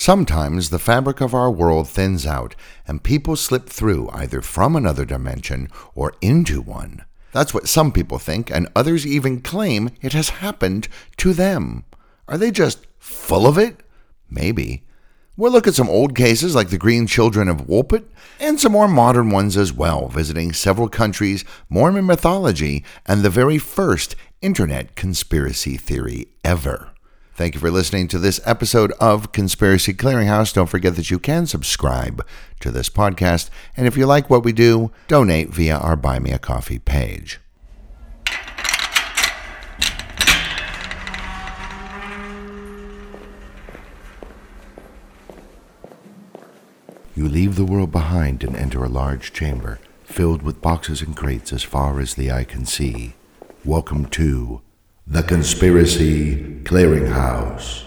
Sometimes 0.00 0.70
the 0.70 0.78
fabric 0.78 1.20
of 1.20 1.34
our 1.34 1.50
world 1.50 1.86
thins 1.86 2.24
out 2.24 2.56
and 2.88 3.02
people 3.02 3.36
slip 3.36 3.68
through 3.68 4.08
either 4.14 4.40
from 4.40 4.74
another 4.74 5.04
dimension 5.04 5.68
or 5.94 6.14
into 6.22 6.62
one. 6.62 7.04
That's 7.32 7.52
what 7.52 7.68
some 7.68 7.92
people 7.92 8.18
think, 8.18 8.50
and 8.50 8.66
others 8.74 9.06
even 9.06 9.42
claim 9.42 9.90
it 10.00 10.14
has 10.14 10.30
happened 10.30 10.88
to 11.18 11.34
them. 11.34 11.84
Are 12.26 12.38
they 12.38 12.50
just 12.50 12.86
full 12.98 13.46
of 13.46 13.58
it? 13.58 13.82
Maybe. 14.30 14.84
We'll 15.36 15.52
look 15.52 15.66
at 15.66 15.74
some 15.74 15.90
old 15.90 16.16
cases 16.16 16.54
like 16.54 16.70
the 16.70 16.78
Green 16.78 17.06
Children 17.06 17.50
of 17.50 17.66
Woolpit 17.66 18.04
and 18.40 18.58
some 18.58 18.72
more 18.72 18.88
modern 18.88 19.28
ones 19.28 19.58
as 19.58 19.70
well, 19.70 20.08
visiting 20.08 20.54
several 20.54 20.88
countries, 20.88 21.44
Mormon 21.68 22.06
mythology, 22.06 22.86
and 23.04 23.20
the 23.20 23.28
very 23.28 23.58
first 23.58 24.16
internet 24.40 24.96
conspiracy 24.96 25.76
theory 25.76 26.28
ever. 26.42 26.89
Thank 27.40 27.54
you 27.54 27.60
for 27.60 27.70
listening 27.70 28.06
to 28.08 28.18
this 28.18 28.38
episode 28.44 28.92
of 29.00 29.32
Conspiracy 29.32 29.94
Clearinghouse. 29.94 30.52
Don't 30.52 30.66
forget 30.66 30.94
that 30.96 31.10
you 31.10 31.18
can 31.18 31.46
subscribe 31.46 32.22
to 32.60 32.70
this 32.70 32.90
podcast. 32.90 33.48
And 33.78 33.86
if 33.86 33.96
you 33.96 34.04
like 34.04 34.28
what 34.28 34.44
we 34.44 34.52
do, 34.52 34.92
donate 35.08 35.48
via 35.48 35.78
our 35.78 35.96
Buy 35.96 36.18
Me 36.18 36.32
a 36.32 36.38
Coffee 36.38 36.78
page. 36.78 37.40
You 47.16 47.26
leave 47.26 47.56
the 47.56 47.64
world 47.64 47.90
behind 47.90 48.44
and 48.44 48.54
enter 48.54 48.84
a 48.84 48.90
large 48.90 49.32
chamber 49.32 49.78
filled 50.04 50.42
with 50.42 50.60
boxes 50.60 51.00
and 51.00 51.16
crates 51.16 51.54
as 51.54 51.62
far 51.62 52.00
as 52.00 52.12
the 52.12 52.30
eye 52.30 52.44
can 52.44 52.66
see. 52.66 53.14
Welcome 53.64 54.10
to 54.10 54.60
the 55.12 55.24
Conspiracy 55.24 56.36
Clearinghouse. 56.62 57.82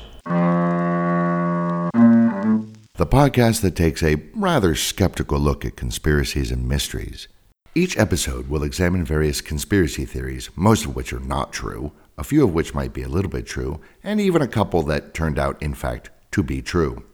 The 2.95 3.07
podcast 3.07 3.61
that 3.61 3.77
takes 3.77 4.03
a 4.03 4.21
rather 4.35 4.75
skeptical 4.75 5.39
look 5.39 5.63
at 5.63 5.77
conspiracies 5.77 6.51
and 6.51 6.67
mysteries. 6.67 7.29
Each 7.73 7.97
episode 7.97 8.49
will 8.49 8.61
examine 8.61 9.05
various 9.05 9.39
conspiracy 9.39 10.03
theories, 10.03 10.49
most 10.57 10.83
of 10.83 10.97
which 10.97 11.13
are 11.13 11.21
not 11.21 11.53
true, 11.53 11.93
a 12.17 12.25
few 12.25 12.43
of 12.43 12.53
which 12.53 12.73
might 12.73 12.91
be 12.91 13.03
a 13.03 13.07
little 13.07 13.31
bit 13.31 13.45
true, 13.45 13.79
and 14.03 14.19
even 14.19 14.41
a 14.41 14.45
couple 14.45 14.83
that 14.83 15.13
turned 15.13 15.39
out, 15.39 15.63
in 15.63 15.73
fact, 15.73 16.09
to 16.31 16.43
be 16.43 16.61
true. 16.61 17.05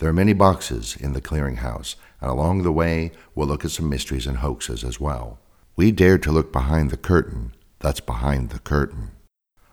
There 0.00 0.08
are 0.08 0.12
many 0.12 0.32
boxes 0.32 0.96
in 0.96 1.12
the 1.12 1.22
clearinghouse, 1.22 1.94
and 2.20 2.28
along 2.28 2.64
the 2.64 2.72
way, 2.72 3.12
we'll 3.36 3.46
look 3.46 3.64
at 3.64 3.70
some 3.70 3.88
mysteries 3.88 4.26
and 4.26 4.38
hoaxes 4.38 4.82
as 4.82 4.98
well. 4.98 5.38
We 5.76 5.92
dare 5.92 6.18
to 6.18 6.32
look 6.32 6.52
behind 6.52 6.90
the 6.90 6.96
curtain 6.96 7.54
that's 7.78 8.00
behind 8.00 8.50
the 8.50 8.58
curtain. 8.58 9.12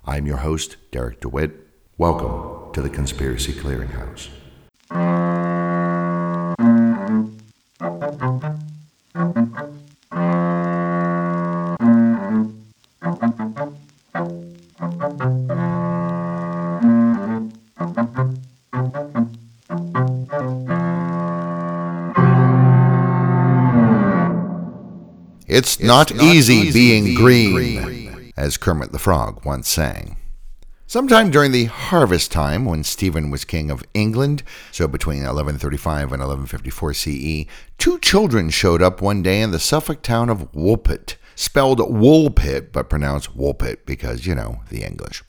I'm 0.09 0.25
your 0.25 0.37
host, 0.37 0.77
Derek 0.89 1.19
DeWitt. 1.19 1.51
Welcome 1.99 2.73
to 2.73 2.81
the 2.81 2.89
Conspiracy 2.89 3.53
Clearinghouse. 3.53 4.29
It's, 25.47 25.75
it's 25.75 25.79
not, 25.79 26.11
not, 26.15 26.23
easy, 26.23 26.55
easy 26.55 26.71
being, 26.73 27.03
being 27.03 27.15
green. 27.15 27.53
green 27.53 27.98
as 28.39 28.57
Kermit 28.57 28.91
the 28.91 28.99
Frog 28.99 29.45
once 29.45 29.67
sang. 29.67 30.15
Sometime 30.87 31.29
during 31.29 31.51
the 31.51 31.65
harvest 31.65 32.31
time, 32.31 32.65
when 32.65 32.83
Stephen 32.83 33.29
was 33.29 33.45
king 33.45 33.69
of 33.69 33.83
England, 33.93 34.41
so 34.71 34.87
between 34.87 35.19
1135 35.19 36.13
and 36.13 36.21
1154 36.21 36.93
CE, 36.95 37.45
two 37.77 37.99
children 37.99 38.49
showed 38.49 38.81
up 38.81 38.99
one 38.99 39.21
day 39.21 39.41
in 39.41 39.51
the 39.51 39.59
Suffolk 39.59 40.01
town 40.01 40.29
of 40.29 40.51
Woolpit, 40.53 41.17
spelled 41.35 41.77
Woolpit 41.79 42.71
but 42.71 42.89
pronounced 42.89 43.37
Woolpit 43.37 43.85
because, 43.85 44.25
you 44.25 44.33
know, 44.33 44.61
the 44.69 44.83
English. 44.83 45.21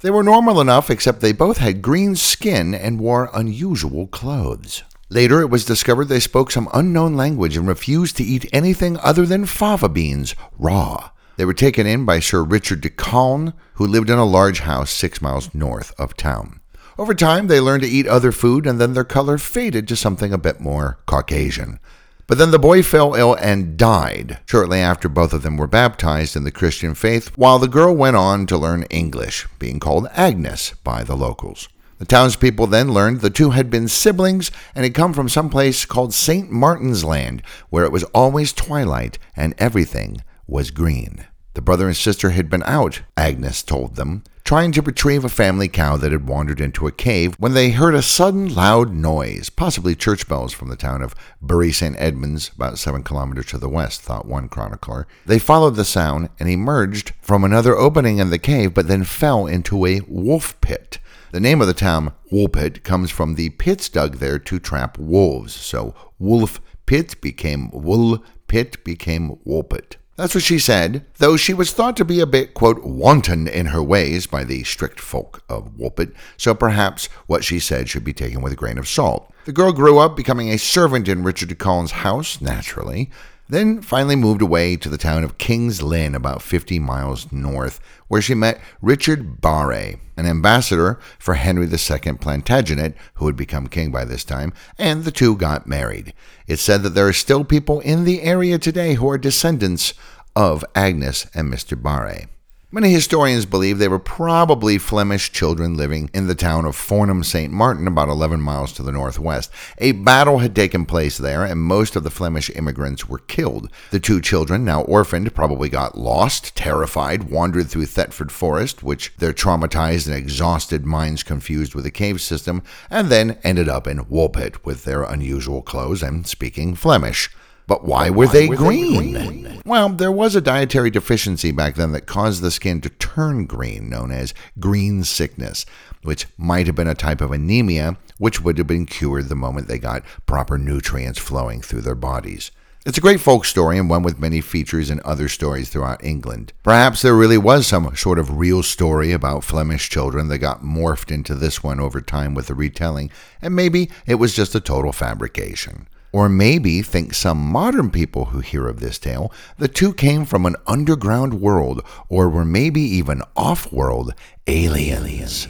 They 0.00 0.10
were 0.10 0.24
normal 0.24 0.60
enough, 0.60 0.90
except 0.90 1.20
they 1.20 1.32
both 1.32 1.58
had 1.58 1.82
green 1.82 2.16
skin 2.16 2.74
and 2.74 2.98
wore 2.98 3.30
unusual 3.32 4.08
clothes. 4.08 4.82
Later, 5.08 5.40
it 5.40 5.50
was 5.50 5.64
discovered 5.64 6.06
they 6.06 6.18
spoke 6.18 6.50
some 6.50 6.68
unknown 6.74 7.14
language 7.14 7.56
and 7.56 7.68
refused 7.68 8.16
to 8.16 8.24
eat 8.24 8.50
anything 8.52 8.98
other 8.98 9.24
than 9.24 9.46
fava 9.46 9.88
beans, 9.88 10.34
raw. 10.58 11.10
They 11.36 11.44
were 11.44 11.54
taken 11.54 11.86
in 11.86 12.06
by 12.06 12.20
Sir 12.20 12.42
Richard 12.42 12.80
de 12.80 12.88
Calne, 12.88 13.52
who 13.74 13.86
lived 13.86 14.08
in 14.08 14.18
a 14.18 14.24
large 14.24 14.60
house 14.60 14.90
six 14.90 15.20
miles 15.20 15.54
north 15.54 15.92
of 15.98 16.16
town. 16.16 16.60
Over 16.98 17.14
time, 17.14 17.46
they 17.46 17.60
learned 17.60 17.82
to 17.82 17.88
eat 17.88 18.06
other 18.06 18.32
food, 18.32 18.66
and 18.66 18.80
then 18.80 18.94
their 18.94 19.04
color 19.04 19.36
faded 19.36 19.86
to 19.88 19.96
something 19.96 20.32
a 20.32 20.38
bit 20.38 20.60
more 20.60 20.98
Caucasian. 21.04 21.78
But 22.26 22.38
then 22.38 22.52
the 22.52 22.58
boy 22.58 22.82
fell 22.82 23.14
ill 23.14 23.34
and 23.34 23.76
died 23.76 24.38
shortly 24.46 24.80
after 24.80 25.08
both 25.10 25.34
of 25.34 25.42
them 25.42 25.58
were 25.58 25.66
baptized 25.66 26.36
in 26.36 26.44
the 26.44 26.50
Christian 26.50 26.94
faith, 26.94 27.36
while 27.36 27.58
the 27.58 27.68
girl 27.68 27.94
went 27.94 28.16
on 28.16 28.46
to 28.46 28.56
learn 28.56 28.84
English, 28.84 29.46
being 29.58 29.78
called 29.78 30.08
Agnes 30.12 30.72
by 30.82 31.04
the 31.04 31.16
locals. 31.16 31.68
The 31.98 32.06
townspeople 32.06 32.66
then 32.66 32.92
learned 32.92 33.20
the 33.20 33.30
two 33.30 33.50
had 33.50 33.70
been 33.70 33.88
siblings 33.88 34.50
and 34.74 34.84
had 34.84 34.94
come 34.94 35.12
from 35.12 35.28
some 35.28 35.50
place 35.50 35.84
called 35.84 36.14
St. 36.14 36.50
Martin's 36.50 37.04
Land, 37.04 37.42
where 37.68 37.84
it 37.84 37.92
was 37.92 38.04
always 38.04 38.52
twilight 38.54 39.18
and 39.36 39.54
everything 39.58 40.22
was 40.46 40.70
green. 40.70 41.26
The 41.54 41.62
brother 41.62 41.86
and 41.86 41.96
sister 41.96 42.30
had 42.30 42.50
been 42.50 42.62
out, 42.64 43.00
Agnes 43.16 43.62
told 43.62 43.96
them, 43.96 44.24
trying 44.44 44.72
to 44.72 44.82
retrieve 44.82 45.24
a 45.24 45.28
family 45.28 45.68
cow 45.68 45.96
that 45.96 46.12
had 46.12 46.28
wandered 46.28 46.60
into 46.60 46.86
a 46.86 46.92
cave 46.92 47.34
when 47.38 47.54
they 47.54 47.70
heard 47.70 47.94
a 47.94 48.02
sudden 48.02 48.54
loud 48.54 48.92
noise, 48.92 49.48
possibly 49.48 49.94
church 49.94 50.28
bells 50.28 50.52
from 50.52 50.68
the 50.68 50.76
town 50.76 51.00
of 51.00 51.14
Bury 51.40 51.72
St. 51.72 51.96
Edmunds, 51.98 52.50
about 52.54 52.78
seven 52.78 53.02
kilometers 53.02 53.46
to 53.46 53.58
the 53.58 53.68
west, 53.70 54.02
thought 54.02 54.26
one 54.26 54.48
chronicler. 54.48 55.06
They 55.24 55.38
followed 55.38 55.76
the 55.76 55.84
sound 55.84 56.28
and 56.38 56.48
emerged 56.48 57.12
from 57.22 57.42
another 57.42 57.74
opening 57.74 58.18
in 58.18 58.28
the 58.28 58.38
cave, 58.38 58.74
but 58.74 58.86
then 58.86 59.04
fell 59.04 59.46
into 59.46 59.86
a 59.86 60.02
wolf 60.06 60.60
pit. 60.60 60.98
The 61.32 61.40
name 61.40 61.60
of 61.60 61.66
the 61.66 61.74
town, 61.74 62.12
Woolpit, 62.30 62.82
comes 62.82 63.10
from 63.10 63.34
the 63.34 63.50
pits 63.50 63.88
dug 63.88 64.16
there 64.16 64.38
to 64.38 64.58
trap 64.58 64.98
wolves. 64.98 65.54
So 65.54 65.94
Wolf 66.18 66.60
Pit 66.86 67.20
became 67.20 67.70
Wool 67.72 68.22
Pit 68.46 68.84
became 68.84 69.36
Woolpit. 69.44 69.96
That's 70.16 70.34
what 70.34 70.44
she 70.44 70.58
said, 70.58 71.04
though 71.18 71.36
she 71.36 71.52
was 71.52 71.72
thought 71.72 71.94
to 71.98 72.04
be 72.04 72.20
a 72.20 72.26
bit, 72.26 72.54
quote, 72.54 72.82
wanton 72.82 73.46
in 73.46 73.66
her 73.66 73.82
ways 73.82 74.26
by 74.26 74.44
the 74.44 74.64
strict 74.64 74.98
folk 74.98 75.42
of 75.46 75.76
Woolpit, 75.76 76.14
so 76.38 76.54
perhaps 76.54 77.10
what 77.26 77.44
she 77.44 77.58
said 77.58 77.90
should 77.90 78.04
be 78.04 78.14
taken 78.14 78.40
with 78.40 78.54
a 78.54 78.56
grain 78.56 78.78
of 78.78 78.88
salt. 78.88 79.30
The 79.44 79.52
girl 79.52 79.72
grew 79.72 79.98
up 79.98 80.16
becoming 80.16 80.48
a 80.48 80.58
servant 80.58 81.06
in 81.06 81.22
Richard 81.22 81.50
de 81.50 81.54
Calne's 81.54 81.90
house, 81.90 82.40
naturally, 82.40 83.10
then 83.48 83.80
finally 83.80 84.16
moved 84.16 84.42
away 84.42 84.76
to 84.76 84.88
the 84.88 84.98
town 84.98 85.24
of 85.24 85.38
King's 85.38 85.82
Lynn, 85.82 86.14
about 86.14 86.42
50 86.42 86.78
miles 86.78 87.30
north, 87.30 87.80
where 88.08 88.22
she 88.22 88.34
met 88.34 88.60
Richard 88.80 89.40
Barre, 89.40 89.96
an 90.16 90.26
ambassador 90.26 90.98
for 91.18 91.34
Henry 91.34 91.66
II 91.66 92.14
Plantagenet, 92.14 92.94
who 93.14 93.26
had 93.26 93.36
become 93.36 93.68
king 93.68 93.90
by 93.90 94.04
this 94.04 94.24
time, 94.24 94.52
and 94.78 95.04
the 95.04 95.12
two 95.12 95.36
got 95.36 95.66
married. 95.66 96.12
It's 96.46 96.62
said 96.62 96.82
that 96.82 96.90
there 96.90 97.08
are 97.08 97.12
still 97.12 97.44
people 97.44 97.80
in 97.80 98.04
the 98.04 98.22
area 98.22 98.58
today 98.58 98.94
who 98.94 99.08
are 99.08 99.18
descendants 99.18 99.94
of 100.34 100.64
Agnes 100.74 101.26
and 101.34 101.52
Mr. 101.52 101.80
Barre. 101.80 102.26
Many 102.72 102.90
historians 102.90 103.46
believe 103.46 103.78
they 103.78 103.86
were 103.86 104.00
probably 104.00 104.76
Flemish 104.76 105.30
children 105.30 105.76
living 105.76 106.10
in 106.12 106.26
the 106.26 106.34
town 106.34 106.64
of 106.64 106.74
Fornham 106.74 107.22
St. 107.22 107.52
Martin, 107.52 107.86
about 107.86 108.08
11 108.08 108.40
miles 108.40 108.72
to 108.72 108.82
the 108.82 108.90
northwest. 108.90 109.52
A 109.78 109.92
battle 109.92 110.38
had 110.38 110.56
taken 110.56 110.84
place 110.84 111.16
there, 111.16 111.44
and 111.44 111.60
most 111.60 111.94
of 111.94 112.02
the 112.02 112.10
Flemish 112.10 112.50
immigrants 112.50 113.08
were 113.08 113.20
killed. 113.20 113.70
The 113.92 114.00
two 114.00 114.20
children, 114.20 114.64
now 114.64 114.82
orphaned, 114.82 115.32
probably 115.32 115.68
got 115.68 115.96
lost, 115.96 116.56
terrified, 116.56 117.30
wandered 117.30 117.68
through 117.68 117.86
Thetford 117.86 118.32
Forest, 118.32 118.82
which 118.82 119.14
their 119.18 119.32
traumatized 119.32 120.08
and 120.08 120.16
exhausted 120.16 120.84
minds 120.84 121.22
confused 121.22 121.76
with 121.76 121.86
a 121.86 121.92
cave 121.92 122.20
system, 122.20 122.64
and 122.90 123.10
then 123.10 123.38
ended 123.44 123.68
up 123.68 123.86
in 123.86 124.06
Woolpit 124.06 124.64
with 124.64 124.82
their 124.82 125.04
unusual 125.04 125.62
clothes 125.62 126.02
and 126.02 126.26
speaking 126.26 126.74
Flemish. 126.74 127.30
But 127.66 127.84
why 127.84 128.10
were, 128.10 128.26
why 128.26 128.32
they, 128.32 128.48
were 128.48 128.56
green? 128.56 129.12
they, 129.12 129.26
green? 129.26 129.62
Well, 129.64 129.88
there 129.88 130.12
was 130.12 130.36
a 130.36 130.40
dietary 130.40 130.90
deficiency 130.90 131.50
back 131.50 131.74
then 131.74 131.90
that 131.92 132.06
caused 132.06 132.40
the 132.40 132.52
skin 132.52 132.80
to 132.82 132.88
turn 132.88 133.46
green, 133.46 133.88
known 133.90 134.12
as 134.12 134.34
green 134.60 135.02
sickness, 135.02 135.66
which 136.02 136.26
might 136.38 136.66
have 136.66 136.76
been 136.76 136.86
a 136.86 136.94
type 136.94 137.20
of 137.20 137.32
anemia, 137.32 137.96
which 138.18 138.40
would 138.40 138.58
have 138.58 138.68
been 138.68 138.86
cured 138.86 139.28
the 139.28 139.34
moment 139.34 139.66
they 139.66 139.80
got 139.80 140.04
proper 140.24 140.56
nutrients 140.56 141.18
flowing 141.18 141.60
through 141.60 141.80
their 141.80 141.96
bodies. 141.96 142.52
It's 142.86 142.98
a 142.98 143.00
great 143.00 143.18
folk 143.18 143.44
story 143.44 143.78
and 143.78 143.90
one 143.90 144.04
with 144.04 144.20
many 144.20 144.40
features 144.40 144.88
in 144.88 145.00
other 145.04 145.28
stories 145.28 145.68
throughout 145.68 146.04
England. 146.04 146.52
Perhaps 146.62 147.02
there 147.02 147.16
really 147.16 147.36
was 147.36 147.66
some 147.66 147.96
sort 147.96 148.20
of 148.20 148.38
real 148.38 148.62
story 148.62 149.10
about 149.10 149.42
Flemish 149.42 149.90
children 149.90 150.28
that 150.28 150.38
got 150.38 150.62
morphed 150.62 151.10
into 151.10 151.34
this 151.34 151.64
one 151.64 151.80
over 151.80 152.00
time 152.00 152.32
with 152.32 152.46
the 152.46 152.54
retelling, 152.54 153.10
and 153.42 153.56
maybe 153.56 153.90
it 154.06 154.14
was 154.14 154.36
just 154.36 154.54
a 154.54 154.60
total 154.60 154.92
fabrication. 154.92 155.88
Or 156.16 156.30
maybe, 156.30 156.80
think 156.80 157.12
some 157.12 157.36
modern 157.36 157.90
people 157.90 158.24
who 158.26 158.40
hear 158.40 158.68
of 158.68 158.80
this 158.80 158.98
tale, 158.98 159.30
the 159.58 159.68
two 159.68 159.92
came 159.92 160.24
from 160.24 160.46
an 160.46 160.56
underground 160.66 161.42
world, 161.42 161.84
or 162.08 162.30
were 162.30 162.42
maybe 162.42 162.80
even 162.80 163.20
off 163.36 163.70
world 163.70 164.14
aliens. 164.46 165.46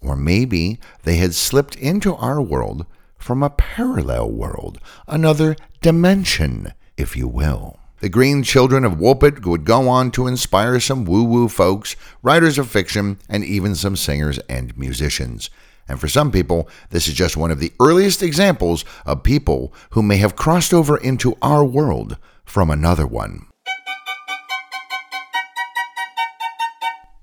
Or 0.00 0.16
maybe 0.16 0.80
they 1.04 1.18
had 1.18 1.32
slipped 1.32 1.76
into 1.76 2.16
our 2.16 2.42
world 2.42 2.86
from 3.18 3.44
a 3.44 3.50
parallel 3.50 4.32
world, 4.32 4.80
another 5.06 5.54
dimension, 5.80 6.72
if 6.96 7.16
you 7.16 7.28
will. 7.28 7.78
The 8.00 8.08
Green 8.08 8.42
Children 8.42 8.84
of 8.84 8.94
Woolpit 8.94 9.46
would 9.46 9.64
go 9.64 9.88
on 9.88 10.10
to 10.10 10.26
inspire 10.26 10.80
some 10.80 11.04
woo 11.04 11.22
woo 11.22 11.48
folks, 11.48 11.94
writers 12.20 12.58
of 12.58 12.68
fiction, 12.68 13.18
and 13.28 13.44
even 13.44 13.76
some 13.76 13.94
singers 13.94 14.40
and 14.48 14.76
musicians. 14.76 15.50
And 15.88 16.00
for 16.00 16.08
some 16.08 16.32
people, 16.32 16.68
this 16.90 17.08
is 17.08 17.14
just 17.14 17.36
one 17.36 17.50
of 17.50 17.60
the 17.60 17.72
earliest 17.80 18.22
examples 18.22 18.84
of 19.04 19.22
people 19.22 19.72
who 19.90 20.02
may 20.02 20.16
have 20.16 20.36
crossed 20.36 20.72
over 20.72 20.96
into 20.96 21.36
our 21.42 21.64
world 21.64 22.16
from 22.44 22.70
another 22.70 23.06
one. 23.06 23.46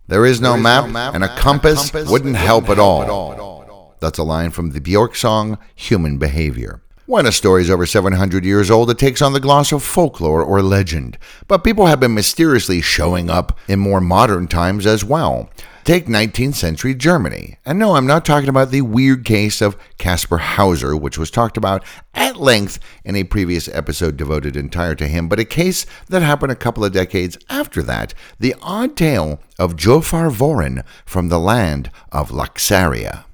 There 0.07 0.25
is 0.25 0.41
no, 0.41 0.49
there 0.49 0.57
is 0.57 0.63
map, 0.63 0.85
no 0.85 0.91
map, 0.91 1.15
and 1.15 1.23
a 1.23 1.35
compass, 1.37 1.89
compass 1.89 2.11
wouldn't, 2.11 2.35
help, 2.35 2.65
help 2.65 2.77
at 2.77 2.81
all. 2.81 3.03
At 3.03 3.09
all. 3.09 3.95
That's 4.01 4.17
a 4.17 4.23
line 4.23 4.49
from 4.49 4.71
the 4.71 4.81
Bjork 4.81 5.15
song 5.15 5.59
Human 5.75 6.17
Behavior. 6.17 6.81
When 7.05 7.27
a 7.27 7.31
story 7.31 7.61
is 7.61 7.69
over 7.69 7.85
700 7.85 8.43
years 8.43 8.71
old, 8.71 8.89
it 8.89 8.97
takes 8.97 9.21
on 9.21 9.33
the 9.33 9.39
gloss 9.39 9.71
of 9.71 9.83
folklore 9.83 10.43
or 10.43 10.63
legend. 10.63 11.19
But 11.47 11.63
people 11.63 11.85
have 11.85 11.99
been 11.99 12.13
mysteriously 12.13 12.81
showing 12.81 13.29
up 13.29 13.57
in 13.67 13.79
more 13.79 14.01
modern 14.01 14.47
times 14.47 14.85
as 14.87 15.05
well. 15.05 15.49
Take 15.83 16.05
19th 16.05 16.53
century 16.53 16.93
Germany. 16.93 17.57
And 17.65 17.79
no, 17.79 17.95
I'm 17.95 18.05
not 18.05 18.23
talking 18.23 18.49
about 18.49 18.69
the 18.69 18.81
weird 18.81 19.25
case 19.25 19.61
of 19.61 19.75
Caspar 19.97 20.37
Hauser, 20.37 20.95
which 20.95 21.17
was 21.17 21.31
talked 21.31 21.57
about 21.57 21.83
at 22.13 22.35
length 22.37 22.77
in 23.03 23.15
a 23.15 23.23
previous 23.23 23.67
episode 23.67 24.15
devoted 24.15 24.55
entire 24.55 24.93
to 24.93 25.07
him, 25.07 25.27
but 25.27 25.39
a 25.39 25.45
case 25.45 25.87
that 26.07 26.21
happened 26.21 26.51
a 26.51 26.55
couple 26.55 26.85
of 26.85 26.93
decades 26.93 27.35
after 27.49 27.81
that 27.81 28.13
the 28.39 28.53
odd 28.61 28.95
tale 28.95 29.41
of 29.57 29.75
Jofar 29.75 30.29
Voren 30.29 30.83
from 31.03 31.29
the 31.29 31.39
land 31.39 31.89
of 32.11 32.29
Laxaria. 32.29 33.25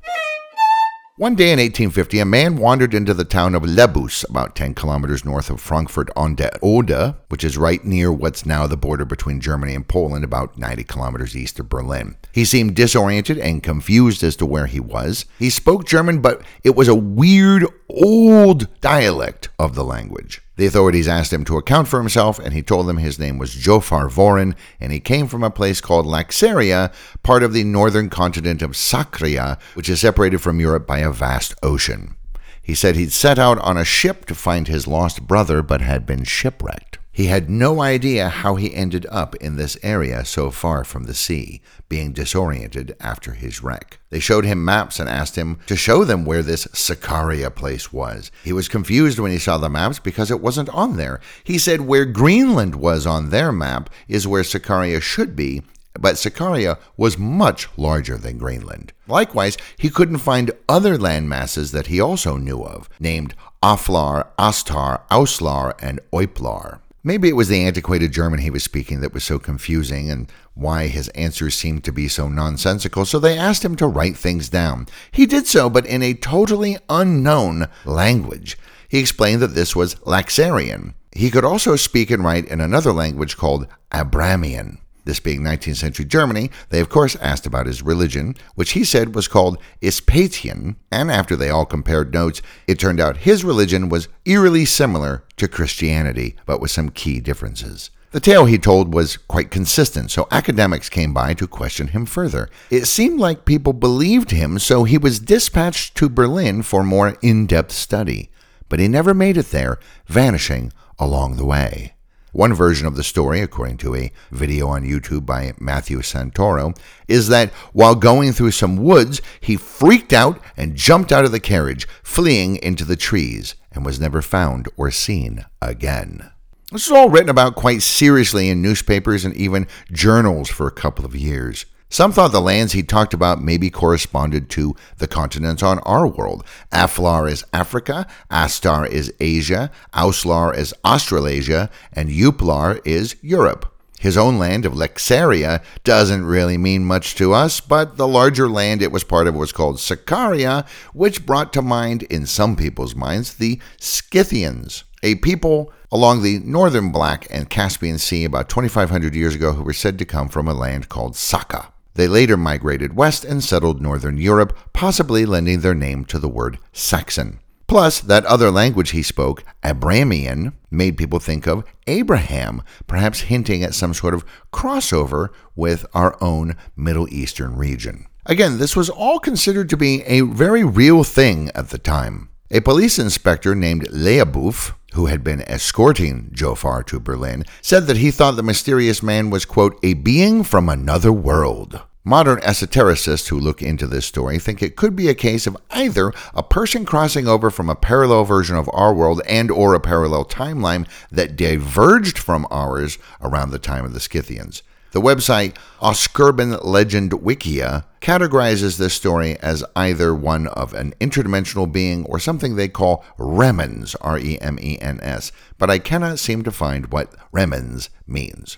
One 1.19 1.33
day 1.33 1.45
in 1.45 1.57
1850, 1.57 2.19
a 2.19 2.25
man 2.25 2.57
wandered 2.57 2.93
into 2.93 3.11
the 3.11 3.25
town 3.25 3.55
of 3.55 3.63
Lebus, 3.63 4.23
about 4.29 4.55
10 4.55 4.75
kilometers 4.75 5.25
north 5.25 5.49
of 5.49 5.59
Frankfurt 5.59 6.11
on 6.15 6.35
der 6.35 6.51
Oder, 6.61 7.15
which 7.29 7.43
is 7.43 7.57
right 7.57 7.83
near 7.83 8.13
what's 8.13 8.45
now 8.45 8.67
the 8.67 8.77
border 8.77 9.03
between 9.03 9.41
Germany 9.41 9.73
and 9.73 9.87
Poland, 9.87 10.23
about 10.23 10.59
90 10.59 10.83
kilometers 10.83 11.35
east 11.35 11.59
of 11.59 11.69
Berlin. 11.69 12.17
He 12.31 12.45
seemed 12.45 12.75
disoriented 12.75 13.39
and 13.39 13.63
confused 13.63 14.21
as 14.21 14.35
to 14.35 14.45
where 14.45 14.67
he 14.67 14.79
was. 14.79 15.25
He 15.39 15.49
spoke 15.49 15.87
German, 15.87 16.21
but 16.21 16.43
it 16.63 16.75
was 16.75 16.87
a 16.87 16.93
weird, 16.93 17.65
old 17.89 18.79
dialect 18.79 19.49
of 19.57 19.73
the 19.73 19.83
language. 19.83 20.43
The 20.57 20.65
authorities 20.65 21.07
asked 21.07 21.31
him 21.31 21.45
to 21.45 21.57
account 21.57 21.87
for 21.87 21.99
himself, 21.99 22.39
and 22.39 22.51
he 22.51 22.63
told 22.63 22.87
them 22.87 22.97
his 22.97 23.19
name 23.19 23.37
was 23.37 23.55
Jofar 23.55 24.09
Vorin, 24.09 24.55
and 24.79 24.91
he 24.91 24.99
came 24.99 25.27
from 25.27 25.43
a 25.43 25.51
place 25.51 25.79
called 25.81 26.07
Laxaria, 26.07 26.91
part 27.21 27.43
of 27.43 27.53
the 27.53 27.63
northern 27.63 28.09
continent 28.09 28.63
of 28.63 28.71
Sakria, 28.71 29.59
which 29.75 29.87
is 29.87 30.01
separated 30.01 30.39
from 30.39 30.59
Europe 30.59 30.87
by 30.87 30.97
a 30.97 31.11
vast 31.11 31.53
ocean. 31.61 32.15
He 32.59 32.73
said 32.73 32.95
he'd 32.95 33.13
set 33.13 33.37
out 33.37 33.59
on 33.59 33.77
a 33.77 33.85
ship 33.85 34.25
to 34.25 34.35
find 34.35 34.67
his 34.67 34.87
lost 34.87 35.27
brother, 35.27 35.61
but 35.61 35.81
had 35.81 36.07
been 36.07 36.23
shipwrecked. 36.23 36.96
He 37.17 37.25
had 37.25 37.49
no 37.49 37.81
idea 37.81 38.29
how 38.29 38.57
he 38.57 38.75
ended 38.75 39.07
up 39.09 39.33
in 39.37 39.55
this 39.55 39.75
area 39.81 40.23
so 40.23 40.51
far 40.51 40.83
from 40.83 41.05
the 41.05 41.15
sea, 41.15 41.61
being 41.89 42.13
disoriented 42.13 42.95
after 42.99 43.31
his 43.31 43.63
wreck. 43.63 43.97
They 44.11 44.19
showed 44.19 44.45
him 44.45 44.63
maps 44.63 44.99
and 44.99 45.09
asked 45.09 45.35
him 45.35 45.57
to 45.65 45.75
show 45.75 46.03
them 46.03 46.25
where 46.25 46.43
this 46.43 46.67
Sakaria 46.73 47.49
place 47.49 47.91
was. 47.91 48.29
He 48.43 48.53
was 48.53 48.67
confused 48.67 49.17
when 49.17 49.31
he 49.31 49.39
saw 49.39 49.57
the 49.57 49.67
maps 49.67 49.97
because 49.97 50.29
it 50.29 50.41
wasn't 50.41 50.69
on 50.69 50.97
there. 50.97 51.19
He 51.43 51.57
said 51.57 51.81
where 51.81 52.05
Greenland 52.05 52.75
was 52.75 53.07
on 53.07 53.31
their 53.31 53.51
map 53.51 53.89
is 54.07 54.27
where 54.27 54.43
Sakaria 54.43 55.01
should 55.01 55.35
be, 55.35 55.63
but 55.99 56.17
Sakaria 56.17 56.77
was 56.97 57.17
much 57.17 57.67
larger 57.77 58.19
than 58.19 58.37
Greenland. 58.37 58.93
Likewise, 59.07 59.57
he 59.75 59.89
couldn't 59.89 60.19
find 60.19 60.51
other 60.69 60.99
land 60.99 61.27
masses 61.29 61.71
that 61.71 61.87
he 61.87 61.99
also 61.99 62.37
knew 62.37 62.61
of, 62.61 62.87
named 62.99 63.33
Aflar, 63.63 64.27
Astar, 64.37 65.01
Auslar, 65.09 65.73
and 65.81 65.99
Oiplar. 66.13 66.81
Maybe 67.07 67.29
it 67.29 67.37
was 67.37 67.47
the 67.47 67.63
antiquated 67.63 68.11
German 68.11 68.39
he 68.41 68.49
was 68.49 68.65
speaking 68.65 68.99
that 68.99 69.13
was 69.13 69.23
so 69.23 69.39
confusing 69.39 70.11
and 70.11 70.29
why 70.55 70.87
his 70.87 71.07
answers 71.15 71.55
seemed 71.55 71.85
to 71.85 71.93
be 71.93 72.09
so 72.09 72.27
nonsensical, 72.27 73.05
so 73.05 73.17
they 73.17 73.37
asked 73.37 73.63
him 73.63 73.77
to 73.77 73.87
write 73.87 74.17
things 74.17 74.49
down. 74.49 74.89
He 75.09 75.25
did 75.25 75.47
so, 75.47 75.69
but 75.69 75.85
in 75.85 76.03
a 76.03 76.13
totally 76.13 76.75
unknown 76.89 77.69
language. 77.85 78.57
He 78.89 78.99
explained 78.99 79.41
that 79.41 79.55
this 79.55 79.73
was 79.73 79.95
Laxarian. 80.05 80.95
He 81.13 81.31
could 81.31 81.45
also 81.45 81.77
speak 81.77 82.11
and 82.11 82.25
write 82.25 82.45
in 82.49 82.59
another 82.59 82.91
language 82.91 83.37
called 83.37 83.67
Abramian. 83.89 84.79
This 85.07 85.21
being 85.21 85.41
19th 85.41 85.77
century 85.77 86.03
Germany, 86.03 86.51
they 86.67 86.81
of 86.81 86.89
course 86.89 87.15
asked 87.21 87.45
about 87.45 87.65
his 87.65 87.81
religion, 87.81 88.35
which 88.55 88.71
he 88.71 88.83
said 88.83 89.15
was 89.15 89.29
called 89.29 89.57
Ispatian, 89.81 90.75
and 90.91 91.09
after 91.09 91.37
they 91.37 91.49
all 91.49 91.65
compared 91.65 92.13
notes, 92.13 92.41
it 92.67 92.77
turned 92.77 92.99
out 92.99 93.15
his 93.15 93.41
religion 93.41 93.87
was 93.87 94.09
eerily 94.25 94.65
similar 94.65 95.23
to 95.37 95.47
Christianity, 95.47 96.35
but 96.45 96.59
with 96.59 96.71
some 96.71 96.89
key 96.89 97.21
differences. 97.21 97.89
The 98.11 98.19
tale 98.19 98.43
he 98.43 98.57
told 98.57 98.93
was 98.93 99.15
quite 99.15 99.49
consistent, 99.49 100.11
so 100.11 100.27
academics 100.29 100.89
came 100.89 101.13
by 101.13 101.33
to 101.35 101.47
question 101.47 101.87
him 101.87 102.05
further. 102.05 102.49
It 102.69 102.83
seemed 102.85 103.17
like 103.17 103.45
people 103.45 103.71
believed 103.71 104.31
him, 104.31 104.59
so 104.59 104.83
he 104.83 104.97
was 104.97 105.21
dispatched 105.21 105.95
to 105.95 106.09
Berlin 106.09 106.63
for 106.63 106.83
more 106.83 107.15
in 107.21 107.47
depth 107.47 107.71
study. 107.71 108.29
But 108.67 108.79
he 108.79 108.89
never 108.89 109.13
made 109.13 109.37
it 109.37 109.51
there, 109.51 109.79
vanishing 110.05 110.73
along 110.99 111.37
the 111.37 111.45
way. 111.45 111.93
One 112.37 112.53
version 112.53 112.85
of 112.85 112.95
the 112.95 113.03
story, 113.03 113.41
according 113.41 113.77
to 113.77 113.95
a 113.95 114.11
video 114.29 114.67
on 114.67 114.83
YouTube 114.83 115.25
by 115.25 115.53
Matthew 115.59 116.01
Santoro, 116.01 116.77
is 117.07 117.29
that 117.29 117.51
while 117.73 117.95
going 117.95 118.31
through 118.31 118.51
some 118.51 118.75
woods, 118.75 119.23
he 119.41 119.55
freaked 119.55 120.13
out 120.13 120.39
and 120.55 120.75
jumped 120.75 121.11
out 121.11 121.25
of 121.25 121.31
the 121.31 121.39
carriage, 121.39 121.87
fleeing 122.03 122.57
into 122.57 122.85
the 122.85 122.95
trees, 122.95 123.55
and 123.71 123.83
was 123.83 123.99
never 123.99 124.21
found 124.21 124.69
or 124.77 124.91
seen 124.91 125.45
again. 125.63 126.29
This 126.71 126.87
was 126.87 126.95
all 126.95 127.09
written 127.09 127.29
about 127.31 127.55
quite 127.55 127.81
seriously 127.81 128.49
in 128.49 128.61
newspapers 128.61 129.25
and 129.25 129.35
even 129.35 129.65
journals 129.91 130.47
for 130.47 130.67
a 130.67 130.71
couple 130.71 131.05
of 131.05 131.15
years. 131.15 131.65
Some 131.89 132.11
thought 132.11 132.33
the 132.33 132.41
lands 132.41 132.73
he 132.73 132.83
talked 132.83 133.13
about 133.13 133.41
maybe 133.41 133.69
corresponded 133.69 134.49
to 134.51 134.75
the 134.97 135.07
continents 135.07 135.63
on 135.63 135.79
our 135.79 136.05
world. 136.05 136.45
Aflar 136.71 137.31
is 137.31 137.45
Africa, 137.53 138.05
Astar 138.29 138.87
is 138.89 139.13
Asia, 139.21 139.71
Auslar 139.93 140.55
is 140.55 140.73
Australasia, 140.83 141.69
and 141.93 142.09
Uplar 142.09 142.81
is 142.85 143.15
Europe. 143.21 143.73
His 143.99 144.17
own 144.17 144.37
land 144.37 144.65
of 144.65 144.73
Lexaria 144.73 145.63
doesn't 145.83 146.25
really 146.25 146.57
mean 146.57 146.85
much 146.85 147.15
to 147.15 147.33
us, 147.33 147.61
but 147.61 147.97
the 147.97 148.07
larger 148.07 148.47
land 148.47 148.81
it 148.81 148.91
was 148.91 149.03
part 149.03 149.25
of 149.25 149.33
was 149.33 149.51
called 149.51 149.77
Sakaria, 149.77 150.67
which 150.93 151.25
brought 151.25 151.51
to 151.53 151.61
mind, 151.61 152.03
in 152.03 152.27
some 152.27 152.55
people's 152.55 152.95
minds, 152.95 153.35
the 153.35 153.59
Scythians, 153.79 154.83
a 155.01 155.15
people 155.15 155.73
along 155.91 156.21
the 156.21 156.39
northern 156.39 156.91
Black 156.91 157.27
and 157.31 157.49
Caspian 157.49 157.97
Sea 157.97 158.25
about 158.25 158.49
2,500 158.49 159.15
years 159.15 159.33
ago 159.33 159.53
who 159.53 159.63
were 159.63 159.73
said 159.73 159.97
to 159.97 160.05
come 160.05 160.27
from 160.27 160.47
a 160.47 160.53
land 160.53 160.89
called 160.89 161.15
Saka. 161.15 161.71
They 161.97 162.07
later 162.07 162.37
migrated 162.37 162.95
west 162.95 163.25
and 163.25 163.43
settled 163.43 163.81
northern 163.81 164.17
Europe, 164.17 164.55
possibly 164.71 165.25
lending 165.25 165.61
their 165.61 165.73
name 165.73 166.05
to 166.05 166.19
the 166.19 166.29
word 166.29 166.59
Saxon. 166.71 167.39
Plus, 167.65 167.99
that 167.99 168.23
other 168.25 168.51
language 168.51 168.91
he 168.91 169.01
spoke, 169.01 169.43
Abramian, 169.63 170.53
made 170.69 170.95
people 170.95 171.17
think 171.17 171.47
of 171.47 171.65
Abraham, 171.87 172.61
perhaps 172.85 173.21
hinting 173.21 173.63
at 173.63 173.73
some 173.73 173.95
sort 173.95 174.13
of 174.13 174.23
crossover 174.53 175.29
with 175.55 175.87
our 175.95 176.15
own 176.21 176.55
Middle 176.75 177.11
Eastern 177.11 177.57
region. 177.57 178.05
Again, 178.27 178.59
this 178.59 178.75
was 178.75 178.91
all 178.91 179.19
considered 179.19 179.67
to 179.71 179.75
be 179.75 180.03
a 180.03 180.21
very 180.21 180.63
real 180.63 181.03
thing 181.03 181.49
at 181.55 181.69
the 181.71 181.79
time. 181.79 182.29
A 182.51 182.61
police 182.61 182.99
inspector 182.99 183.55
named 183.55 183.87
Leabouf, 183.89 184.73
who 184.97 185.05
had 185.05 185.23
been 185.23 185.43
escorting 185.43 186.31
Jofar 186.33 186.83
to 186.87 186.99
Berlin, 186.99 187.45
said 187.61 187.85
that 187.85 187.97
he 187.97 188.09
thought 188.09 188.35
the 188.35 188.41
mysterious 188.41 189.03
man 189.03 189.29
was, 189.29 189.45
quote, 189.45 189.77
a 189.83 189.93
being 189.93 190.43
from 190.43 190.67
another 190.67 191.13
world. 191.13 191.79
Modern 192.03 192.39
esotericists 192.39 193.27
who 193.27 193.39
look 193.39 193.61
into 193.61 193.85
this 193.85 194.07
story 194.07 194.39
think 194.39 194.63
it 194.63 194.75
could 194.75 194.95
be 194.95 195.07
a 195.07 195.13
case 195.13 195.45
of 195.45 195.55
either 195.69 196.11
a 196.33 196.41
person 196.41 196.83
crossing 196.83 197.27
over 197.27 197.51
from 197.51 197.69
a 197.69 197.75
parallel 197.75 198.23
version 198.23 198.55
of 198.55 198.67
our 198.73 198.91
world 198.91 199.21
and 199.27 199.51
or 199.51 199.75
a 199.75 199.79
parallel 199.79 200.25
timeline 200.25 200.87
that 201.11 201.35
diverged 201.35 202.17
from 202.17 202.47
ours 202.49 202.97
around 203.21 203.51
the 203.51 203.59
time 203.59 203.85
of 203.85 203.93
the 203.93 203.99
Scythians. 203.99 204.63
The 204.97 205.03
website 205.03 205.55
Oskurban 205.79 206.65
Legend 206.65 207.11
Wikia 207.11 207.85
categorizes 208.01 208.79
this 208.79 208.95
story 208.95 209.37
as 209.41 209.63
either 209.75 210.11
one 210.15 210.47
of 210.47 210.73
an 210.73 210.95
interdimensional 210.99 211.71
being 211.71 212.03
or 212.05 212.17
something 212.17 212.55
they 212.55 212.67
call 212.67 213.05
remens, 213.19 213.95
R 214.01 214.17
E 214.17 214.39
M 214.41 214.57
E 214.59 214.79
N 214.81 214.99
S, 215.03 215.31
but 215.59 215.69
I 215.69 215.77
cannot 215.77 216.17
seem 216.17 216.41
to 216.41 216.51
find 216.51 216.91
what 216.91 217.13
remens 217.31 217.89
means. 218.07 218.57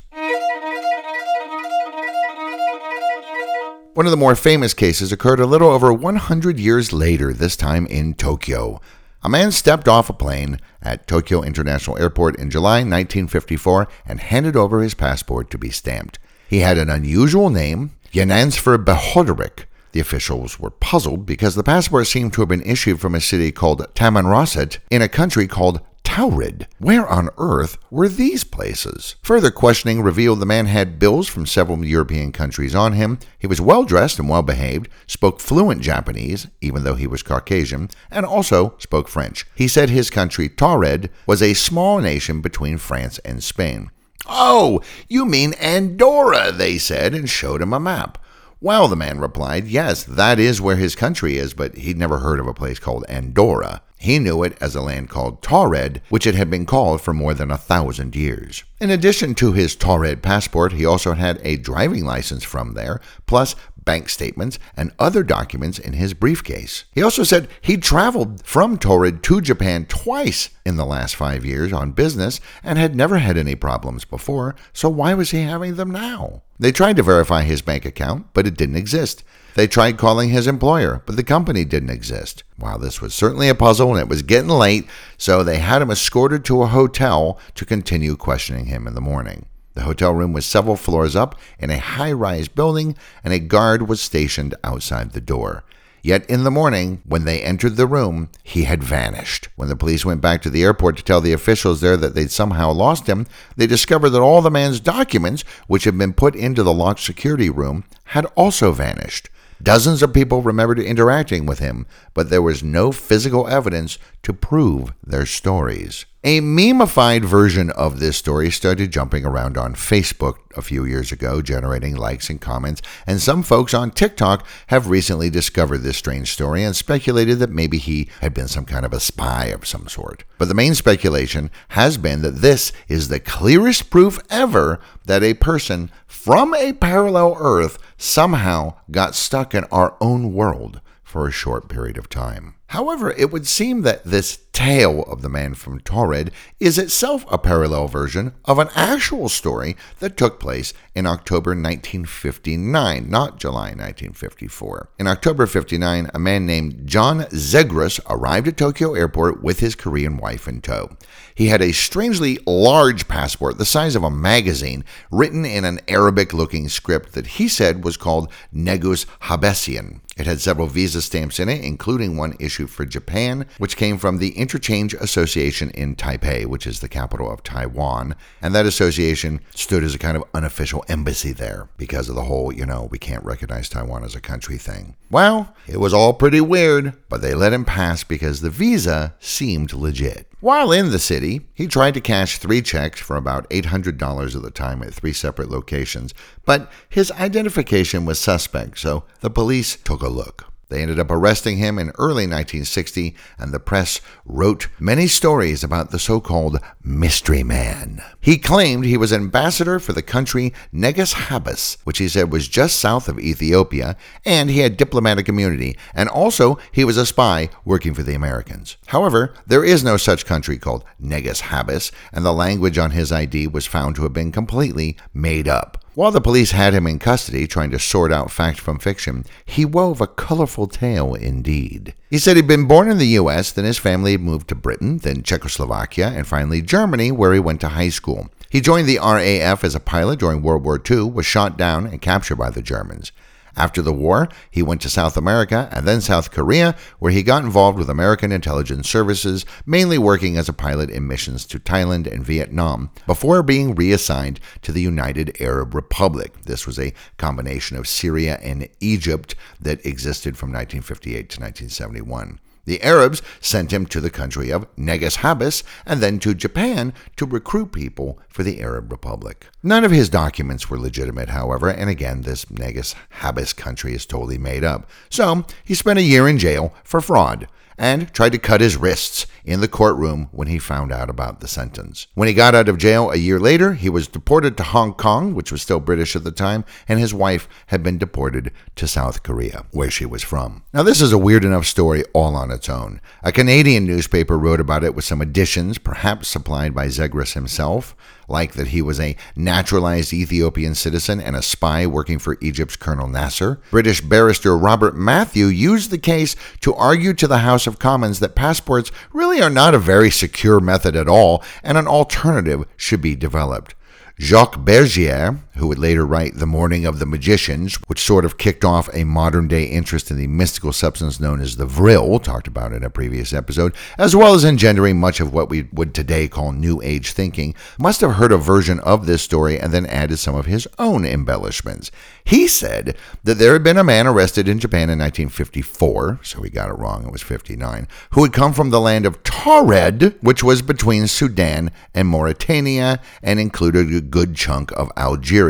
One 3.93 4.05
of 4.05 4.12
the 4.12 4.15
more 4.15 4.38
famous 4.38 4.74
cases 4.74 5.12
occurred 5.12 5.41
a 5.41 5.46
little 5.46 5.69
over 5.69 5.91
100 5.91 6.58
years 6.58 6.93
later, 6.93 7.34
this 7.34 7.58
time 7.58 7.86
in 7.88 8.13
Tokyo. 8.13 8.79
A 9.24 9.27
man 9.27 9.51
stepped 9.51 9.89
off 9.89 10.10
a 10.10 10.13
plane 10.13 10.62
at 10.81 11.05
Tokyo 11.05 11.41
International 11.41 11.98
Airport 11.98 12.38
in 12.38 12.50
July 12.50 12.77
1954 12.77 13.89
and 14.05 14.22
handed 14.22 14.55
over 14.55 14.79
his 14.79 14.93
passport 14.93 15.50
to 15.51 15.58
be 15.58 15.69
stamped. 15.69 16.17
He 16.50 16.62
had 16.62 16.79
an 16.79 16.89
unusual 16.89 17.51
name, 17.51 17.91
Yanansfer 18.12 18.84
Behoderic, 18.84 19.65
The 19.91 20.00
officials 20.00 20.60
were 20.60 20.72
puzzled 20.72 21.24
because 21.27 21.53
the 21.53 21.63
passport 21.63 22.08
seemed 22.08 22.34
to 22.34 22.41
have 22.41 22.50
been 22.50 22.63
issued 22.63 23.00
from 23.00 23.13
a 23.13 23.22
city 23.22 23.51
called 23.51 23.86
Tamanrasset 23.94 24.79
in 24.89 25.03
a 25.03 25.08
country 25.08 25.48
called 25.48 25.79
Taured. 26.03 26.65
Where 26.79 27.08
on 27.08 27.29
earth 27.38 27.77
were 27.91 28.10
these 28.10 28.44
places? 28.44 29.15
Further 29.22 29.51
questioning 29.51 30.01
revealed 30.01 30.39
the 30.39 30.48
man 30.48 30.65
had 30.65 30.98
bills 30.98 31.27
from 31.27 31.46
several 31.46 31.86
European 31.86 32.32
countries 32.32 32.74
on 32.74 32.94
him. 32.94 33.20
He 33.38 33.46
was 33.46 33.62
well 33.62 33.84
dressed 33.84 34.18
and 34.18 34.27
well 34.27 34.41
behaved, 34.41 34.89
spoke 35.06 35.39
fluent 35.39 35.84
Japanese, 35.84 36.48
even 36.62 36.84
though 36.84 36.96
he 36.96 37.06
was 37.06 37.22
Caucasian, 37.22 37.89
and 38.10 38.25
also 38.25 38.74
spoke 38.79 39.08
French. 39.08 39.46
He 39.53 39.68
said 39.68 39.91
his 39.91 40.10
country, 40.10 40.50
Taured, 40.50 41.10
was 41.27 41.44
a 41.44 41.53
small 41.53 42.00
nation 42.00 42.41
between 42.41 42.79
France 42.79 43.20
and 43.20 43.44
Spain. 43.44 43.91
Oh, 44.27 44.81
you 45.07 45.25
mean 45.25 45.53
Andorra, 45.53 46.51
they 46.51 46.77
said, 46.77 47.13
and 47.13 47.29
showed 47.29 47.61
him 47.61 47.73
a 47.73 47.79
map. 47.79 48.17
Well, 48.61 48.89
the 48.89 48.95
man 48.95 49.19
replied, 49.19 49.67
yes, 49.67 50.03
that 50.03 50.38
is 50.38 50.59
where 50.59 50.75
his 50.75 50.95
country 50.95 51.38
is, 51.38 51.53
but 51.53 51.75
he'd 51.75 51.97
never 51.97 52.19
heard 52.19 52.41
of 52.41 52.47
a 52.47 52.53
place 52.53 52.77
called 52.77 53.05
Andorra. 53.07 53.81
He 53.97 54.17
knew 54.17 54.43
it 54.43 54.57
as 54.61 54.75
a 54.75 54.81
land 54.81 55.09
called 55.09 55.41
Taured, 55.41 56.01
which 56.09 56.25
it 56.25 56.35
had 56.35 56.49
been 56.49 56.65
called 56.65 57.01
for 57.01 57.13
more 57.13 57.33
than 57.33 57.51
a 57.51 57.57
thousand 57.57 58.15
years. 58.15 58.63
In 58.79 58.89
addition 58.89 59.35
to 59.35 59.51
his 59.51 59.75
Taured 59.75 60.21
passport, 60.21 60.71
he 60.71 60.85
also 60.85 61.13
had 61.13 61.39
a 61.43 61.57
driving 61.57 62.05
license 62.05 62.45
from 62.45 62.75
there, 62.75 63.01
plus 63.27 63.55
bank 63.89 64.08
statements 64.08 64.60
and 64.77 64.91
other 65.00 65.24
documents 65.24 65.79
in 65.79 65.93
his 65.93 66.13
briefcase. 66.13 66.86
He 66.91 67.01
also 67.01 67.24
said 67.24 67.48
he'd 67.60 67.81
traveled 67.81 68.46
from 68.46 68.77
Taured 68.77 69.24
to 69.24 69.41
Japan 69.41 69.88
twice 69.88 70.51
in 70.63 70.75
the 70.75 70.86
last 70.86 71.15
five 71.15 71.43
years 71.43 71.74
on 71.74 71.93
business 71.93 72.39
and 72.63 72.77
had 72.77 72.96
never 72.96 73.17
had 73.17 73.36
any 73.36 73.55
problems 73.55 74.05
before, 74.05 74.55
so 74.74 74.89
why 74.89 75.15
was 75.15 75.31
he 75.31 75.41
having 75.41 75.74
them 75.74 75.89
now? 75.89 76.43
They 76.60 76.72
tried 76.72 76.98
to 76.98 77.03
verify 77.03 77.41
his 77.41 77.63
bank 77.63 77.84
account, 77.84 78.27
but 78.36 78.46
it 78.46 78.58
didn't 78.58 78.75
exist. 78.75 79.24
They 79.55 79.65
tried 79.65 79.98
calling 79.98 80.29
his 80.29 80.46
employer, 80.46 81.01
but 81.08 81.15
the 81.15 81.24
company 81.24 81.65
didn't 81.65 81.89
exist. 81.89 82.43
While 82.58 82.77
this 82.77 83.01
was 83.01 83.15
certainly 83.15 83.50
a 83.50 83.55
puzzle 83.55 83.89
and 83.93 84.00
it 84.00 84.08
was 84.08 84.22
getting 84.22 84.51
late, 84.51 84.88
so 85.17 85.43
they 85.43 85.58
had 85.58 85.81
him 85.81 85.89
escorted 85.89 86.46
to 86.46 86.62
a 86.62 86.67
hotel 86.67 87.39
to 87.55 87.65
continue 87.65 88.15
questioning 88.15 88.67
him 88.67 88.86
in 88.86 88.93
the 88.93 89.01
morning. 89.01 89.48
The 89.79 89.86
hotel 89.86 90.13
room 90.13 90.33
was 90.33 90.45
several 90.45 90.75
floors 90.75 91.15
up 91.15 91.39
in 91.57 91.69
a 91.69 91.79
high 91.79 92.12
rise 92.12 92.50
building, 92.50 92.98
and 93.24 93.33
a 93.33 93.39
guard 93.39 93.88
was 93.88 94.01
stationed 94.01 94.53
outside 94.62 95.13
the 95.13 95.21
door. 95.21 95.63
Yet 96.03 96.29
in 96.29 96.43
the 96.43 96.51
morning, 96.51 97.01
when 97.05 97.24
they 97.24 97.41
entered 97.41 97.77
the 97.77 97.88
room, 97.88 98.27
he 98.43 98.65
had 98.65 98.83
vanished. 98.83 99.48
When 99.55 99.69
the 99.69 99.77
police 99.77 100.03
went 100.03 100.19
back 100.19 100.41
to 100.41 100.50
the 100.50 100.63
airport 100.63 100.98
to 100.98 101.03
tell 101.03 101.21
the 101.21 101.31
officials 101.31 101.79
there 101.79 101.95
that 101.95 102.13
they'd 102.13 102.29
somehow 102.29 102.74
lost 102.74 103.07
him, 103.07 103.25
they 103.55 103.67
discovered 103.67 104.09
that 104.09 104.19
all 104.19 104.41
the 104.41 104.51
man's 104.51 104.81
documents, 104.81 105.45
which 105.67 105.86
had 105.86 105.98
been 105.98 106.12
put 106.12 106.36
into 106.36 106.62
the 106.62 106.74
locked 106.74 107.00
security 107.00 107.50
room, 107.50 107.86
had 108.07 108.25
also 108.36 108.74
vanished. 108.74 109.29
Dozens 109.63 110.03
of 110.03 110.13
people 110.13 110.41
remembered 110.41 110.79
interacting 110.79 111.45
with 111.45 111.59
him, 111.59 111.86
but 112.13 112.29
there 112.29 112.41
was 112.41 112.62
no 112.62 112.91
physical 112.91 113.48
evidence 113.48 113.98
to 114.24 114.33
prove 114.33 114.91
their 115.01 115.25
stories. 115.25 116.05
A 116.21 116.41
memeified 116.41 117.23
version 117.23 117.69
of 117.71 118.01
this 118.01 118.17
story 118.17 118.51
started 118.51 118.91
jumping 118.91 119.25
around 119.25 119.57
on 119.57 119.73
Facebook 119.73 120.39
a 120.53 120.61
few 120.61 120.83
years 120.83 121.13
ago, 121.13 121.41
generating 121.41 121.95
likes 121.95 122.29
and 122.29 122.41
comments, 122.41 122.81
and 123.07 123.21
some 123.21 123.41
folks 123.41 123.73
on 123.73 123.91
TikTok 123.91 124.45
have 124.67 124.89
recently 124.89 125.29
discovered 125.29 125.77
this 125.77 125.95
strange 125.95 126.33
story 126.33 126.61
and 126.61 126.75
speculated 126.75 127.39
that 127.39 127.51
maybe 127.51 127.77
he 127.77 128.09
had 128.19 128.33
been 128.33 128.49
some 128.49 128.65
kind 128.65 128.85
of 128.85 128.91
a 128.91 128.99
spy 128.99 129.45
of 129.45 129.65
some 129.65 129.88
sort. 129.88 130.25
But 130.38 130.49
the 130.49 130.53
main 130.53 130.75
speculation 130.75 131.51
has 131.69 131.97
been 131.97 132.21
that 132.23 132.41
this 132.41 132.73
is 132.89 133.07
the 133.07 133.21
clearest 133.21 133.89
proof 133.89 134.19
ever 134.29 134.81
that 135.05 135.23
a 135.23 135.35
person 135.35 135.89
from 136.05 136.53
a 136.53 136.73
parallel 136.73 137.38
Earth 137.39 137.77
somehow 137.97 138.73
got 138.91 139.15
stuck 139.15 139.55
in 139.55 139.63
our 139.71 139.95
own 140.01 140.33
world 140.33 140.81
for 141.01 141.29
a 141.29 141.31
short 141.31 141.69
period 141.69 141.97
of 141.97 142.09
time. 142.09 142.55
However, 142.69 143.11
it 143.11 143.31
would 143.31 143.47
seem 143.47 143.81
that 143.81 144.03
this 144.03 144.38
tale 144.53 145.01
of 145.03 145.23
the 145.23 145.29
man 145.29 145.55
from 145.55 145.79
Taured 145.79 146.29
is 146.59 146.77
itself 146.77 147.25
a 147.31 147.39
parallel 147.39 147.88
version 147.88 148.33
of 148.45 148.59
an 148.59 148.67
actual 148.75 149.27
story 149.27 149.75
that 149.97 150.15
took 150.15 150.39
place 150.39 150.71
in 150.93 151.07
October 151.07 151.51
1959, 151.51 153.09
not 153.09 153.39
July 153.39 153.69
1954. 153.69 154.89
In 154.99 155.07
October 155.07 155.47
59, 155.47 156.11
a 156.13 156.19
man 156.19 156.45
named 156.45 156.85
John 156.85 157.21
Zegras 157.31 157.99
arrived 158.07 158.47
at 158.47 158.57
Tokyo 158.57 158.93
Airport 158.93 159.41
with 159.41 159.61
his 159.61 159.73
Korean 159.73 160.17
wife 160.17 160.47
in 160.47 160.61
tow. 160.61 160.95
He 161.33 161.47
had 161.47 161.63
a 161.63 161.71
strangely 161.71 162.38
large 162.45 163.07
passport, 163.07 163.57
the 163.57 163.65
size 163.65 163.95
of 163.95 164.03
a 164.03 164.11
magazine, 164.11 164.85
written 165.09 165.43
in 165.43 165.65
an 165.65 165.79
Arabic 165.88 166.33
looking 166.33 166.69
script 166.69 167.13
that 167.13 167.25
he 167.27 167.47
said 167.47 167.83
was 167.83 167.97
called 167.97 168.31
Negus 168.51 169.07
Habesian. 169.21 170.01
It 170.19 170.27
had 170.27 170.41
several 170.41 170.67
visa 170.67 171.01
stamps 171.01 171.39
in 171.39 171.47
it, 171.47 171.63
including 171.63 172.17
one 172.17 172.35
issued 172.39 172.69
for 172.69 172.85
Japan, 172.85 173.45
which 173.57 173.77
came 173.77 173.97
from 173.97 174.17
the 174.17 174.31
Interchange 174.31 174.93
Association 174.93 175.69
in 175.69 175.95
Taipei, 175.95 176.45
which 176.45 176.67
is 176.67 176.81
the 176.81 176.89
capital 176.89 177.31
of 177.31 177.41
Taiwan. 177.41 178.15
And 178.41 178.53
that 178.53 178.65
association 178.65 179.39
stood 179.55 179.81
as 179.81 179.95
a 179.95 179.99
kind 179.99 180.17
of 180.17 180.25
unofficial 180.33 180.83
embassy 180.89 181.31
there 181.31 181.69
because 181.77 182.09
of 182.09 182.15
the 182.15 182.25
whole, 182.25 182.51
you 182.51 182.65
know, 182.65 182.89
we 182.91 182.99
can't 182.99 183.23
recognize 183.23 183.69
Taiwan 183.69 184.03
as 184.03 184.13
a 184.13 184.19
country 184.19 184.57
thing. 184.57 184.97
Well, 185.09 185.55
it 185.65 185.79
was 185.79 185.93
all 185.93 186.13
pretty 186.13 186.41
weird, 186.41 186.95
but 187.07 187.21
they 187.21 187.33
let 187.33 187.53
him 187.53 187.63
pass 187.63 188.03
because 188.03 188.41
the 188.41 188.49
visa 188.49 189.15
seemed 189.19 189.71
legit. 189.71 190.28
While 190.41 190.72
in 190.72 190.91
the 190.91 191.00
city, 191.00 191.41
he 191.53 191.67
tried 191.67 191.96
to 191.96 192.01
cash 192.01 192.38
three 192.38 192.62
checks 192.62 193.01
for 193.01 193.17
about 193.17 193.50
$800 193.50 194.36
at 194.36 194.41
the 194.41 194.51
time 194.51 194.81
at 194.81 194.93
three 194.93 195.12
separate 195.12 195.50
locations, 195.50 196.13
but 196.46 196.72
his 196.88 197.12
identification 197.12 198.05
was 198.05 198.19
suspect, 198.19 198.79
so 198.79 199.03
the 199.19 199.29
police 199.29 199.75
took 199.75 200.01
a 200.01 200.08
look. 200.08 200.46
They 200.69 200.81
ended 200.81 200.99
up 200.99 201.09
arresting 201.09 201.57
him 201.57 201.79
in 201.79 201.91
early 201.97 202.27
1960, 202.27 203.15
and 203.38 203.51
the 203.51 203.59
press 203.59 204.01
wrote 204.23 204.67
many 204.79 205.07
stories 205.07 205.63
about 205.63 205.89
the 205.89 205.99
so 205.99 206.19
called 206.21 206.59
Mystery 206.83 207.43
Man. 207.43 208.01
He 208.21 208.38
claimed 208.38 208.85
he 208.85 208.97
was 208.97 209.11
ambassador 209.11 209.79
for 209.79 209.93
the 209.93 210.03
country 210.03 210.53
Negus 210.71 211.13
Habas, 211.15 211.77
which 211.83 211.97
he 211.97 212.07
said 212.07 212.31
was 212.31 212.47
just 212.47 212.79
south 212.79 213.09
of 213.09 213.19
Ethiopia, 213.19 213.97
and 214.23 214.49
he 214.49 214.59
had 214.59 214.77
diplomatic 214.77 215.27
immunity, 215.27 215.75
and 215.95 216.07
also 216.07 216.59
he 216.71 216.85
was 216.85 216.97
a 216.97 217.05
spy 217.05 217.49
working 217.65 217.95
for 217.95 218.03
the 218.03 218.13
Americans. 218.13 218.77
However, 218.88 219.33
there 219.47 219.63
is 219.63 219.83
no 219.83 219.97
such 219.97 220.25
country 220.25 220.57
called 220.57 220.85
Negus 220.99 221.41
Habas, 221.41 221.91
and 222.13 222.23
the 222.23 222.31
language 222.31 222.77
on 222.77 222.91
his 222.91 223.11
ID 223.11 223.47
was 223.47 223.65
found 223.65 223.95
to 223.95 224.03
have 224.03 224.13
been 224.13 224.31
completely 224.31 224.97
made 225.13 225.47
up. 225.47 225.83
While 225.96 226.12
the 226.12 226.22
police 226.22 226.51
had 226.51 226.74
him 226.74 226.86
in 226.86 227.00
custody 227.00 227.48
trying 227.48 227.72
to 227.72 227.79
sort 227.79 228.13
out 228.13 228.31
fact 228.31 228.60
from 228.60 228.79
fiction, 228.79 229.25
he 229.43 229.65
wove 229.65 230.00
a 230.00 230.08
colorful 230.08 230.67
tale 230.67 231.15
indeed. 231.15 231.93
He 232.10 232.19
said 232.19 232.36
he'd 232.36 232.48
been 232.48 232.67
born 232.67 232.89
in 232.89 233.00
the 233.00 233.08
U.S., 233.08 233.51
then 233.51 233.65
his 233.65 233.79
family 233.79 234.15
moved 234.17 234.48
to 234.50 234.55
Britain, 234.55 235.00
then 235.00 235.24
Czechoslovakia, 235.24 236.10
and 236.10 236.27
finally 236.27 236.62
Germany, 236.62 237.12
where 237.12 237.34
he 237.34 237.39
went 237.39 237.60
to 237.62 237.69
high 237.69 237.89
school. 237.89 238.29
He 238.50 238.62
joined 238.62 238.88
the 238.88 239.00
RAF 239.00 239.63
as 239.63 239.75
a 239.75 239.79
pilot 239.79 240.19
during 240.19 240.41
World 240.41 240.63
War 240.63 240.81
II, 240.89 241.10
was 241.10 241.25
shot 241.25 241.58
down 241.58 241.86
and 241.86 242.01
captured 242.01 242.38
by 242.38 242.50
the 242.50 242.62
Germans. 242.62 243.12
After 243.56 243.82
the 243.82 243.94
war, 243.94 244.29
he 244.50 244.62
went 244.62 244.82
to 244.82 244.89
South 244.89 245.18
America 245.18 245.70
and 245.72 245.88
then 245.88 246.01
South 246.01 246.32
Korea, 246.32 246.75
where 247.00 247.12
he 247.12 247.24
got 247.24 247.44
involved 247.44 247.77
with 247.77 247.89
American 247.89 248.32
intelligence 248.32 248.89
services, 248.89 249.46
mainly 249.65 249.98
working 249.98 250.38
as 250.38 250.50
a 250.50 250.53
pilot 250.53 250.89
in 250.89 251.08
missions 251.08 251.46
to 251.48 251.60
Thailand 251.60 252.12
and 252.12 252.25
Vietnam, 252.25 252.91
before 253.06 253.44
being 253.44 253.75
reassigned 253.75 254.39
to 254.62 254.72
the 254.72 254.82
United 254.82 255.36
Arab 255.41 255.74
Republic. 255.74 256.41
This 256.44 256.65
was 256.65 256.79
a 256.79 256.94
combination 257.18 257.77
of 257.77 257.88
Syria 257.88 258.39
and 258.41 258.70
Egypt 258.79 259.36
that 259.60 259.86
existed 259.86 260.38
from 260.38 260.50
1958 260.50 261.29
to 261.29 261.39
1971. 261.39 262.39
The 262.66 262.82
Arabs 262.84 263.22
sent 263.39 263.72
him 263.72 263.86
to 263.88 264.01
the 264.01 264.10
country 264.10 264.51
of 264.51 264.68
Negus 264.78 265.18
Habas 265.18 265.63
and 265.86 266.01
then 266.01 266.20
to 266.20 266.34
Japan 266.34 266.94
to 267.18 267.25
recruit 267.25 267.72
people 267.72 268.20
for 268.30 268.44
the 268.44 268.62
Arab 268.62 268.92
Republic. 268.92 269.48
None 269.63 269.84
of 269.84 269.92
his 269.92 270.10
documents 270.10 270.70
were 270.70 270.80
legitimate, 270.80 271.30
however, 271.30 271.70
and 271.70 271.89
again, 271.89 272.22
this 272.22 272.50
Negus 272.50 272.96
Habas 273.22 273.56
country 273.56 273.94
is 273.94 274.06
totally 274.06 274.38
made 274.38 274.63
up. 274.63 274.89
So 275.10 275.46
he 275.63 275.74
spent 275.74 276.00
a 276.00 276.04
year 276.04 276.28
in 276.28 276.38
jail 276.38 276.74
for 276.84 277.01
fraud 277.01 277.48
and 277.79 278.13
tried 278.13 278.33
to 278.33 278.38
cut 278.38 278.62
his 278.62 278.77
wrists 278.77 279.25
in 279.45 279.62
the 279.62 279.67
courtroom 279.67 280.27
when 280.31 280.48
he 280.50 280.59
found 280.59 280.91
out 280.91 281.09
about 281.09 281.39
the 281.39 281.48
sentence. 281.48 282.07
When 282.13 282.27
he 282.27 282.33
got 282.33 282.53
out 282.53 282.69
of 282.69 282.77
jail 282.77 283.09
a 283.09 283.15
year 283.15 283.39
later, 283.39 283.74
he 283.74 283.89
was 283.89 284.07
deported 284.07 284.57
to 284.57 284.63
Hong 284.63 284.93
Kong, 284.93 285.33
which 285.33 285.51
was 285.51 285.62
still 285.62 285.79
British 285.79 286.15
at 286.15 286.25
the 286.25 286.31
time, 286.31 286.65
and 286.88 287.00
his 287.00 287.13
wife 287.13 287.48
had 287.67 287.81
been 287.81 287.98
deported 287.98 288.51
to 288.75 288.88
South 288.88 289.24
Korea, 289.24 289.65
where 289.71 289.89
she 289.89 290.05
was 290.05 290.21
from. 290.21 290.63
Now, 290.74 290.83
this 290.83 291.01
is 291.01 291.13
a 291.13 291.17
weird 291.17 291.45
enough 291.45 291.65
story 291.65 292.03
all 292.13 292.36
on 292.36 292.51
its 292.51 292.69
own. 292.69 293.00
A 293.24 293.31
Canadian 293.31 293.86
newspaper 293.86 294.38
wrote 294.38 294.59
about 294.59 294.83
it 294.83 294.93
with 294.93 295.05
some 295.05 295.21
additions, 295.21 295.77
perhaps 295.77 296.27
supplied 296.27 296.75
by 296.75 296.88
Zegras 296.88 297.33
himself 297.33 297.95
like 298.29 298.53
that 298.53 298.69
he 298.69 298.81
was 298.81 299.00
a 299.00 299.15
naturalized 299.36 300.13
Ethiopian 300.13 300.75
citizen 300.75 301.19
and 301.19 301.36
a 301.36 301.41
spy 301.41 301.86
working 301.86 302.19
for 302.19 302.38
Egypt's 302.41 302.75
Colonel 302.75 303.07
Nasser. 303.07 303.59
British 303.71 304.01
barrister 304.01 304.57
Robert 304.57 304.95
Matthew 304.95 305.45
used 305.45 305.91
the 305.91 305.98
case 305.98 306.36
to 306.62 306.74
argue 306.75 307.13
to 307.13 307.27
the 307.27 307.39
House 307.39 307.67
of 307.67 307.79
Commons 307.79 308.19
that 308.19 308.36
passports 308.36 308.91
really 309.13 309.41
are 309.41 309.50
not 309.50 309.74
a 309.74 309.79
very 309.79 310.12
secure 310.12 310.59
method 310.59 310.95
at 310.95 311.09
all 311.09 311.43
and 311.63 311.77
an 311.77 311.88
alternative 311.88 312.65
should 312.77 313.01
be 313.01 313.15
developed. 313.15 313.75
Jacques 314.19 314.57
Bergier, 314.57 315.39
who 315.60 315.68
would 315.68 315.78
later 315.78 316.06
write 316.06 316.36
The 316.36 316.46
Morning 316.46 316.86
of 316.86 317.00
the 317.00 317.06
Magicians, 317.06 317.75
which 317.88 318.01
sort 318.01 318.24
of 318.24 318.38
kicked 318.38 318.63
off 318.63 318.89
a 318.94 319.04
modern 319.04 319.48
day 319.48 319.66
interest 319.66 320.10
in 320.10 320.18
the 320.18 320.28
mystical 320.28 320.72
substance 320.72 321.20
known 321.20 321.42
as 321.42 321.58
the 321.58 321.66
Vril, 321.66 322.18
talked 322.20 322.48
about 322.48 322.72
in 322.72 322.84
a 322.84 322.89
previous 322.89 323.34
episode, 323.34 323.75
as 323.98 324.16
well 324.16 324.34
as 324.34 324.46
engendering 324.46 325.00
much 325.00 325.20
of 325.20 325.34
what 325.34 325.50
we 325.50 325.68
would 325.74 325.94
today 325.94 326.28
call 326.30 326.54
New 326.54 326.82
Age 326.82 327.12
thinking, 327.12 327.54
must 327.78 328.00
have 328.01 328.13
heard 328.13 328.32
a 328.32 328.38
version 328.38 328.80
of 328.80 329.06
this 329.06 329.22
story 329.22 329.60
and 329.60 329.74
then 329.74 329.86
added 329.86 330.18
some 330.18 330.34
of 330.34 330.46
his 330.46 330.66
own 330.80 331.04
embellishments. 331.06 331.92
He 332.24 332.48
said 332.48 332.96
that 333.24 333.38
there 333.38 333.54
had 333.54 333.63
been 333.63 333.78
a 333.78 333.84
man 333.84 334.08
arrested 334.08 334.48
in 334.48 334.60
Japan 334.60 334.89
in 334.89 335.00
1954, 335.00 336.22
so 336.24 336.42
he 336.42 336.50
got 336.50 336.70
it 336.70 336.78
wrong, 336.78 337.06
it 337.06 337.12
was 337.12 337.22
59, 337.22 337.88
who 338.12 338.24
had 338.24 338.32
come 338.32 338.54
from 338.54 338.70
the 338.70 338.80
land 338.80 339.06
of 339.06 339.22
Taured, 339.24 340.16
which 340.22 340.42
was 340.42 340.62
between 340.62 341.08
Sudan 341.08 341.72
and 341.94 342.08
Mauritania 342.08 343.01
and 343.22 343.39
included 343.39 343.94
a 343.94 344.01
good 344.01 344.36
chunk 344.36 344.72
of 344.72 344.89
Algeria. 344.96 345.49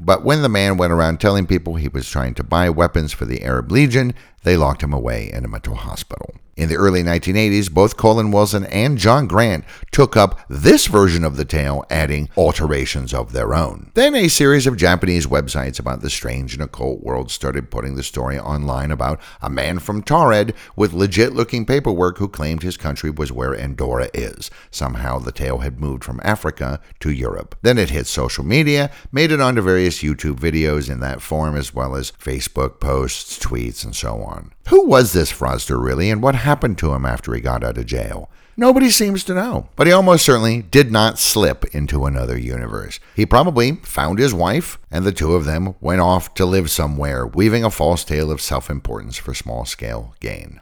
But 0.00 0.24
when 0.24 0.42
the 0.42 0.48
man 0.48 0.76
went 0.76 0.92
around 0.92 1.20
telling 1.20 1.46
people 1.46 1.76
he 1.76 1.88
was 1.88 2.08
trying 2.08 2.34
to 2.34 2.42
buy 2.42 2.68
weapons 2.70 3.12
for 3.12 3.24
the 3.24 3.42
Arab 3.42 3.70
Legion, 3.70 4.14
they 4.46 4.56
locked 4.56 4.80
him 4.80 4.92
away 4.92 5.28
in 5.32 5.44
a 5.44 5.48
mental 5.48 5.74
hospital. 5.74 6.36
In 6.56 6.70
the 6.70 6.76
early 6.76 7.02
1980s, 7.02 7.70
both 7.70 7.98
Colin 7.98 8.30
Wilson 8.30 8.64
and 8.66 8.96
John 8.96 9.26
Grant 9.26 9.62
took 9.90 10.16
up 10.16 10.40
this 10.48 10.86
version 10.86 11.22
of 11.22 11.36
the 11.36 11.44
tale, 11.44 11.84
adding 11.90 12.30
alterations 12.34 13.12
of 13.12 13.32
their 13.32 13.54
own. 13.54 13.90
Then 13.92 14.14
a 14.14 14.28
series 14.28 14.66
of 14.66 14.78
Japanese 14.78 15.26
websites 15.26 15.78
about 15.78 16.00
the 16.00 16.08
strange 16.08 16.54
and 16.54 16.62
occult 16.62 17.02
world 17.02 17.30
started 17.30 17.70
putting 17.70 17.96
the 17.96 18.02
story 18.02 18.38
online 18.38 18.90
about 18.90 19.20
a 19.42 19.50
man 19.50 19.80
from 19.80 20.02
Taured 20.02 20.54
with 20.76 20.94
legit 20.94 21.34
looking 21.34 21.66
paperwork 21.66 22.16
who 22.16 22.28
claimed 22.28 22.62
his 22.62 22.78
country 22.78 23.10
was 23.10 23.30
where 23.30 23.54
Andorra 23.54 24.08
is. 24.14 24.50
Somehow 24.70 25.18
the 25.18 25.32
tale 25.32 25.58
had 25.58 25.78
moved 25.78 26.04
from 26.04 26.20
Africa 26.24 26.80
to 27.00 27.10
Europe. 27.10 27.54
Then 27.60 27.76
it 27.76 27.90
hit 27.90 28.06
social 28.06 28.44
media, 28.44 28.90
made 29.12 29.30
it 29.30 29.42
onto 29.42 29.60
various 29.60 30.02
YouTube 30.02 30.38
videos 30.38 30.88
in 30.88 31.00
that 31.00 31.20
form, 31.20 31.54
as 31.54 31.74
well 31.74 31.96
as 31.96 32.12
Facebook 32.12 32.80
posts, 32.80 33.38
tweets, 33.38 33.84
and 33.84 33.94
so 33.94 34.22
on. 34.22 34.35
Who 34.68 34.86
was 34.86 35.12
this 35.12 35.32
fraudster 35.32 35.82
really, 35.82 36.10
and 36.10 36.22
what 36.22 36.34
happened 36.34 36.78
to 36.78 36.92
him 36.92 37.04
after 37.04 37.34
he 37.34 37.40
got 37.40 37.64
out 37.64 37.78
of 37.78 37.86
jail? 37.86 38.30
Nobody 38.58 38.88
seems 38.90 39.22
to 39.24 39.34
know, 39.34 39.68
but 39.76 39.86
he 39.86 39.92
almost 39.92 40.24
certainly 40.24 40.62
did 40.62 40.90
not 40.90 41.18
slip 41.18 41.66
into 41.74 42.06
another 42.06 42.38
universe. 42.38 42.98
He 43.14 43.26
probably 43.26 43.72
found 43.82 44.18
his 44.18 44.32
wife, 44.32 44.78
and 44.90 45.04
the 45.04 45.12
two 45.12 45.34
of 45.34 45.44
them 45.44 45.74
went 45.80 46.00
off 46.00 46.32
to 46.34 46.46
live 46.46 46.70
somewhere, 46.70 47.26
weaving 47.26 47.64
a 47.64 47.70
false 47.70 48.02
tale 48.02 48.30
of 48.30 48.40
self 48.40 48.70
importance 48.70 49.18
for 49.18 49.34
small 49.34 49.66
scale 49.66 50.14
gain. 50.20 50.60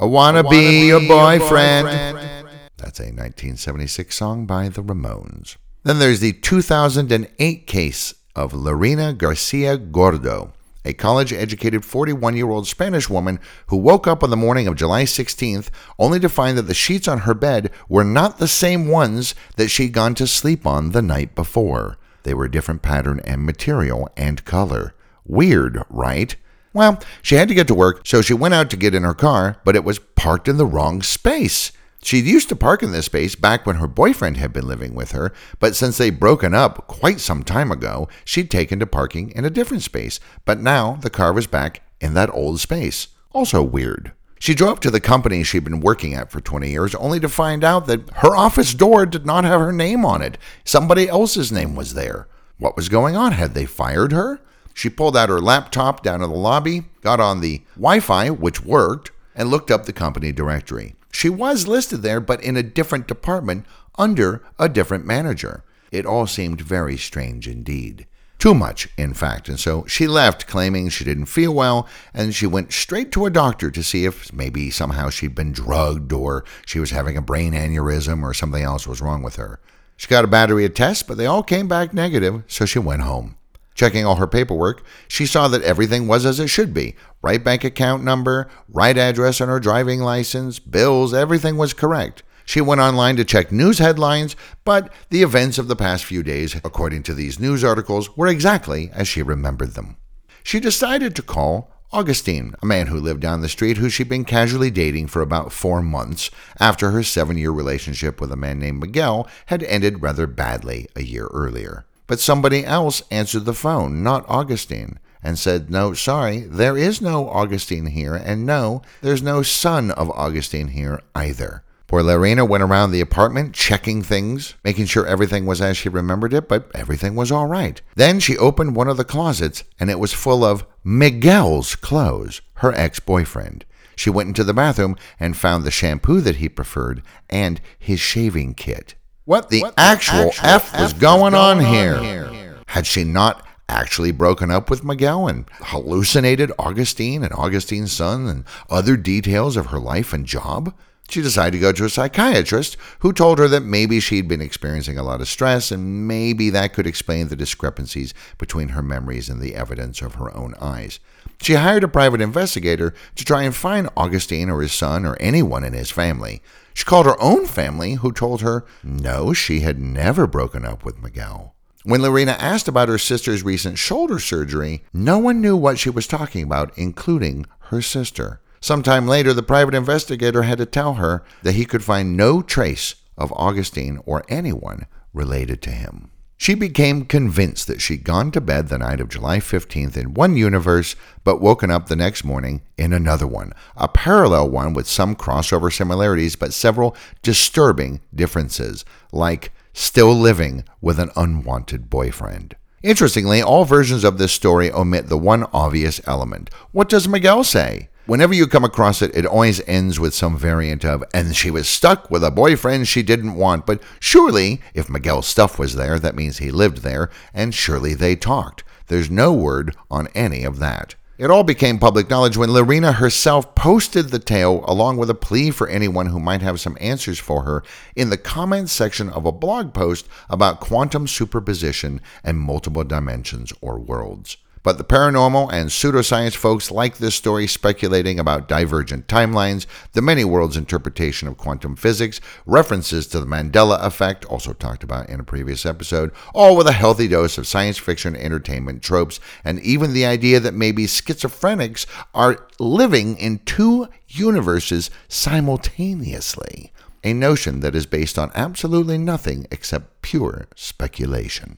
I 0.00 0.06
wanna, 0.06 0.42
be, 0.42 0.86
your 0.86 1.00
boyfriend. 1.00 1.86
boyfriend. 1.86 2.39
That's 2.80 2.98
a 2.98 3.04
1976 3.04 4.16
song 4.16 4.46
by 4.46 4.70
the 4.70 4.82
Ramones. 4.82 5.56
Then 5.82 5.98
there's 5.98 6.20
the 6.20 6.32
2008 6.32 7.66
case 7.66 8.14
of 8.34 8.54
Lorena 8.54 9.12
Garcia 9.12 9.76
Gordo, 9.76 10.54
a 10.82 10.94
college 10.94 11.30
educated 11.30 11.84
41 11.84 12.36
year 12.36 12.48
old 12.48 12.66
Spanish 12.66 13.10
woman 13.10 13.38
who 13.66 13.76
woke 13.76 14.06
up 14.06 14.22
on 14.22 14.30
the 14.30 14.36
morning 14.36 14.66
of 14.66 14.76
July 14.76 15.04
16th 15.04 15.68
only 15.98 16.18
to 16.20 16.28
find 16.30 16.56
that 16.56 16.62
the 16.62 16.74
sheets 16.74 17.06
on 17.06 17.20
her 17.20 17.34
bed 17.34 17.70
were 17.90 18.04
not 18.04 18.38
the 18.38 18.48
same 18.48 18.88
ones 18.88 19.34
that 19.56 19.68
she'd 19.68 19.92
gone 19.92 20.14
to 20.14 20.26
sleep 20.26 20.66
on 20.66 20.92
the 20.92 21.02
night 21.02 21.34
before. 21.34 21.98
They 22.22 22.32
were 22.32 22.46
a 22.46 22.50
different 22.50 22.80
pattern 22.80 23.20
and 23.24 23.44
material 23.44 24.08
and 24.16 24.42
color. 24.46 24.94
Weird, 25.26 25.82
right? 25.90 26.34
Well, 26.72 27.02
she 27.20 27.34
had 27.34 27.48
to 27.48 27.54
get 27.54 27.66
to 27.66 27.74
work, 27.74 28.06
so 28.06 28.22
she 28.22 28.32
went 28.32 28.54
out 28.54 28.70
to 28.70 28.76
get 28.76 28.94
in 28.94 29.02
her 29.02 29.14
car, 29.14 29.56
but 29.64 29.76
it 29.76 29.84
was 29.84 29.98
parked 29.98 30.48
in 30.48 30.56
the 30.56 30.64
wrong 30.64 31.02
space. 31.02 31.72
She'd 32.02 32.24
used 32.24 32.48
to 32.48 32.56
park 32.56 32.82
in 32.82 32.92
this 32.92 33.06
space 33.06 33.34
back 33.34 33.66
when 33.66 33.76
her 33.76 33.86
boyfriend 33.86 34.38
had 34.38 34.52
been 34.52 34.66
living 34.66 34.94
with 34.94 35.12
her, 35.12 35.32
but 35.58 35.76
since 35.76 35.98
they'd 35.98 36.18
broken 36.18 36.54
up 36.54 36.86
quite 36.86 37.20
some 37.20 37.42
time 37.42 37.70
ago, 37.70 38.08
she'd 38.24 38.50
taken 38.50 38.78
to 38.78 38.86
parking 38.86 39.30
in 39.32 39.44
a 39.44 39.50
different 39.50 39.82
space. 39.82 40.18
But 40.44 40.60
now 40.60 40.94
the 41.02 41.10
car 41.10 41.32
was 41.32 41.46
back 41.46 41.82
in 42.00 42.14
that 42.14 42.32
old 42.32 42.58
space. 42.58 43.08
Also 43.32 43.62
weird. 43.62 44.12
She 44.38 44.54
drove 44.54 44.80
to 44.80 44.90
the 44.90 45.00
company 45.00 45.42
she'd 45.42 45.64
been 45.64 45.80
working 45.80 46.14
at 46.14 46.30
for 46.30 46.40
20 46.40 46.70
years, 46.70 46.94
only 46.94 47.20
to 47.20 47.28
find 47.28 47.62
out 47.62 47.86
that 47.86 48.08
her 48.16 48.34
office 48.34 48.72
door 48.72 49.04
did 49.04 49.26
not 49.26 49.44
have 49.44 49.60
her 49.60 49.72
name 49.72 50.06
on 50.06 50.22
it. 50.22 50.38
Somebody 50.64 51.06
else's 51.06 51.52
name 51.52 51.76
was 51.76 51.92
there. 51.92 52.26
What 52.56 52.74
was 52.74 52.88
going 52.88 53.16
on? 53.16 53.32
Had 53.32 53.52
they 53.52 53.66
fired 53.66 54.12
her? 54.12 54.40
She 54.72 54.88
pulled 54.88 55.14
out 55.14 55.28
her 55.28 55.40
laptop 55.40 56.02
down 56.02 56.22
in 56.22 56.30
the 56.30 56.36
lobby, 56.36 56.84
got 57.02 57.20
on 57.20 57.42
the 57.42 57.60
Wi 57.76 58.00
Fi, 58.00 58.30
which 58.30 58.64
worked, 58.64 59.10
and 59.34 59.50
looked 59.50 59.70
up 59.70 59.84
the 59.84 59.92
company 59.92 60.32
directory. 60.32 60.94
She 61.10 61.28
was 61.28 61.66
listed 61.66 62.02
there, 62.02 62.20
but 62.20 62.42
in 62.42 62.56
a 62.56 62.62
different 62.62 63.06
department 63.06 63.66
under 63.98 64.42
a 64.58 64.68
different 64.68 65.04
manager. 65.04 65.64
It 65.90 66.06
all 66.06 66.26
seemed 66.26 66.60
very 66.60 66.96
strange 66.96 67.48
indeed. 67.48 68.06
Too 68.38 68.54
much, 68.54 68.88
in 68.96 69.12
fact, 69.12 69.50
and 69.50 69.60
so 69.60 69.84
she 69.86 70.06
left 70.06 70.46
claiming 70.46 70.88
she 70.88 71.04
didn't 71.04 71.26
feel 71.26 71.52
well, 71.52 71.86
and 72.14 72.34
she 72.34 72.46
went 72.46 72.72
straight 72.72 73.12
to 73.12 73.26
a 73.26 73.30
doctor 73.30 73.70
to 73.70 73.82
see 73.82 74.06
if 74.06 74.32
maybe 74.32 74.70
somehow 74.70 75.10
she'd 75.10 75.34
been 75.34 75.52
drugged 75.52 76.10
or 76.10 76.44
she 76.64 76.80
was 76.80 76.90
having 76.90 77.18
a 77.18 77.22
brain 77.22 77.52
aneurysm 77.52 78.22
or 78.22 78.32
something 78.32 78.62
else 78.62 78.86
was 78.86 79.02
wrong 79.02 79.22
with 79.22 79.36
her. 79.36 79.60
She 79.98 80.08
got 80.08 80.24
a 80.24 80.28
battery 80.28 80.64
of 80.64 80.72
tests, 80.72 81.02
but 81.02 81.18
they 81.18 81.26
all 81.26 81.42
came 81.42 81.68
back 81.68 81.92
negative, 81.92 82.42
so 82.46 82.64
she 82.64 82.78
went 82.78 83.02
home. 83.02 83.36
Checking 83.74 84.04
all 84.04 84.16
her 84.16 84.26
paperwork, 84.26 84.82
she 85.08 85.26
saw 85.26 85.48
that 85.48 85.62
everything 85.62 86.06
was 86.06 86.26
as 86.26 86.40
it 86.40 86.48
should 86.48 86.74
be 86.74 86.96
right 87.22 87.42
bank 87.42 87.64
account 87.64 88.02
number, 88.02 88.48
right 88.68 88.96
address 88.96 89.40
on 89.40 89.48
her 89.48 89.60
driving 89.60 90.00
license, 90.00 90.58
bills, 90.58 91.12
everything 91.14 91.56
was 91.56 91.72
correct. 91.72 92.22
She 92.44 92.60
went 92.60 92.80
online 92.80 93.16
to 93.16 93.24
check 93.24 93.52
news 93.52 93.78
headlines, 93.78 94.34
but 94.64 94.92
the 95.10 95.22
events 95.22 95.58
of 95.58 95.68
the 95.68 95.76
past 95.76 96.04
few 96.04 96.22
days, 96.22 96.56
according 96.64 97.04
to 97.04 97.14
these 97.14 97.38
news 97.38 97.62
articles, 97.62 98.16
were 98.16 98.26
exactly 98.26 98.90
as 98.92 99.06
she 99.06 99.22
remembered 99.22 99.74
them. 99.74 99.96
She 100.42 100.58
decided 100.58 101.14
to 101.14 101.22
call 101.22 101.70
Augustine, 101.92 102.54
a 102.62 102.66
man 102.66 102.86
who 102.86 103.00
lived 103.00 103.20
down 103.20 103.40
the 103.40 103.48
street 103.48 103.76
who 103.76 103.88
she'd 103.88 104.08
been 104.08 104.24
casually 104.24 104.70
dating 104.70 105.08
for 105.08 105.22
about 105.22 105.52
four 105.52 105.82
months 105.82 106.30
after 106.58 106.92
her 106.92 107.02
seven 107.02 107.36
year 107.36 107.50
relationship 107.50 108.20
with 108.20 108.30
a 108.30 108.36
man 108.36 108.58
named 108.58 108.80
Miguel 108.80 109.28
had 109.46 109.62
ended 109.64 110.02
rather 110.02 110.26
badly 110.26 110.86
a 110.94 111.02
year 111.02 111.26
earlier. 111.32 111.84
But 112.10 112.18
somebody 112.18 112.64
else 112.64 113.04
answered 113.12 113.44
the 113.44 113.54
phone, 113.54 114.02
not 114.02 114.24
Augustine, 114.26 114.98
and 115.22 115.38
said, 115.38 115.70
No, 115.70 115.94
sorry, 115.94 116.40
there 116.40 116.76
is 116.76 117.00
no 117.00 117.28
Augustine 117.28 117.86
here, 117.86 118.16
and 118.16 118.44
no, 118.44 118.82
there's 119.00 119.22
no 119.22 119.42
son 119.42 119.92
of 119.92 120.10
Augustine 120.10 120.66
here 120.68 121.00
either. 121.14 121.62
Poor 121.86 122.02
Lorena 122.02 122.44
went 122.44 122.64
around 122.64 122.90
the 122.90 123.00
apartment 123.00 123.54
checking 123.54 124.02
things, 124.02 124.56
making 124.64 124.86
sure 124.86 125.06
everything 125.06 125.46
was 125.46 125.60
as 125.60 125.76
she 125.76 125.88
remembered 125.88 126.34
it, 126.34 126.48
but 126.48 126.68
everything 126.74 127.14
was 127.14 127.30
all 127.30 127.46
right. 127.46 127.80
Then 127.94 128.18
she 128.18 128.36
opened 128.36 128.74
one 128.74 128.88
of 128.88 128.96
the 128.96 129.04
closets, 129.04 129.62
and 129.78 129.88
it 129.88 130.00
was 130.00 130.12
full 130.12 130.42
of 130.42 130.66
Miguel's 130.82 131.76
clothes, 131.76 132.40
her 132.54 132.72
ex 132.72 132.98
boyfriend. 132.98 133.64
She 133.94 134.10
went 134.10 134.26
into 134.26 134.42
the 134.42 134.52
bathroom 134.52 134.96
and 135.20 135.36
found 135.36 135.62
the 135.62 135.70
shampoo 135.70 136.20
that 136.22 136.36
he 136.36 136.48
preferred 136.48 137.04
and 137.28 137.60
his 137.78 138.00
shaving 138.00 138.54
kit. 138.54 138.96
What 139.30 139.48
the, 139.48 139.60
what 139.60 139.74
actual, 139.76 140.18
the 140.18 140.26
actual 140.26 140.44
F, 140.44 140.74
F 140.74 140.80
was 140.80 140.92
going, 140.92 141.20
going 141.20 141.34
on, 141.34 141.58
on 141.58 141.64
here? 141.64 141.98
here? 142.00 142.56
Had 142.66 142.84
she 142.84 143.04
not 143.04 143.46
actually 143.68 144.10
broken 144.10 144.50
up 144.50 144.68
with 144.68 144.82
Miguel 144.82 145.28
and 145.28 145.44
hallucinated 145.60 146.50
Augustine 146.58 147.22
and 147.22 147.32
Augustine's 147.34 147.92
son 147.92 148.26
and 148.26 148.44
other 148.68 148.96
details 148.96 149.56
of 149.56 149.66
her 149.66 149.78
life 149.78 150.12
and 150.12 150.26
job? 150.26 150.74
She 151.08 151.22
decided 151.22 151.52
to 151.52 151.60
go 151.60 151.70
to 151.70 151.84
a 151.84 151.88
psychiatrist 151.88 152.76
who 153.00 153.12
told 153.12 153.38
her 153.38 153.46
that 153.46 153.62
maybe 153.62 154.00
she'd 154.00 154.26
been 154.26 154.40
experiencing 154.40 154.98
a 154.98 155.04
lot 155.04 155.20
of 155.20 155.28
stress 155.28 155.70
and 155.70 156.08
maybe 156.08 156.50
that 156.50 156.72
could 156.72 156.88
explain 156.88 157.28
the 157.28 157.36
discrepancies 157.36 158.12
between 158.36 158.70
her 158.70 158.82
memories 158.82 159.28
and 159.28 159.40
the 159.40 159.54
evidence 159.54 160.02
of 160.02 160.16
her 160.16 160.36
own 160.36 160.56
eyes. 160.60 160.98
She 161.40 161.54
hired 161.54 161.84
a 161.84 161.88
private 161.88 162.20
investigator 162.20 162.94
to 163.14 163.24
try 163.24 163.44
and 163.44 163.54
find 163.54 163.90
Augustine 163.96 164.50
or 164.50 164.60
his 164.60 164.72
son 164.72 165.06
or 165.06 165.16
anyone 165.20 165.62
in 165.62 165.72
his 165.72 165.92
family. 165.92 166.42
She 166.74 166.84
called 166.84 167.06
her 167.06 167.20
own 167.20 167.46
family, 167.46 167.94
who 167.94 168.12
told 168.12 168.42
her 168.42 168.64
no, 168.82 169.32
she 169.32 169.60
had 169.60 169.78
never 169.78 170.26
broken 170.26 170.64
up 170.64 170.84
with 170.84 171.02
Miguel. 171.02 171.54
When 171.82 172.02
Lorena 172.02 172.32
asked 172.32 172.68
about 172.68 172.88
her 172.88 172.98
sister's 172.98 173.42
recent 173.42 173.78
shoulder 173.78 174.18
surgery, 174.18 174.84
no 174.92 175.18
one 175.18 175.40
knew 175.40 175.56
what 175.56 175.78
she 175.78 175.88
was 175.88 176.06
talking 176.06 176.42
about, 176.42 176.76
including 176.76 177.46
her 177.70 177.80
sister. 177.80 178.40
Sometime 178.60 179.06
later, 179.06 179.32
the 179.32 179.42
private 179.42 179.74
investigator 179.74 180.42
had 180.42 180.58
to 180.58 180.66
tell 180.66 180.94
her 180.94 181.24
that 181.42 181.54
he 181.54 181.64
could 181.64 181.82
find 181.82 182.16
no 182.16 182.42
trace 182.42 182.96
of 183.16 183.32
Augustine 183.32 183.98
or 184.04 184.24
anyone 184.28 184.86
related 185.14 185.62
to 185.62 185.70
him. 185.70 186.09
She 186.40 186.54
became 186.54 187.04
convinced 187.04 187.66
that 187.66 187.82
she'd 187.82 188.02
gone 188.02 188.30
to 188.30 188.40
bed 188.40 188.68
the 188.68 188.78
night 188.78 188.98
of 188.98 189.10
July 189.10 189.40
15th 189.40 189.94
in 189.94 190.14
one 190.14 190.38
universe, 190.38 190.96
but 191.22 191.38
woken 191.38 191.70
up 191.70 191.88
the 191.88 191.96
next 191.96 192.24
morning 192.24 192.62
in 192.78 192.94
another 192.94 193.26
one, 193.26 193.52
a 193.76 193.88
parallel 193.88 194.48
one 194.48 194.72
with 194.72 194.88
some 194.88 195.14
crossover 195.14 195.70
similarities, 195.70 196.36
but 196.36 196.54
several 196.54 196.96
disturbing 197.20 198.00
differences, 198.14 198.86
like 199.12 199.52
still 199.74 200.14
living 200.14 200.64
with 200.80 200.98
an 200.98 201.10
unwanted 201.14 201.90
boyfriend. 201.90 202.56
Interestingly, 202.82 203.42
all 203.42 203.66
versions 203.66 204.02
of 204.02 204.16
this 204.16 204.32
story 204.32 204.72
omit 204.72 205.10
the 205.10 205.18
one 205.18 205.44
obvious 205.52 206.00
element. 206.06 206.48
What 206.72 206.88
does 206.88 207.06
Miguel 207.06 207.44
say? 207.44 207.90
Whenever 208.10 208.34
you 208.34 208.48
come 208.48 208.64
across 208.64 209.02
it, 209.02 209.14
it 209.14 209.24
always 209.24 209.62
ends 209.68 210.00
with 210.00 210.12
some 210.12 210.36
variant 210.36 210.84
of, 210.84 211.04
and 211.14 211.36
she 211.36 211.48
was 211.48 211.68
stuck 211.68 212.10
with 212.10 212.24
a 212.24 212.30
boyfriend 212.32 212.88
she 212.88 213.04
didn't 213.04 213.36
want. 213.36 213.64
But 213.64 213.80
surely, 214.00 214.60
if 214.74 214.90
Miguel's 214.90 215.28
stuff 215.28 215.60
was 215.60 215.76
there, 215.76 215.96
that 216.00 216.16
means 216.16 216.38
he 216.38 216.50
lived 216.50 216.78
there, 216.78 217.08
and 217.32 217.54
surely 217.54 217.94
they 217.94 218.16
talked. 218.16 218.64
There's 218.88 219.12
no 219.12 219.32
word 219.32 219.76
on 219.92 220.08
any 220.08 220.42
of 220.42 220.58
that. 220.58 220.96
It 221.18 221.30
all 221.30 221.44
became 221.44 221.78
public 221.78 222.10
knowledge 222.10 222.36
when 222.36 222.52
Lorena 222.52 222.90
herself 222.90 223.54
posted 223.54 224.08
the 224.08 224.18
tale 224.18 224.64
along 224.66 224.96
with 224.96 225.08
a 225.08 225.14
plea 225.14 225.52
for 225.52 225.68
anyone 225.68 226.06
who 226.06 226.18
might 226.18 226.42
have 226.42 226.58
some 226.58 226.76
answers 226.80 227.20
for 227.20 227.44
her 227.44 227.62
in 227.94 228.10
the 228.10 228.18
comments 228.18 228.72
section 228.72 229.08
of 229.08 229.24
a 229.24 229.30
blog 229.30 229.72
post 229.72 230.08
about 230.28 230.58
quantum 230.58 231.06
superposition 231.06 232.00
and 232.24 232.40
multiple 232.40 232.82
dimensions 232.82 233.52
or 233.60 233.78
worlds. 233.78 234.36
But 234.62 234.76
the 234.76 234.84
paranormal 234.84 235.50
and 235.52 235.70
pseudoscience 235.70 236.36
folks 236.36 236.70
like 236.70 236.98
this 236.98 237.14
story 237.14 237.46
speculating 237.46 238.20
about 238.20 238.48
divergent 238.48 239.06
timelines, 239.06 239.64
the 239.92 240.02
many 240.02 240.22
worlds 240.22 240.56
interpretation 240.56 241.28
of 241.28 241.38
quantum 241.38 241.76
physics, 241.76 242.20
references 242.44 243.06
to 243.08 243.20
the 243.20 243.26
Mandela 243.26 243.82
effect, 243.82 244.26
also 244.26 244.52
talked 244.52 244.84
about 244.84 245.08
in 245.08 245.18
a 245.18 245.24
previous 245.24 245.64
episode, 245.64 246.12
all 246.34 246.56
with 246.56 246.66
a 246.66 246.72
healthy 246.72 247.08
dose 247.08 247.38
of 247.38 247.46
science 247.46 247.78
fiction 247.78 248.14
entertainment 248.14 248.82
tropes, 248.82 249.18
and 249.44 249.60
even 249.60 249.94
the 249.94 250.04
idea 250.04 250.38
that 250.38 250.52
maybe 250.52 250.84
schizophrenics 250.84 251.86
are 252.14 252.46
living 252.58 253.16
in 253.16 253.38
two 253.46 253.88
universes 254.08 254.90
simultaneously. 255.08 256.70
A 257.02 257.14
notion 257.14 257.60
that 257.60 257.74
is 257.74 257.86
based 257.86 258.18
on 258.18 258.30
absolutely 258.34 258.98
nothing 258.98 259.46
except 259.50 260.02
pure 260.02 260.48
speculation. 260.54 261.56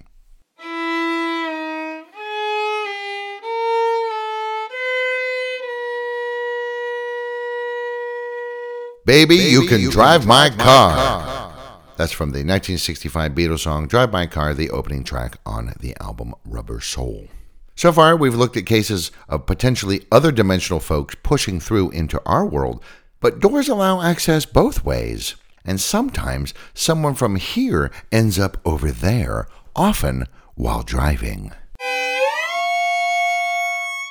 Baby, 9.04 9.34
you, 9.34 9.66
can, 9.66 9.90
drive, 9.90 10.26
my 10.28 10.48
car. 10.48 11.52
That's 11.96 12.12
from 12.12 12.30
the 12.30 12.44
1965 12.44 13.32
Beatles 13.32 13.58
song 13.58 13.88
Drive 13.88 14.12
My 14.12 14.26
Car, 14.26 14.54
the 14.54 14.70
opening 14.70 15.02
track 15.02 15.38
on 15.44 15.74
the 15.80 15.96
album 16.00 16.36
Rubber 16.44 16.80
Soul. 16.80 17.26
So 17.74 17.90
far, 17.90 18.14
we've 18.16 18.36
looked 18.36 18.56
at 18.56 18.64
cases 18.64 19.10
of 19.28 19.44
potentially 19.44 20.06
other 20.12 20.30
dimensional 20.30 20.78
folks 20.78 21.16
pushing 21.24 21.58
through 21.58 21.90
into 21.90 22.22
our 22.24 22.46
world, 22.46 22.80
but 23.18 23.40
doors 23.40 23.68
allow 23.68 24.02
access 24.02 24.46
both 24.46 24.84
ways. 24.84 25.34
And 25.64 25.80
sometimes 25.80 26.54
someone 26.72 27.14
from 27.14 27.34
here 27.34 27.90
ends 28.12 28.38
up 28.38 28.58
over 28.64 28.92
there, 28.92 29.48
often 29.74 30.28
while 30.54 30.84
driving. 30.84 31.50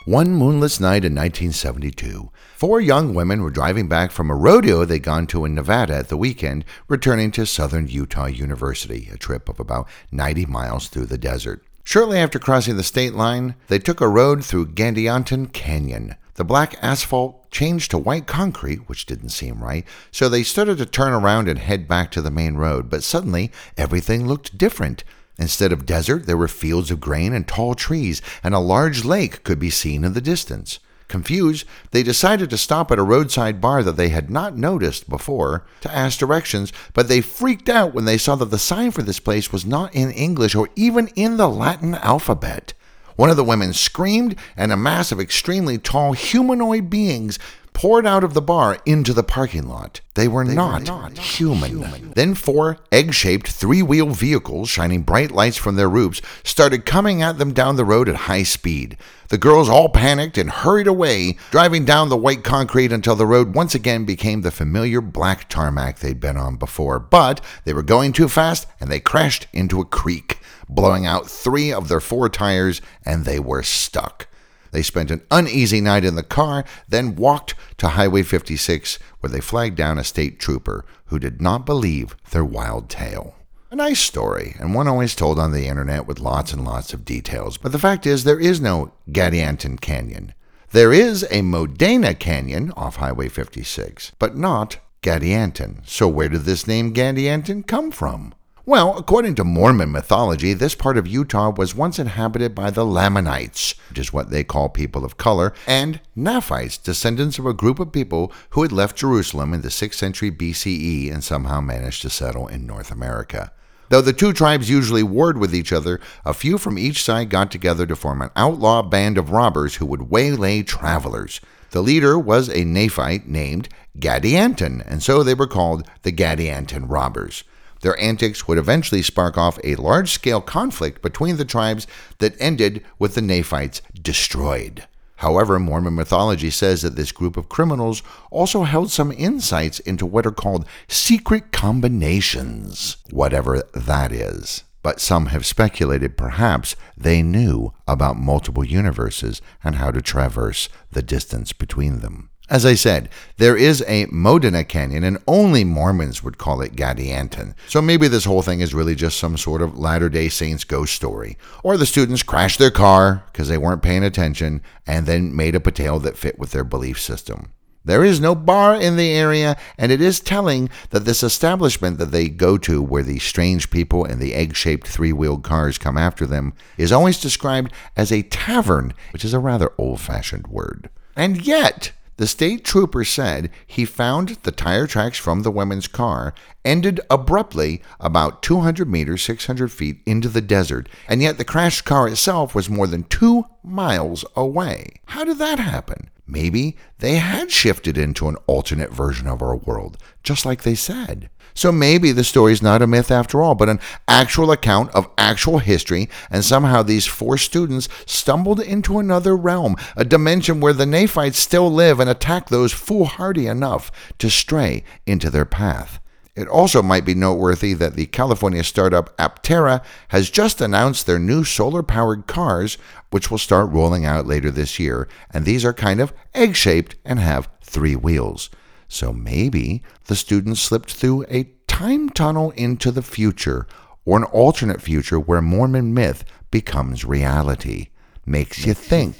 One 0.06 0.34
moonless 0.34 0.80
night 0.80 1.06
in 1.06 1.14
1972, 1.14 2.32
four 2.58 2.82
young 2.82 3.14
women 3.14 3.44
were 3.44 3.52
driving 3.52 3.88
back 3.88 4.10
from 4.10 4.32
a 4.32 4.36
rodeo 4.36 4.84
they'd 4.84 5.04
gone 5.04 5.28
to 5.28 5.46
in 5.46 5.54
Nevada 5.54 5.94
at 5.94 6.10
the 6.10 6.18
weekend, 6.18 6.66
returning 6.88 7.30
to 7.34 7.46
Southern 7.46 7.88
Utah 7.88 8.26
University, 8.26 9.10
a 9.14 9.18
trip 9.18 9.48
of 9.48 9.60
about 9.60 9.88
90 10.12 10.48
miles 10.48 10.88
through 10.88 11.06
the 11.06 11.20
desert. 11.20 11.64
Shortly 11.84 12.18
after 12.18 12.40
crossing 12.40 12.78
the 12.78 12.84
state 12.84 13.14
line, 13.14 13.54
they 13.68 13.78
took 13.78 14.02
a 14.02 14.08
road 14.08 14.44
through 14.44 14.74
Gadianton 14.74 15.54
Canyon. 15.54 16.16
The 16.34 16.46
black 16.46 16.76
asphalt 16.82 17.52
changed 17.52 17.92
to 17.92 18.00
white 18.00 18.26
concrete, 18.26 18.90
which 18.90 19.06
didn't 19.06 19.30
seem 19.30 19.64
right, 19.64 19.86
so 20.10 20.28
they 20.28 20.42
started 20.42 20.80
to 20.80 20.88
turn 20.88 21.14
around 21.14 21.48
and 21.48 21.60
head 21.60 21.88
back 21.88 22.10
to 22.12 22.24
the 22.24 22.32
main 22.32 22.56
road, 22.56 22.90
but 22.90 23.04
suddenly 23.04 23.52
everything 23.78 24.28
looked 24.28 24.58
different. 24.58 25.04
Instead 25.42 25.72
of 25.72 25.88
desert, 25.88 26.28
there 26.28 26.38
were 26.38 26.48
fields 26.48 26.92
of 26.92 27.02
grain 27.02 27.34
and 27.34 27.48
tall 27.48 27.74
trees, 27.74 28.22
and 28.44 28.54
a 28.54 28.60
large 28.60 29.04
lake 29.04 29.44
could 29.44 29.58
be 29.58 29.72
seen 29.72 30.04
in 30.04 30.14
the 30.14 30.22
distance. 30.22 30.80
Confused, 31.08 31.66
they 31.90 32.04
decided 32.04 32.52
to 32.52 32.60
stop 32.60 32.92
at 32.92 33.00
a 33.00 33.04
roadside 33.04 33.60
bar 33.60 33.82
that 33.82 33.98
they 33.98 34.10
had 34.10 34.30
not 34.30 34.56
noticed 34.56 35.10
before 35.10 35.66
to 35.82 35.92
ask 35.92 36.20
directions, 36.20 36.72
but 36.94 37.08
they 37.08 37.22
freaked 37.22 37.70
out 37.70 37.94
when 37.94 38.06
they 38.06 38.20
saw 38.20 38.36
that 38.36 38.52
the 38.52 38.60
sign 38.60 38.92
for 38.92 39.02
this 39.02 39.20
place 39.20 39.52
was 39.52 39.66
not 39.66 39.94
in 39.96 40.12
English 40.12 40.54
or 40.54 40.70
even 40.76 41.08
in 41.16 41.38
the 41.38 41.50
Latin 41.50 41.96
alphabet. 41.96 42.76
One 43.16 43.32
of 43.32 43.36
the 43.36 43.44
women 43.44 43.74
screamed, 43.74 44.36
and 44.56 44.72
a 44.72 44.78
mass 44.78 45.12
of 45.12 45.20
extremely 45.20 45.80
tall 45.80 46.14
humanoid 46.14 46.90
beings 46.90 47.40
poured 47.82 48.06
out 48.06 48.24
of 48.24 48.36
the 48.36 48.42
bar 48.44 48.78
into 48.86 49.12
the 49.12 49.24
parking 49.24 49.68
lot. 49.68 50.02
They 50.14 50.28
were, 50.28 50.46
they 50.46 50.54
not, 50.54 50.82
were 50.82 50.86
not, 50.86 51.18
human. 51.18 51.72
human. 51.72 52.12
Then 52.12 52.36
four 52.36 52.78
egg 52.92 53.12
shaped 53.12 53.48
three 53.48 53.82
wheel 53.82 54.10
vehicles, 54.10 54.70
shining 54.70 55.02
bright 55.02 55.32
lights 55.32 55.58
from 55.58 55.78
their 55.78 55.90
roofs, 55.90 56.22
started 56.44 56.86
coming 56.86 57.24
at 57.24 57.40
them 57.40 57.54
down 57.54 57.78
the 57.78 57.84
road 57.84 58.08
at 58.08 58.28
high 58.28 58.44
speed. 58.44 58.98
The 59.30 59.40
girls 59.40 59.68
all 59.68 59.90
panicked 59.90 60.38
and 60.38 60.52
hurried 60.52 60.86
away, 60.86 61.40
driving 61.50 61.84
down 61.84 62.10
the 62.10 62.18
white 62.18 62.44
concrete 62.44 62.92
until 62.92 63.16
the 63.16 63.26
road 63.26 63.56
once 63.56 63.74
again 63.74 64.06
became 64.06 64.42
the 64.42 64.52
familiar 64.52 65.02
black 65.02 65.50
tarmac 65.50 65.98
they'd 65.98 66.20
been 66.20 66.38
on 66.38 66.58
before. 66.58 67.00
But 67.00 67.42
they 67.64 67.74
were 67.74 67.82
going 67.82 68.14
too 68.14 68.28
fast 68.28 68.68
and 68.80 68.92
they 68.92 69.00
crashed 69.00 69.48
into 69.54 69.82
a 69.82 69.86
creek, 69.86 70.38
blowing 70.70 71.08
out 71.08 71.28
three 71.28 71.74
of 71.74 71.88
their 71.88 72.00
four 72.00 72.30
tires, 72.30 72.80
and 73.04 73.26
they 73.26 73.40
were 73.40 73.64
stuck. 73.64 74.28
They 74.72 74.82
spent 74.82 75.12
an 75.12 75.22
uneasy 75.30 75.82
night 75.82 76.06
in 76.06 76.16
the 76.16 76.24
car, 76.24 76.66
then 76.88 77.16
walked 77.16 77.56
to 77.78 77.90
Highway 77.90 78.24
56, 78.24 79.00
where 79.20 79.30
they 79.30 79.42
flagged 79.42 79.76
down 79.76 79.98
a 79.98 80.04
state 80.04 80.40
trooper 80.40 80.86
who 81.06 81.20
did 81.20 81.42
not 81.42 81.66
believe 81.66 82.16
their 82.32 82.46
wild 82.46 82.90
tale. 82.90 83.36
A 83.70 83.76
nice 83.76 84.00
story, 84.00 84.56
and 84.60 84.74
one 84.74 84.88
always 84.88 85.16
told 85.16 85.40
on 85.40 85.52
the 85.52 85.68
internet 85.68 86.06
with 86.06 86.20
lots 86.20 86.52
and 86.52 86.66
lots 86.66 86.94
of 86.94 87.06
details, 87.06 87.58
but 87.58 87.72
the 87.72 87.80
fact 87.80 88.06
is 88.06 88.24
there 88.24 88.40
is 88.40 88.60
no 88.60 88.92
Gadianton 89.10 89.80
Canyon. 89.80 90.34
There 90.72 90.94
is 90.94 91.26
a 91.32 91.42
Modena 91.42 92.14
Canyon 92.14 92.72
off 92.78 92.98
Highway 92.98 93.28
56, 93.30 94.14
but 94.20 94.38
not 94.38 94.80
Gadianton. 95.02 95.88
So 95.88 96.08
where 96.08 96.30
did 96.30 96.42
this 96.42 96.68
name 96.68 96.94
Gadianton 96.94 97.66
come 97.66 97.92
from? 97.92 98.34
Well, 98.64 98.96
according 98.96 99.34
to 99.36 99.44
Mormon 99.44 99.92
mythology, 99.92 100.54
this 100.54 100.76
part 100.76 100.96
of 100.96 101.08
Utah 101.08 101.50
was 101.50 101.74
once 101.74 101.98
inhabited 101.98 102.54
by 102.54 102.70
the 102.70 102.86
Lamanites, 102.86 103.74
which 103.90 103.98
is 103.98 104.14
what 104.14 104.30
they 104.30 104.44
call 104.44 104.70
people 104.70 105.04
of 105.04 105.18
color, 105.18 105.52
and 105.66 106.00
Nephites, 106.16 106.78
descendants 106.78 107.40
of 107.40 107.48
a 107.48 107.56
group 107.56 107.80
of 107.80 107.92
people 107.92 108.32
who 108.52 108.62
had 108.62 108.72
left 108.72 108.98
Jerusalem 108.98 109.56
in 109.56 109.62
the 109.62 109.70
6th 109.70 109.96
century 109.96 110.30
BCE 110.30 111.12
and 111.12 111.24
somehow 111.24 111.60
managed 111.60 112.04
to 112.04 112.12
settle 112.12 112.48
in 112.48 112.68
North 112.68 112.92
America. 112.92 113.52
Though 113.90 114.02
the 114.02 114.14
two 114.14 114.32
tribes 114.32 114.70
usually 114.70 115.02
warred 115.02 115.40
with 115.40 115.56
each 115.56 115.74
other, 115.74 116.00
a 116.24 116.32
few 116.32 116.60
from 116.60 116.78
each 116.78 117.04
side 117.04 117.32
got 117.32 117.50
together 117.50 117.88
to 117.88 117.96
form 117.96 118.22
an 118.22 118.30
outlaw 118.36 118.84
band 118.84 119.18
of 119.18 119.32
robbers 119.32 119.78
who 119.78 119.88
would 119.88 120.12
waylay 120.12 120.62
travelers. 120.62 121.42
The 121.72 121.82
leader 121.82 122.20
was 122.20 122.48
a 122.48 122.64
Nephite 122.64 123.28
named 123.28 123.70
Gadianton, 123.98 124.84
and 124.86 125.02
so 125.02 125.24
they 125.24 125.34
were 125.34 125.48
called 125.48 125.90
the 126.04 126.12
Gadianton 126.12 126.86
robbers. 126.88 127.44
Their 127.82 128.00
antics 128.00 128.48
would 128.48 128.58
eventually 128.58 129.02
spark 129.02 129.38
off 129.38 129.60
a 129.64 129.76
large 129.76 130.12
scale 130.12 130.42
conflict 130.42 131.02
between 131.02 131.38
the 131.38 131.46
tribes 131.46 131.88
that 132.20 132.36
ended 132.40 132.84
with 133.00 133.16
the 133.16 133.22
Nephites 133.22 133.82
destroyed. 134.00 134.88
However, 135.18 135.60
Mormon 135.60 135.94
mythology 135.94 136.50
says 136.50 136.82
that 136.82 136.96
this 136.96 137.12
group 137.12 137.38
of 137.38 137.48
criminals 137.48 138.02
also 138.32 138.64
held 138.64 138.90
some 138.90 139.12
insights 139.12 139.80
into 139.80 140.04
what 140.04 140.26
are 140.26 140.32
called 140.32 140.66
secret 140.88 141.52
combinations, 141.52 142.98
whatever 143.12 143.62
that 143.76 144.12
is. 144.12 144.64
But 144.82 145.00
some 145.00 145.28
have 145.28 145.46
speculated 145.46 146.18
perhaps 146.18 146.76
they 146.98 147.22
knew 147.22 147.72
about 147.88 148.18
multiple 148.18 148.66
universes 148.66 149.44
and 149.64 149.76
how 149.76 149.92
to 149.92 150.02
traverse 150.02 150.70
the 150.92 151.04
distance 151.04 151.54
between 151.54 152.00
them. 152.00 152.31
As 152.52 152.66
I 152.66 152.76
said, 152.76 153.08
there 153.38 153.56
is 153.56 153.82
a 153.88 154.08
Modena 154.08 154.66
Canyon, 154.66 155.06
and 155.06 155.20
only 155.26 155.64
Mormons 155.64 156.22
would 156.22 156.38
call 156.38 156.60
it 156.60 156.76
Gadianton. 156.76 157.54
So 157.70 157.82
maybe 157.82 158.10
this 158.10 158.26
whole 158.26 158.42
thing 158.42 158.60
is 158.60 158.74
really 158.74 158.94
just 158.94 159.18
some 159.18 159.38
sort 159.38 159.62
of 159.62 159.78
Latter 159.78 160.10
day 160.10 160.28
Saints 160.28 160.66
ghost 160.66 160.94
story. 160.94 161.38
Or 161.64 161.78
the 161.78 161.86
students 161.86 162.24
crashed 162.24 162.60
their 162.60 162.70
car 162.70 163.24
because 163.32 163.48
they 163.48 163.58
weren't 163.58 163.82
paying 163.82 164.04
attention 164.04 164.62
and 164.86 165.06
then 165.06 165.34
made 165.34 165.56
up 165.56 165.66
a 165.66 165.72
tale 165.72 165.98
that 166.00 166.18
fit 166.18 166.38
with 166.38 166.52
their 166.52 166.66
belief 166.66 167.00
system. 167.00 167.54
There 167.86 168.04
is 168.04 168.20
no 168.20 168.36
bar 168.36 168.76
in 168.76 168.98
the 168.98 169.14
area, 169.14 169.56
and 169.78 169.90
it 169.90 170.02
is 170.02 170.20
telling 170.20 170.70
that 170.90 171.06
this 171.06 171.24
establishment 171.24 172.00
that 172.00 172.12
they 172.12 172.28
go 172.28 172.58
to, 172.58 172.82
where 172.82 173.02
the 173.02 173.20
strange 173.20 173.72
people 173.72 174.04
in 174.04 174.20
the 174.20 174.34
egg 174.34 174.58
shaped 174.58 174.90
three 174.90 175.14
wheeled 175.14 175.44
cars 175.44 175.78
come 175.78 175.98
after 175.98 176.26
them, 176.26 176.54
is 176.78 176.92
always 176.92 177.22
described 177.22 177.72
as 177.96 178.12
a 178.12 178.24
tavern, 178.24 178.94
which 179.14 179.24
is 179.24 179.34
a 179.34 179.40
rather 179.40 179.72
old 179.78 180.02
fashioned 180.02 180.48
word. 180.48 180.90
And 181.16 181.46
yet, 181.46 181.94
the 182.22 182.28
state 182.28 182.64
trooper 182.64 183.04
said 183.04 183.50
he 183.66 183.84
found 183.84 184.30
the 184.44 184.52
tire 184.52 184.86
tracks 184.86 185.18
from 185.18 185.42
the 185.42 185.50
women's 185.50 185.88
car 185.88 186.36
ended 186.64 187.02
abruptly 187.10 187.82
about 188.00 188.44
200 188.44 188.88
meters, 188.88 189.24
600 189.24 189.72
feet 189.72 190.04
into 190.06 190.30
the 190.30 190.40
desert, 190.40 190.88
and 191.08 191.24
yet 191.24 191.40
the 191.40 191.44
crashed 191.44 191.84
car 191.84 192.08
itself 192.08 192.54
was 192.54 192.70
more 192.70 192.86
than 192.86 193.06
two 193.06 193.46
miles 193.64 194.24
away. 194.36 195.02
How 195.06 195.24
did 195.24 195.40
that 195.40 195.58
happen? 195.58 196.12
Maybe 196.28 196.78
they 197.00 197.16
had 197.16 197.50
shifted 197.50 197.98
into 197.98 198.28
an 198.28 198.38
alternate 198.46 198.94
version 198.94 199.26
of 199.26 199.42
our 199.42 199.56
world, 199.56 199.98
just 200.22 200.46
like 200.46 200.62
they 200.62 200.76
said. 200.76 201.28
So 201.54 201.72
maybe 201.72 202.12
the 202.12 202.24
story 202.24 202.54
is 202.54 202.62
not 202.62 202.82
a 202.82 202.88
myth 202.88 203.12
after 203.12 203.42
all, 203.42 203.56
but 203.56 203.70
an 203.70 203.80
actual 204.08 204.52
account 204.52 204.90
of 204.92 205.10
actual 205.18 205.60
history, 205.60 206.10
and 206.30 206.44
somehow 206.44 206.84
these 206.84 207.06
four 207.06 207.38
students 207.38 207.90
stumbled 208.06 208.60
into 208.60 209.00
another 209.00 209.36
realm, 209.36 209.76
a 209.96 210.06
dimension 210.06 210.60
where 210.60 210.74
the 210.74 210.86
Nephites 210.86 211.40
still 211.40 211.72
live 211.72 212.00
and 212.00 212.10
attack 212.10 212.50
those 212.50 212.74
foolhardy 212.74 213.48
enough 213.48 213.92
to 214.20 214.30
stray 214.30 214.84
into 215.06 215.30
their 215.30 215.46
path. 215.46 216.00
It 216.34 216.48
also 216.48 216.82
might 216.82 217.04
be 217.04 217.14
noteworthy 217.14 217.74
that 217.74 217.96
the 217.96 218.06
California 218.06 218.64
startup 218.64 219.16
Aptera 219.18 219.84
has 220.10 220.30
just 220.30 220.62
announced 220.62 221.06
their 221.06 221.20
new 221.20 221.44
solar 221.44 221.84
powered 221.84 222.26
cars, 222.26 222.78
which 223.10 223.30
will 223.30 223.38
start 223.38 223.70
rolling 223.70 224.06
out 224.06 224.26
later 224.26 224.50
this 224.50 224.80
year, 224.80 225.10
and 225.32 225.44
these 225.44 225.66
are 225.66 225.74
kind 225.74 226.00
of 226.00 226.14
egg 226.34 226.56
shaped 226.56 226.96
and 227.04 227.20
have 227.20 227.50
three 227.62 227.98
wheels. 227.98 228.50
So 228.92 229.14
maybe 229.14 229.82
the 230.08 230.18
students 230.18 230.60
slipped 230.60 230.92
through 230.92 231.24
a 231.30 231.46
time 231.66 232.10
tunnel 232.10 232.52
into 232.52 232.92
the 232.92 233.02
future, 233.02 233.66
or 234.04 234.18
an 234.18 234.26
alternate 234.26 234.82
future 234.82 235.18
where 235.18 235.42
Mormon 235.42 235.94
myth 235.94 236.26
becomes 236.52 237.06
reality. 237.06 237.88
Makes 238.26 238.66
you 238.66 238.74
think, 238.74 239.18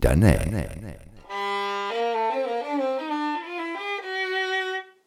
doesn't 0.00 0.24
it? 0.24 1.00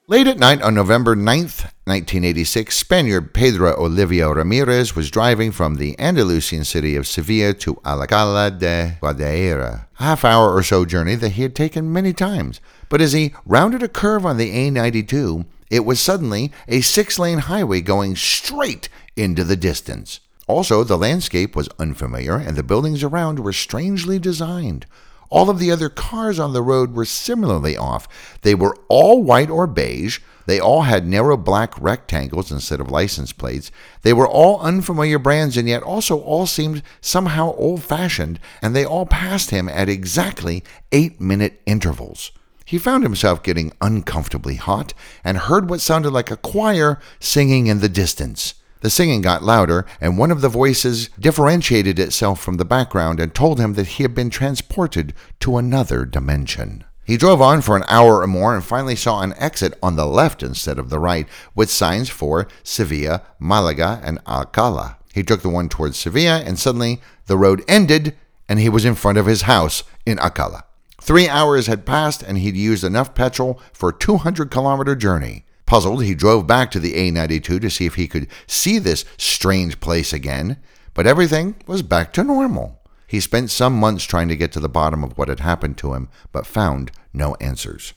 Late 0.07 0.27
at 0.27 0.39
night 0.39 0.61
on 0.61 0.73
November 0.73 1.15
9th, 1.15 1.63
1986, 1.83 2.73
Spaniard 2.73 3.33
Pedro 3.33 3.75
Oliva 3.75 4.33
Ramirez 4.33 4.95
was 4.95 5.11
driving 5.11 5.51
from 5.51 5.75
the 5.75 5.99
Andalusian 5.99 6.63
city 6.63 6.95
of 6.95 7.05
Sevilla 7.05 7.53
to 7.55 7.75
Alcalá 7.83 8.57
de 8.57 8.97
Guadaira, 9.01 9.87
a 9.99 10.03
half 10.03 10.23
hour 10.23 10.53
or 10.55 10.63
so 10.63 10.85
journey 10.85 11.15
that 11.15 11.33
he 11.33 11.41
had 11.41 11.53
taken 11.53 11.91
many 11.91 12.13
times. 12.13 12.61
But 12.89 13.01
as 13.01 13.13
he 13.13 13.33
rounded 13.45 13.83
a 13.83 13.87
curve 13.87 14.25
on 14.25 14.37
the 14.37 14.51
A92, 14.53 15.45
it 15.69 15.85
was 15.85 15.99
suddenly 15.99 16.51
a 16.67 16.81
six 16.81 17.17
lane 17.17 17.39
highway 17.39 17.81
going 17.81 18.15
straight 18.15 18.89
into 19.15 19.43
the 19.43 19.55
distance. 19.55 20.19
Also, 20.47 20.83
the 20.83 20.97
landscape 20.97 21.55
was 21.55 21.69
unfamiliar 21.79 22.35
and 22.35 22.55
the 22.55 22.63
buildings 22.63 23.03
around 23.03 23.39
were 23.39 23.53
strangely 23.53 24.19
designed. 24.19 24.85
All 25.29 25.49
of 25.49 25.57
the 25.57 25.71
other 25.71 25.89
cars 25.89 26.37
on 26.37 26.53
the 26.53 26.61
road 26.61 26.93
were 26.93 27.05
similarly 27.05 27.75
off. 27.75 28.39
They 28.43 28.53
were 28.53 28.77
all 28.87 29.23
white 29.23 29.49
or 29.49 29.65
beige. 29.65 30.19
They 30.45 30.59
all 30.59 30.83
had 30.83 31.07
narrow 31.07 31.35
black 31.35 31.73
rectangles 31.81 32.51
instead 32.51 32.79
of 32.79 32.91
license 32.91 33.33
plates. 33.33 33.71
They 34.03 34.13
were 34.13 34.27
all 34.27 34.61
unfamiliar 34.61 35.17
brands 35.17 35.57
and 35.57 35.67
yet 35.67 35.81
also 35.81 36.19
all 36.19 36.45
seemed 36.45 36.83
somehow 37.01 37.55
old 37.55 37.81
fashioned, 37.81 38.39
and 38.61 38.75
they 38.75 38.85
all 38.85 39.07
passed 39.07 39.49
him 39.49 39.67
at 39.67 39.89
exactly 39.89 40.63
eight 40.91 41.19
minute 41.19 41.59
intervals. 41.65 42.31
He 42.65 42.79
found 42.79 43.03
himself 43.03 43.43
getting 43.43 43.73
uncomfortably 43.79 44.55
hot 44.55 44.95
and 45.23 45.37
heard 45.37 45.69
what 45.69 45.81
sounded 45.81 46.09
like 46.09 46.31
a 46.31 46.37
choir 46.37 46.99
singing 47.19 47.67
in 47.67 47.79
the 47.79 47.87
distance. 47.87 48.55
The 48.81 48.89
singing 48.89 49.21
got 49.21 49.43
louder, 49.43 49.85
and 50.01 50.17
one 50.17 50.31
of 50.31 50.41
the 50.41 50.49
voices 50.49 51.09
differentiated 51.19 51.99
itself 51.99 52.41
from 52.41 52.57
the 52.57 52.65
background 52.65 53.19
and 53.19 53.33
told 53.33 53.59
him 53.59 53.73
that 53.75 53.87
he 53.87 54.03
had 54.03 54.15
been 54.15 54.31
transported 54.31 55.13
to 55.41 55.57
another 55.57 56.05
dimension. 56.05 56.83
He 57.03 57.17
drove 57.17 57.39
on 57.39 57.61
for 57.61 57.77
an 57.77 57.85
hour 57.87 58.21
or 58.21 58.27
more 58.27 58.55
and 58.55 58.63
finally 58.63 58.95
saw 58.95 59.21
an 59.21 59.35
exit 59.37 59.77
on 59.81 59.95
the 59.95 60.07
left 60.07 60.41
instead 60.41 60.79
of 60.79 60.89
the 60.89 60.99
right, 60.99 61.27
with 61.53 61.69
signs 61.69 62.09
for 62.09 62.47
Sevilla, 62.63 63.21
Malaga, 63.39 64.01
and 64.03 64.19
Alcala. 64.27 64.97
He 65.13 65.23
took 65.23 65.43
the 65.43 65.49
one 65.49 65.69
towards 65.69 65.97
Sevilla, 65.97 66.41
and 66.43 66.57
suddenly 66.57 66.99
the 67.27 67.37
road 67.37 67.63
ended, 67.67 68.15
and 68.49 68.59
he 68.59 68.69
was 68.69 68.85
in 68.85 68.95
front 68.95 69.19
of 69.19 69.27
his 69.27 69.43
house 69.43 69.83
in 70.05 70.17
Alcala. 70.17 70.65
Three 71.05 71.29
hours 71.29 71.67
had 71.67 71.85
passed, 71.85 72.23
and 72.23 72.39
he'd 72.39 72.57
used 72.57 72.83
enough 72.83 73.13
petrol 73.13 73.61
for 73.73 73.89
a 73.89 73.95
200 73.95 74.49
kilometer 74.49 74.95
journey. 74.95 75.45
Puzzled, 75.67 76.03
he 76.03 76.15
drove 76.15 76.47
back 76.47 76.71
to 76.71 76.79
the 76.79 76.93
A92 76.93 77.61
to 77.61 77.69
see 77.69 77.85
if 77.85 77.93
he 77.93 78.07
could 78.07 78.25
see 78.47 78.79
this 78.79 79.05
strange 79.15 79.79
place 79.79 80.11
again, 80.11 80.57
but 80.95 81.05
everything 81.05 81.57
was 81.67 81.83
back 81.83 82.11
to 82.13 82.23
normal. 82.23 82.81
He 83.05 83.19
spent 83.19 83.51
some 83.51 83.79
months 83.79 84.03
trying 84.03 84.29
to 84.29 84.35
get 84.35 84.51
to 84.53 84.59
the 84.59 84.67
bottom 84.67 85.03
of 85.03 85.15
what 85.15 85.27
had 85.27 85.41
happened 85.41 85.77
to 85.77 85.93
him, 85.93 86.09
but 86.31 86.47
found 86.47 86.91
no 87.13 87.35
answers. 87.35 87.93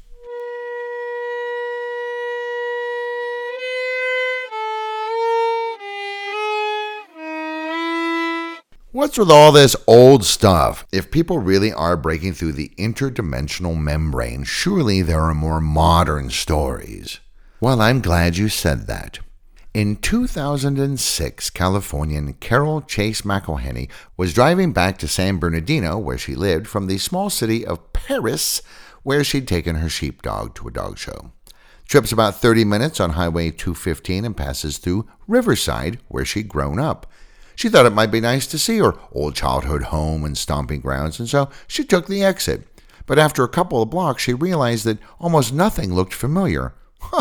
What's 8.90 9.18
with 9.18 9.30
all 9.30 9.52
this 9.52 9.76
old 9.86 10.24
stuff? 10.24 10.86
If 10.90 11.10
people 11.10 11.40
really 11.40 11.70
are 11.70 11.94
breaking 11.94 12.32
through 12.32 12.52
the 12.52 12.72
interdimensional 12.78 13.76
membrane, 13.76 14.44
surely 14.44 15.02
there 15.02 15.20
are 15.20 15.34
more 15.34 15.60
modern 15.60 16.30
stories. 16.30 17.20
Well, 17.60 17.82
I'm 17.82 18.00
glad 18.00 18.38
you 18.38 18.48
said 18.48 18.86
that. 18.86 19.18
In 19.74 19.96
2006, 19.96 21.50
Californian 21.50 22.32
Carol 22.40 22.80
Chase 22.80 23.20
McElhenney 23.20 23.90
was 24.16 24.32
driving 24.32 24.72
back 24.72 24.96
to 24.98 25.06
San 25.06 25.36
Bernardino, 25.36 25.98
where 25.98 26.16
she 26.16 26.34
lived, 26.34 26.66
from 26.66 26.86
the 26.86 26.96
small 26.96 27.28
city 27.28 27.66
of 27.66 27.92
Paris, 27.92 28.62
where 29.02 29.22
she'd 29.22 29.46
taken 29.46 29.76
her 29.76 29.90
sheepdog 29.90 30.54
to 30.54 30.66
a 30.66 30.72
dog 30.72 30.96
show. 30.96 31.32
Trip's 31.86 32.10
about 32.10 32.36
30 32.36 32.64
minutes 32.64 33.00
on 33.00 33.10
Highway 33.10 33.50
215 33.50 34.24
and 34.24 34.34
passes 34.34 34.78
through 34.78 35.06
Riverside, 35.26 35.98
where 36.08 36.24
she'd 36.24 36.48
grown 36.48 36.78
up. 36.78 37.06
She 37.58 37.68
thought 37.68 37.86
it 37.86 37.92
might 37.92 38.12
be 38.12 38.20
nice 38.20 38.46
to 38.46 38.56
see 38.56 38.78
her 38.78 38.94
old 39.10 39.34
childhood 39.34 39.82
home 39.82 40.22
and 40.22 40.38
stomping 40.38 40.80
grounds, 40.80 41.18
and 41.18 41.28
so 41.28 41.50
she 41.66 41.82
took 41.82 42.06
the 42.06 42.22
exit. 42.22 42.62
But 43.04 43.18
after 43.18 43.42
a 43.42 43.48
couple 43.48 43.82
of 43.82 43.90
blocks, 43.90 44.22
she 44.22 44.32
realized 44.32 44.84
that 44.84 44.98
almost 45.18 45.52
nothing 45.52 45.92
looked 45.92 46.14
familiar. 46.14 46.72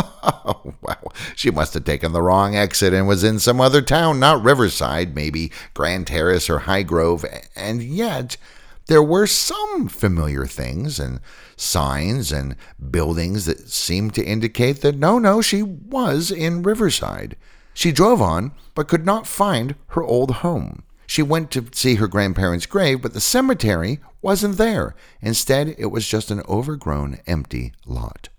Well, 0.80 1.12
she 1.36 1.52
must 1.52 1.74
have 1.74 1.84
taken 1.84 2.14
the 2.14 2.22
wrong 2.22 2.56
exit 2.56 2.94
and 2.94 3.08
was 3.08 3.24
in 3.24 3.40
some 3.40 3.60
other 3.60 3.82
town, 3.82 4.20
not 4.20 4.44
Riverside, 4.44 5.14
maybe 5.14 5.52
Grand 5.74 6.08
Terrace 6.08 6.50
or 6.50 6.62
Highgrove. 6.62 7.26
And 7.56 7.84
yet, 7.84 8.38
there 8.86 9.04
were 9.04 9.28
some 9.28 9.90
familiar 9.90 10.46
things 10.46 11.00
and 11.00 11.20
signs 11.58 12.32
and 12.32 12.56
buildings 12.90 13.46
that 13.46 13.70
seemed 13.70 14.14
to 14.16 14.24
indicate 14.24 14.82
that 14.82 14.96
no, 14.98 15.20
no, 15.20 15.42
she 15.42 15.64
was 15.64 16.32
in 16.32 16.64
Riverside. 16.64 17.36
She 17.78 17.92
drove 17.92 18.24
on, 18.24 18.54
but 18.74 18.88
could 18.88 19.06
not 19.06 19.28
find 19.28 19.76
her 19.90 20.02
old 20.02 20.38
home. 20.38 20.82
She 21.06 21.22
went 21.22 21.52
to 21.52 21.68
see 21.74 21.94
her 21.96 22.08
grandparents' 22.08 22.66
grave, 22.66 23.04
but 23.04 23.14
the 23.14 23.22
cemetery 23.22 24.00
wasn't 24.20 24.58
there. 24.58 24.96
Instead, 25.22 25.76
it 25.78 25.92
was 25.92 26.08
just 26.08 26.32
an 26.32 26.42
overgrown, 26.50 27.20
empty 27.28 27.74
lot. 27.86 28.30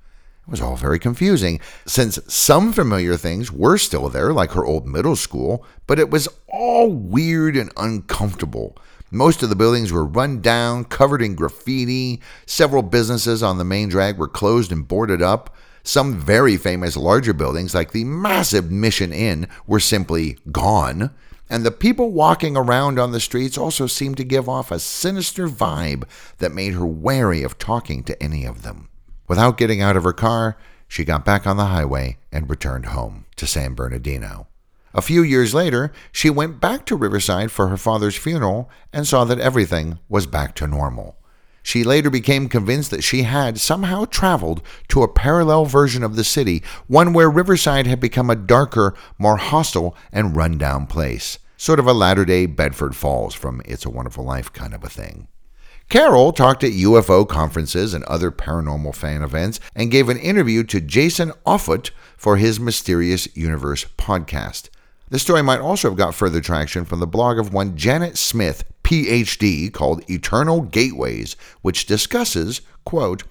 It 0.42 0.50
was 0.50 0.60
all 0.60 0.74
very 0.74 0.98
confusing, 0.98 1.60
since 1.86 2.18
some 2.26 2.72
familiar 2.72 3.16
things 3.16 3.52
were 3.52 3.78
still 3.78 4.08
there, 4.08 4.32
like 4.32 4.50
her 4.54 4.66
old 4.66 4.88
middle 4.88 5.14
school, 5.14 5.64
but 5.86 6.00
it 6.00 6.10
was 6.10 6.26
all 6.48 6.90
weird 6.90 7.56
and 7.56 7.70
uncomfortable. 7.76 8.76
Most 9.12 9.44
of 9.44 9.50
the 9.50 9.56
buildings 9.56 9.92
were 9.92 10.04
run 10.04 10.40
down, 10.40 10.82
covered 10.82 11.22
in 11.22 11.36
graffiti. 11.36 12.20
Several 12.44 12.82
businesses 12.82 13.44
on 13.44 13.56
the 13.56 13.64
main 13.64 13.88
drag 13.88 14.18
were 14.18 14.26
closed 14.26 14.72
and 14.72 14.88
boarded 14.88 15.22
up. 15.22 15.54
Some 15.88 16.20
very 16.20 16.58
famous 16.58 16.98
larger 16.98 17.32
buildings, 17.32 17.74
like 17.74 17.92
the 17.92 18.04
massive 18.04 18.70
Mission 18.70 19.10
Inn, 19.10 19.48
were 19.66 19.80
simply 19.80 20.36
gone. 20.52 21.14
And 21.48 21.64
the 21.64 21.70
people 21.70 22.10
walking 22.10 22.58
around 22.58 22.98
on 22.98 23.12
the 23.12 23.20
streets 23.20 23.56
also 23.56 23.86
seemed 23.86 24.18
to 24.18 24.24
give 24.24 24.50
off 24.50 24.70
a 24.70 24.80
sinister 24.80 25.48
vibe 25.48 26.04
that 26.40 26.52
made 26.52 26.74
her 26.74 26.84
wary 26.84 27.42
of 27.42 27.56
talking 27.56 28.02
to 28.02 28.22
any 28.22 28.44
of 28.44 28.60
them. 28.60 28.90
Without 29.28 29.56
getting 29.56 29.80
out 29.80 29.96
of 29.96 30.04
her 30.04 30.12
car, 30.12 30.58
she 30.88 31.06
got 31.06 31.24
back 31.24 31.46
on 31.46 31.56
the 31.56 31.64
highway 31.64 32.18
and 32.30 32.50
returned 32.50 32.84
home 32.84 33.24
to 33.36 33.46
San 33.46 33.72
Bernardino. 33.72 34.46
A 34.92 35.00
few 35.00 35.22
years 35.22 35.54
later, 35.54 35.90
she 36.12 36.28
went 36.28 36.60
back 36.60 36.84
to 36.84 36.96
Riverside 36.96 37.50
for 37.50 37.68
her 37.68 37.78
father's 37.78 38.14
funeral 38.14 38.68
and 38.92 39.06
saw 39.06 39.24
that 39.24 39.40
everything 39.40 40.00
was 40.06 40.26
back 40.26 40.54
to 40.56 40.66
normal. 40.66 41.16
She 41.68 41.84
later 41.84 42.08
became 42.08 42.48
convinced 42.48 42.90
that 42.92 43.04
she 43.04 43.24
had 43.24 43.60
somehow 43.60 44.06
traveled 44.06 44.62
to 44.88 45.02
a 45.02 45.06
parallel 45.06 45.66
version 45.66 46.02
of 46.02 46.16
the 46.16 46.24
city, 46.24 46.62
one 46.86 47.12
where 47.12 47.30
Riverside 47.30 47.86
had 47.86 48.00
become 48.00 48.30
a 48.30 48.36
darker, 48.36 48.94
more 49.18 49.36
hostile, 49.36 49.94
and 50.10 50.34
run-down 50.34 50.86
place. 50.86 51.38
Sort 51.58 51.78
of 51.78 51.86
a 51.86 51.92
latter 51.92 52.24
day 52.24 52.46
Bedford 52.46 52.96
Falls 52.96 53.34
from 53.34 53.60
It's 53.66 53.84
a 53.84 53.90
Wonderful 53.90 54.24
Life 54.24 54.50
kind 54.50 54.72
of 54.72 54.82
a 54.82 54.88
thing. 54.88 55.28
Carol 55.90 56.32
talked 56.32 56.64
at 56.64 56.72
UFO 56.72 57.28
conferences 57.28 57.92
and 57.92 58.02
other 58.04 58.30
paranormal 58.30 58.94
fan 58.94 59.22
events 59.22 59.60
and 59.76 59.90
gave 59.90 60.08
an 60.08 60.16
interview 60.16 60.64
to 60.64 60.80
Jason 60.80 61.32
Offutt 61.44 61.90
for 62.16 62.38
his 62.38 62.58
Mysterious 62.58 63.28
Universe 63.36 63.84
podcast. 63.98 64.70
The 65.10 65.18
story 65.18 65.42
might 65.42 65.60
also 65.60 65.88
have 65.88 65.98
got 65.98 66.14
further 66.14 66.40
traction 66.40 66.86
from 66.86 67.00
the 67.00 67.06
blog 67.06 67.38
of 67.38 67.52
one 67.52 67.76
Janet 67.76 68.16
Smith, 68.16 68.64
PhD, 68.88 69.70
called 69.70 70.02
Eternal 70.08 70.62
Gateways, 70.62 71.36
which 71.60 71.84
discusses, 71.84 72.62
quote, 72.86 73.22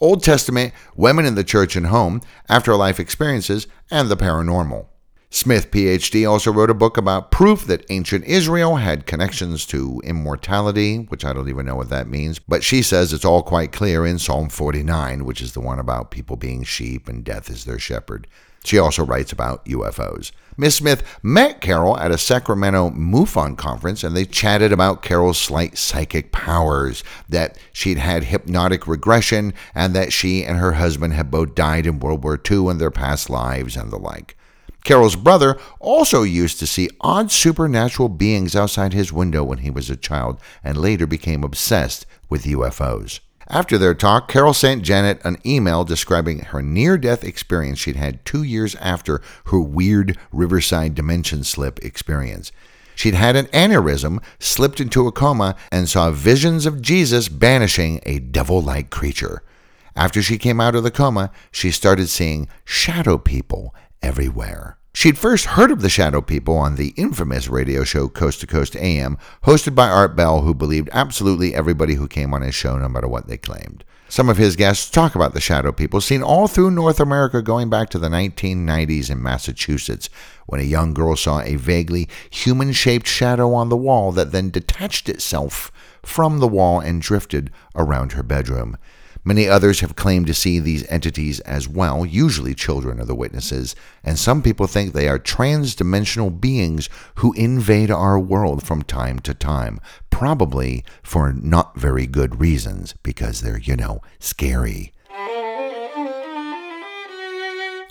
Old 0.00 0.24
Testament, 0.24 0.74
women 0.96 1.24
in 1.24 1.36
the 1.36 1.44
church 1.44 1.76
and 1.76 1.86
home, 1.86 2.22
afterlife 2.48 2.98
experiences, 2.98 3.68
and 3.88 4.08
the 4.08 4.16
paranormal. 4.16 4.86
Smith, 5.30 5.70
PhD, 5.70 6.28
also 6.28 6.52
wrote 6.52 6.70
a 6.70 6.74
book 6.74 6.96
about 6.96 7.30
proof 7.30 7.66
that 7.66 7.86
ancient 7.88 8.24
Israel 8.24 8.76
had 8.76 9.06
connections 9.06 9.64
to 9.66 10.00
immortality, 10.02 10.96
which 10.96 11.24
I 11.24 11.32
don't 11.32 11.48
even 11.48 11.66
know 11.66 11.76
what 11.76 11.90
that 11.90 12.08
means, 12.08 12.40
but 12.40 12.64
she 12.64 12.82
says 12.82 13.12
it's 13.12 13.24
all 13.24 13.44
quite 13.44 13.70
clear 13.70 14.04
in 14.04 14.18
Psalm 14.18 14.48
49, 14.48 15.24
which 15.24 15.40
is 15.40 15.52
the 15.52 15.60
one 15.60 15.78
about 15.78 16.10
people 16.10 16.34
being 16.34 16.64
sheep 16.64 17.08
and 17.08 17.22
death 17.22 17.48
is 17.48 17.64
their 17.64 17.78
shepherd. 17.78 18.26
She 18.64 18.76
also 18.76 19.04
writes 19.04 19.30
about 19.30 19.64
UFOs. 19.66 20.32
Miss 20.58 20.76
Smith 20.76 21.02
met 21.22 21.60
Carol 21.60 21.98
at 21.98 22.10
a 22.10 22.16
Sacramento 22.16 22.90
MUFON 22.90 23.56
conference 23.58 24.02
and 24.02 24.16
they 24.16 24.24
chatted 24.24 24.72
about 24.72 25.02
Carol's 25.02 25.36
slight 25.36 25.76
psychic 25.76 26.32
powers, 26.32 27.04
that 27.28 27.58
she'd 27.72 27.98
had 27.98 28.24
hypnotic 28.24 28.86
regression, 28.86 29.52
and 29.74 29.94
that 29.94 30.14
she 30.14 30.44
and 30.44 30.58
her 30.58 30.72
husband 30.72 31.12
had 31.12 31.30
both 31.30 31.54
died 31.54 31.86
in 31.86 32.00
World 32.00 32.24
War 32.24 32.40
II 32.50 32.68
in 32.68 32.78
their 32.78 32.90
past 32.90 33.28
lives 33.28 33.76
and 33.76 33.90
the 33.90 33.98
like. 33.98 34.34
Carol's 34.82 35.16
brother 35.16 35.58
also 35.78 36.22
used 36.22 36.58
to 36.60 36.66
see 36.66 36.88
odd 37.02 37.30
supernatural 37.30 38.08
beings 38.08 38.56
outside 38.56 38.94
his 38.94 39.12
window 39.12 39.44
when 39.44 39.58
he 39.58 39.70
was 39.70 39.90
a 39.90 39.96
child 39.96 40.40
and 40.64 40.78
later 40.78 41.06
became 41.06 41.44
obsessed 41.44 42.06
with 42.30 42.44
UFOs. 42.44 43.20
After 43.48 43.78
their 43.78 43.94
talk, 43.94 44.28
Carol 44.28 44.54
sent 44.54 44.82
Janet 44.82 45.20
an 45.24 45.38
email 45.46 45.84
describing 45.84 46.40
her 46.40 46.62
near 46.62 46.98
death 46.98 47.22
experience 47.22 47.78
she'd 47.78 47.96
had 47.96 48.24
two 48.24 48.42
years 48.42 48.74
after 48.76 49.22
her 49.46 49.60
weird 49.60 50.18
Riverside 50.32 50.94
dimension 50.96 51.44
slip 51.44 51.78
experience. 51.84 52.50
She'd 52.96 53.14
had 53.14 53.36
an 53.36 53.46
aneurysm, 53.46 54.22
slipped 54.38 54.80
into 54.80 55.06
a 55.06 55.12
coma, 55.12 55.54
and 55.70 55.88
saw 55.88 56.10
visions 56.10 56.66
of 56.66 56.82
Jesus 56.82 57.28
banishing 57.28 58.00
a 58.04 58.18
devil 58.18 58.60
like 58.60 58.90
creature. 58.90 59.42
After 59.94 60.22
she 60.22 60.38
came 60.38 60.60
out 60.60 60.74
of 60.74 60.82
the 60.82 60.90
coma, 60.90 61.30
she 61.52 61.70
started 61.70 62.08
seeing 62.08 62.48
shadow 62.64 63.16
people 63.16 63.74
everywhere. 64.02 64.78
She'd 64.96 65.18
first 65.18 65.44
heard 65.44 65.70
of 65.70 65.82
the 65.82 65.90
Shadow 65.90 66.22
People 66.22 66.56
on 66.56 66.76
the 66.76 66.94
infamous 66.96 67.48
radio 67.48 67.84
show 67.84 68.08
Coast 68.08 68.40
to 68.40 68.46
Coast 68.46 68.74
AM, 68.76 69.18
hosted 69.44 69.74
by 69.74 69.90
Art 69.90 70.16
Bell, 70.16 70.40
who 70.40 70.54
believed 70.54 70.88
absolutely 70.90 71.54
everybody 71.54 71.96
who 71.96 72.08
came 72.08 72.32
on 72.32 72.40
his 72.40 72.54
show, 72.54 72.78
no 72.78 72.88
matter 72.88 73.06
what 73.06 73.28
they 73.28 73.36
claimed. 73.36 73.84
Some 74.08 74.30
of 74.30 74.38
his 74.38 74.56
guests 74.56 74.88
talk 74.88 75.14
about 75.14 75.34
the 75.34 75.38
Shadow 75.40 75.70
People, 75.70 76.00
seen 76.00 76.22
all 76.22 76.48
through 76.48 76.70
North 76.70 76.98
America 76.98 77.42
going 77.42 77.68
back 77.68 77.90
to 77.90 77.98
the 77.98 78.08
1990s 78.08 79.10
in 79.10 79.22
Massachusetts, 79.22 80.08
when 80.46 80.62
a 80.62 80.64
young 80.64 80.94
girl 80.94 81.14
saw 81.14 81.42
a 81.42 81.56
vaguely 81.56 82.08
human 82.30 82.72
shaped 82.72 83.06
shadow 83.06 83.52
on 83.52 83.68
the 83.68 83.76
wall 83.76 84.12
that 84.12 84.32
then 84.32 84.48
detached 84.48 85.10
itself 85.10 85.70
from 86.02 86.38
the 86.38 86.48
wall 86.48 86.80
and 86.80 87.02
drifted 87.02 87.50
around 87.74 88.12
her 88.12 88.22
bedroom. 88.22 88.78
Many 89.26 89.48
others 89.48 89.80
have 89.80 89.96
claimed 89.96 90.28
to 90.28 90.34
see 90.34 90.60
these 90.60 90.86
entities 90.86 91.40
as 91.40 91.66
well, 91.66 92.06
usually 92.06 92.54
children 92.54 93.00
of 93.00 93.08
the 93.08 93.14
witnesses, 93.16 93.74
and 94.04 94.16
some 94.16 94.40
people 94.40 94.68
think 94.68 94.92
they 94.92 95.08
are 95.08 95.18
trans-dimensional 95.18 96.30
beings 96.30 96.88
who 97.16 97.32
invade 97.32 97.90
our 97.90 98.20
world 98.20 98.62
from 98.62 98.82
time 98.82 99.18
to 99.18 99.34
time, 99.34 99.80
probably 100.10 100.84
for 101.02 101.32
not 101.32 101.76
very 101.76 102.06
good 102.06 102.38
reasons, 102.38 102.94
because 103.02 103.40
they're, 103.40 103.58
you 103.58 103.74
know, 103.74 104.00
scary. 104.20 104.92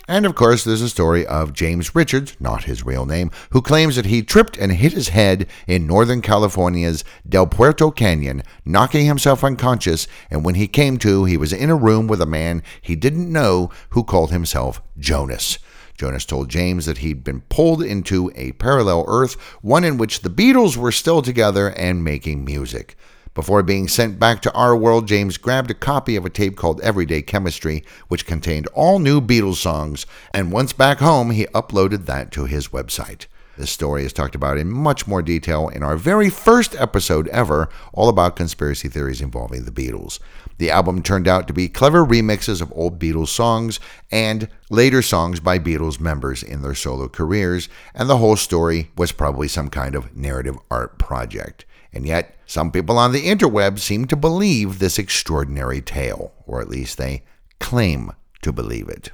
And 0.08 0.24
of 0.24 0.36
course, 0.36 0.62
there's 0.62 0.82
a 0.82 0.88
story 0.88 1.26
of 1.26 1.52
James 1.52 1.92
Richards, 1.94 2.36
not 2.38 2.64
his 2.64 2.86
real 2.86 3.06
name, 3.06 3.32
who 3.50 3.60
claims 3.60 3.96
that 3.96 4.06
he 4.06 4.22
tripped 4.22 4.56
and 4.56 4.70
hit 4.70 4.92
his 4.92 5.08
head 5.08 5.48
in 5.66 5.86
Northern 5.86 6.22
California's 6.22 7.02
Del 7.28 7.48
Puerto 7.48 7.90
Canyon, 7.90 8.44
knocking 8.64 9.06
himself 9.06 9.42
unconscious. 9.42 10.06
And 10.30 10.44
when 10.44 10.54
he 10.54 10.68
came 10.68 10.96
to, 10.98 11.24
he 11.24 11.36
was 11.36 11.52
in 11.52 11.70
a 11.70 11.74
room 11.74 12.06
with 12.06 12.20
a 12.20 12.26
man 12.26 12.62
he 12.80 12.94
didn't 12.94 13.32
know 13.32 13.70
who 13.90 14.04
called 14.04 14.30
himself 14.30 14.80
Jonas. 14.96 15.58
Jonas 15.98 16.24
told 16.24 16.50
James 16.50 16.86
that 16.86 16.98
he'd 16.98 17.24
been 17.24 17.40
pulled 17.40 17.82
into 17.82 18.30
a 18.36 18.52
parallel 18.52 19.06
Earth, 19.08 19.34
one 19.60 19.82
in 19.82 19.98
which 19.98 20.20
the 20.20 20.30
Beatles 20.30 20.76
were 20.76 20.92
still 20.92 21.20
together 21.20 21.70
and 21.70 22.04
making 22.04 22.44
music. 22.44 22.96
Before 23.36 23.62
being 23.62 23.86
sent 23.86 24.18
back 24.18 24.40
to 24.40 24.52
our 24.54 24.74
world, 24.74 25.06
James 25.06 25.36
grabbed 25.36 25.70
a 25.70 25.74
copy 25.74 26.16
of 26.16 26.24
a 26.24 26.30
tape 26.30 26.56
called 26.56 26.80
Everyday 26.80 27.20
Chemistry, 27.20 27.84
which 28.08 28.24
contained 28.24 28.66
all 28.68 28.98
new 28.98 29.20
Beatles 29.20 29.56
songs, 29.56 30.06
and 30.32 30.50
once 30.50 30.72
back 30.72 31.00
home, 31.00 31.32
he 31.32 31.44
uploaded 31.48 32.06
that 32.06 32.32
to 32.32 32.46
his 32.46 32.68
website. 32.68 33.26
This 33.58 33.70
story 33.70 34.06
is 34.06 34.14
talked 34.14 34.34
about 34.34 34.56
in 34.56 34.70
much 34.70 35.06
more 35.06 35.20
detail 35.20 35.68
in 35.68 35.82
our 35.82 35.98
very 35.98 36.30
first 36.30 36.74
episode 36.76 37.28
ever, 37.28 37.68
all 37.92 38.08
about 38.08 38.36
conspiracy 38.36 38.88
theories 38.88 39.20
involving 39.20 39.66
the 39.66 39.70
Beatles. 39.70 40.18
The 40.56 40.70
album 40.70 41.02
turned 41.02 41.28
out 41.28 41.46
to 41.48 41.52
be 41.52 41.68
clever 41.68 42.06
remixes 42.06 42.62
of 42.62 42.72
old 42.74 42.98
Beatles 42.98 43.28
songs 43.28 43.78
and 44.10 44.48
later 44.70 45.02
songs 45.02 45.40
by 45.40 45.58
Beatles 45.58 46.00
members 46.00 46.42
in 46.42 46.62
their 46.62 46.74
solo 46.74 47.06
careers, 47.06 47.68
and 47.94 48.08
the 48.08 48.16
whole 48.16 48.36
story 48.36 48.92
was 48.96 49.12
probably 49.12 49.46
some 49.46 49.68
kind 49.68 49.94
of 49.94 50.16
narrative 50.16 50.56
art 50.70 50.98
project. 50.98 51.66
And 51.96 52.04
yet, 52.04 52.36
some 52.44 52.70
people 52.70 52.98
on 52.98 53.12
the 53.12 53.26
interweb 53.26 53.78
seem 53.78 54.04
to 54.08 54.16
believe 54.16 54.80
this 54.80 54.98
extraordinary 54.98 55.80
tale, 55.80 56.34
or 56.46 56.60
at 56.60 56.68
least 56.68 56.98
they 56.98 57.22
claim 57.58 58.12
to 58.42 58.52
believe 58.52 58.90
it. 58.90 59.12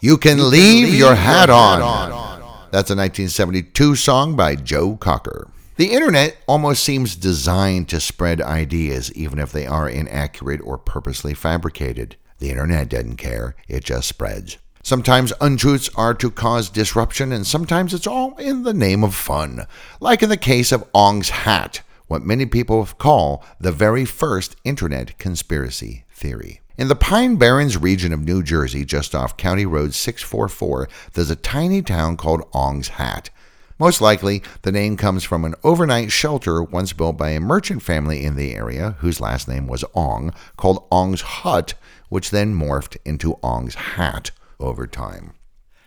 You 0.00 0.16
Can 0.16 0.48
Leave 0.48 0.94
Your 0.94 1.16
Hat 1.16 1.50
On. 1.50 1.80
That's 2.70 2.90
a 2.90 2.94
1972 2.94 3.96
song 3.96 4.36
by 4.36 4.54
Joe 4.54 4.94
Cocker. 4.94 5.48
The 5.74 5.90
internet 5.90 6.36
almost 6.46 6.84
seems 6.84 7.16
designed 7.16 7.88
to 7.88 7.98
spread 7.98 8.40
ideas, 8.40 9.12
even 9.14 9.40
if 9.40 9.50
they 9.50 9.66
are 9.66 9.88
inaccurate 9.88 10.60
or 10.62 10.78
purposely 10.78 11.34
fabricated. 11.34 12.14
The 12.44 12.50
internet 12.50 12.90
doesn't 12.90 13.16
care, 13.16 13.56
it 13.68 13.84
just 13.84 14.06
spreads. 14.06 14.58
Sometimes 14.82 15.32
untruths 15.40 15.88
are 15.94 16.12
to 16.12 16.30
cause 16.30 16.68
disruption, 16.68 17.32
and 17.32 17.46
sometimes 17.46 17.94
it's 17.94 18.06
all 18.06 18.36
in 18.36 18.64
the 18.64 18.74
name 18.74 19.02
of 19.02 19.14
fun, 19.14 19.66
like 19.98 20.22
in 20.22 20.28
the 20.28 20.36
case 20.36 20.70
of 20.70 20.84
Ong's 20.92 21.30
hat, 21.30 21.80
what 22.06 22.20
many 22.20 22.44
people 22.44 22.84
call 22.84 23.42
the 23.58 23.72
very 23.72 24.04
first 24.04 24.56
internet 24.62 25.18
conspiracy 25.18 26.04
theory. 26.12 26.60
In 26.76 26.88
the 26.88 26.94
Pine 26.94 27.36
Barrens 27.36 27.78
region 27.78 28.12
of 28.12 28.20
New 28.20 28.42
Jersey, 28.42 28.84
just 28.84 29.14
off 29.14 29.38
County 29.38 29.64
Road 29.64 29.94
644, 29.94 30.86
there's 31.14 31.30
a 31.30 31.36
tiny 31.36 31.80
town 31.80 32.18
called 32.18 32.46
Ong's 32.52 32.88
Hat. 32.88 33.30
Most 33.78 34.02
likely, 34.02 34.42
the 34.62 34.70
name 34.70 34.98
comes 34.98 35.24
from 35.24 35.46
an 35.46 35.54
overnight 35.64 36.12
shelter 36.12 36.62
once 36.62 36.92
built 36.92 37.16
by 37.16 37.30
a 37.30 37.40
merchant 37.40 37.82
family 37.82 38.22
in 38.22 38.36
the 38.36 38.54
area, 38.54 38.96
whose 38.98 39.18
last 39.18 39.48
name 39.48 39.66
was 39.66 39.82
Ong, 39.94 40.34
called 40.58 40.86
Ong's 40.92 41.22
Hut, 41.22 41.72
which 42.08 42.30
then 42.30 42.54
morphed 42.54 42.96
into 43.04 43.38
Ong's 43.42 43.74
Hat 43.74 44.30
over 44.60 44.86
time. 44.86 45.34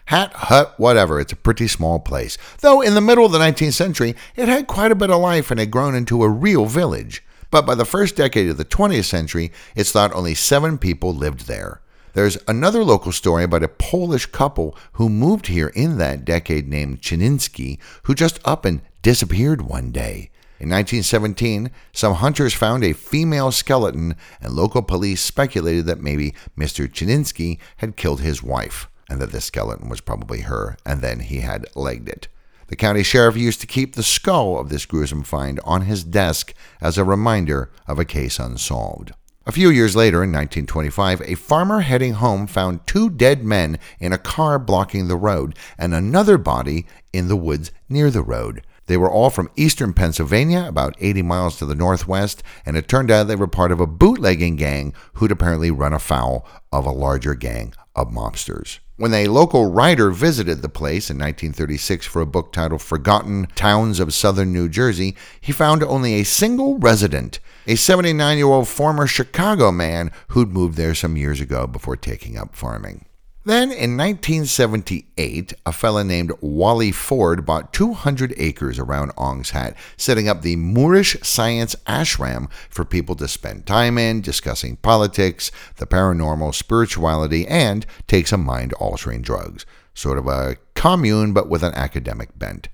Hat, 0.05 0.31
hut, 0.33 0.73
whatever, 0.77 1.19
it's 1.19 1.33
a 1.33 1.37
pretty 1.37 1.67
small 1.67 1.99
place. 1.99 2.37
Though 2.59 2.79
in 2.79 2.93
the 2.93 3.01
middle 3.01 3.25
of 3.25 3.33
the 3.33 3.39
19th 3.39 3.73
century, 3.73 4.15
it 4.37 4.47
had 4.47 4.65
quite 4.65 4.91
a 4.91 4.95
bit 4.95 5.09
of 5.09 5.19
life 5.19 5.51
and 5.51 5.59
had 5.59 5.71
grown 5.71 5.95
into 5.95 6.23
a 6.23 6.29
real 6.29 6.65
village. 6.65 7.23
But 7.51 7.65
by 7.65 7.75
the 7.75 7.85
first 7.85 8.15
decade 8.15 8.49
of 8.49 8.57
the 8.57 8.65
20th 8.65 9.05
century, 9.05 9.51
it's 9.75 9.91
thought 9.91 10.13
only 10.13 10.33
seven 10.33 10.77
people 10.77 11.13
lived 11.13 11.47
there. 11.47 11.81
There's 12.13 12.37
another 12.47 12.83
local 12.83 13.11
story 13.11 13.43
about 13.43 13.63
a 13.63 13.67
Polish 13.67 14.25
couple 14.27 14.77
who 14.93 15.09
moved 15.09 15.47
here 15.47 15.67
in 15.75 15.97
that 15.97 16.25
decade 16.25 16.67
named 16.67 17.01
Chininski, 17.01 17.77
who 18.03 18.15
just 18.15 18.39
up 18.43 18.65
and 18.65 18.81
disappeared 19.01 19.61
one 19.61 19.91
day. 19.91 20.31
In 20.59 20.69
1917, 20.69 21.69
some 21.93 22.15
hunters 22.15 22.53
found 22.53 22.83
a 22.83 22.93
female 22.93 23.51
skeleton, 23.51 24.15
and 24.41 24.53
local 24.53 24.81
police 24.81 25.21
speculated 25.21 25.85
that 25.85 26.01
maybe 26.01 26.33
Mr. 26.57 26.91
Chininski 26.91 27.59
had 27.77 27.95
killed 27.95 28.21
his 28.21 28.41
wife, 28.41 28.89
and 29.07 29.21
that 29.21 29.31
the 29.31 29.41
skeleton 29.41 29.87
was 29.87 30.01
probably 30.01 30.41
her, 30.41 30.75
and 30.83 31.01
then 31.01 31.19
he 31.19 31.41
had 31.41 31.67
legged 31.75 32.09
it. 32.09 32.27
The 32.67 32.75
county 32.75 33.03
sheriff 33.03 33.37
used 33.37 33.61
to 33.61 33.67
keep 33.67 33.93
the 33.93 34.03
skull 34.03 34.59
of 34.59 34.69
this 34.69 34.85
gruesome 34.85 35.23
find 35.23 35.59
on 35.63 35.83
his 35.83 36.03
desk 36.03 36.53
as 36.81 36.97
a 36.97 37.03
reminder 37.03 37.69
of 37.87 37.99
a 37.99 38.05
case 38.05 38.39
unsolved. 38.39 39.11
A 39.45 39.53
few 39.53 39.69
years 39.69 39.95
later, 39.95 40.17
in 40.17 40.31
1925, 40.31 41.21
a 41.21 41.35
farmer 41.35 41.79
heading 41.79 42.15
home 42.15 42.47
found 42.47 42.85
two 42.85 43.09
dead 43.09 43.45
men 43.45 43.79
in 43.97 44.11
a 44.11 44.17
car 44.17 44.59
blocking 44.59 45.07
the 45.07 45.15
road 45.15 45.57
and 45.77 45.93
another 45.93 46.37
body 46.37 46.85
in 47.13 47.29
the 47.29 47.37
woods 47.37 47.71
near 47.87 48.11
the 48.11 48.21
road. 48.21 48.61
They 48.87 48.97
were 48.97 49.11
all 49.11 49.29
from 49.29 49.51
eastern 49.55 49.93
Pennsylvania, 49.93 50.65
about 50.67 50.95
80 50.99 51.21
miles 51.21 51.57
to 51.57 51.65
the 51.65 51.75
northwest, 51.75 52.41
and 52.65 52.75
it 52.75 52.87
turned 52.87 53.11
out 53.11 53.27
they 53.27 53.35
were 53.35 53.47
part 53.47 53.71
of 53.71 53.79
a 53.79 53.87
bootlegging 53.87 54.55
gang 54.55 54.93
who'd 55.13 55.31
apparently 55.31 55.71
run 55.71 55.93
afoul 55.93 56.47
of 56.71 56.85
a 56.85 56.91
larger 56.91 57.35
gang 57.35 57.73
of 57.95 58.11
mobsters. 58.11 58.79
When 58.95 59.13
a 59.13 59.27
local 59.27 59.71
writer 59.71 60.09
visited 60.09 60.61
the 60.61 60.69
place 60.69 61.11
in 61.11 61.17
1936 61.17 62.05
for 62.07 62.21
a 62.21 62.25
book 62.25 62.51
titled 62.51 62.81
Forgotten 62.81 63.47
Towns 63.55 63.99
of 63.99 64.13
Southern 64.13 64.53
New 64.53 64.69
Jersey, 64.69 65.15
he 65.39 65.51
found 65.51 65.83
only 65.83 66.15
a 66.15 66.23
single 66.23 66.79
resident, 66.79 67.39
a 67.67 67.75
79 67.75 68.37
year 68.37 68.47
old 68.47 68.67
former 68.67 69.05
Chicago 69.05 69.71
man 69.71 70.11
who'd 70.29 70.49
moved 70.49 70.77
there 70.77 70.95
some 70.95 71.17
years 71.17 71.39
ago 71.41 71.67
before 71.67 71.97
taking 71.97 72.37
up 72.37 72.55
farming. 72.55 73.06
Then 73.47 73.71
in 73.71 73.95
1978, 73.95 75.53
a 75.65 75.71
fella 75.71 76.03
named 76.03 76.33
Wally 76.41 76.91
Ford 76.91 77.45
bought 77.45 77.71
200 77.71 78.33
acres 78.35 78.77
around 78.77 79.13
Ong's 79.15 79.51
Hat, 79.51 79.73
setting 79.95 80.27
up 80.27 80.41
the 80.41 80.57
Moorish 80.57 81.15
Science 81.23 81.73
Ashram 81.87 82.51
for 82.69 82.83
people 82.83 83.15
to 83.15 83.27
spend 83.29 83.65
time 83.65 83.97
in, 83.97 84.19
discussing 84.19 84.75
politics, 84.75 85.49
the 85.77 85.87
paranormal, 85.87 86.53
spirituality, 86.53 87.47
and 87.47 87.85
take 88.05 88.27
some 88.27 88.43
mind 88.43 88.73
altering 88.73 89.21
drugs. 89.21 89.65
Sort 89.93 90.17
of 90.17 90.27
a 90.27 90.57
commune, 90.75 91.31
but 91.31 91.47
with 91.47 91.63
an 91.63 91.73
academic 91.73 92.37
bent. 92.37 92.67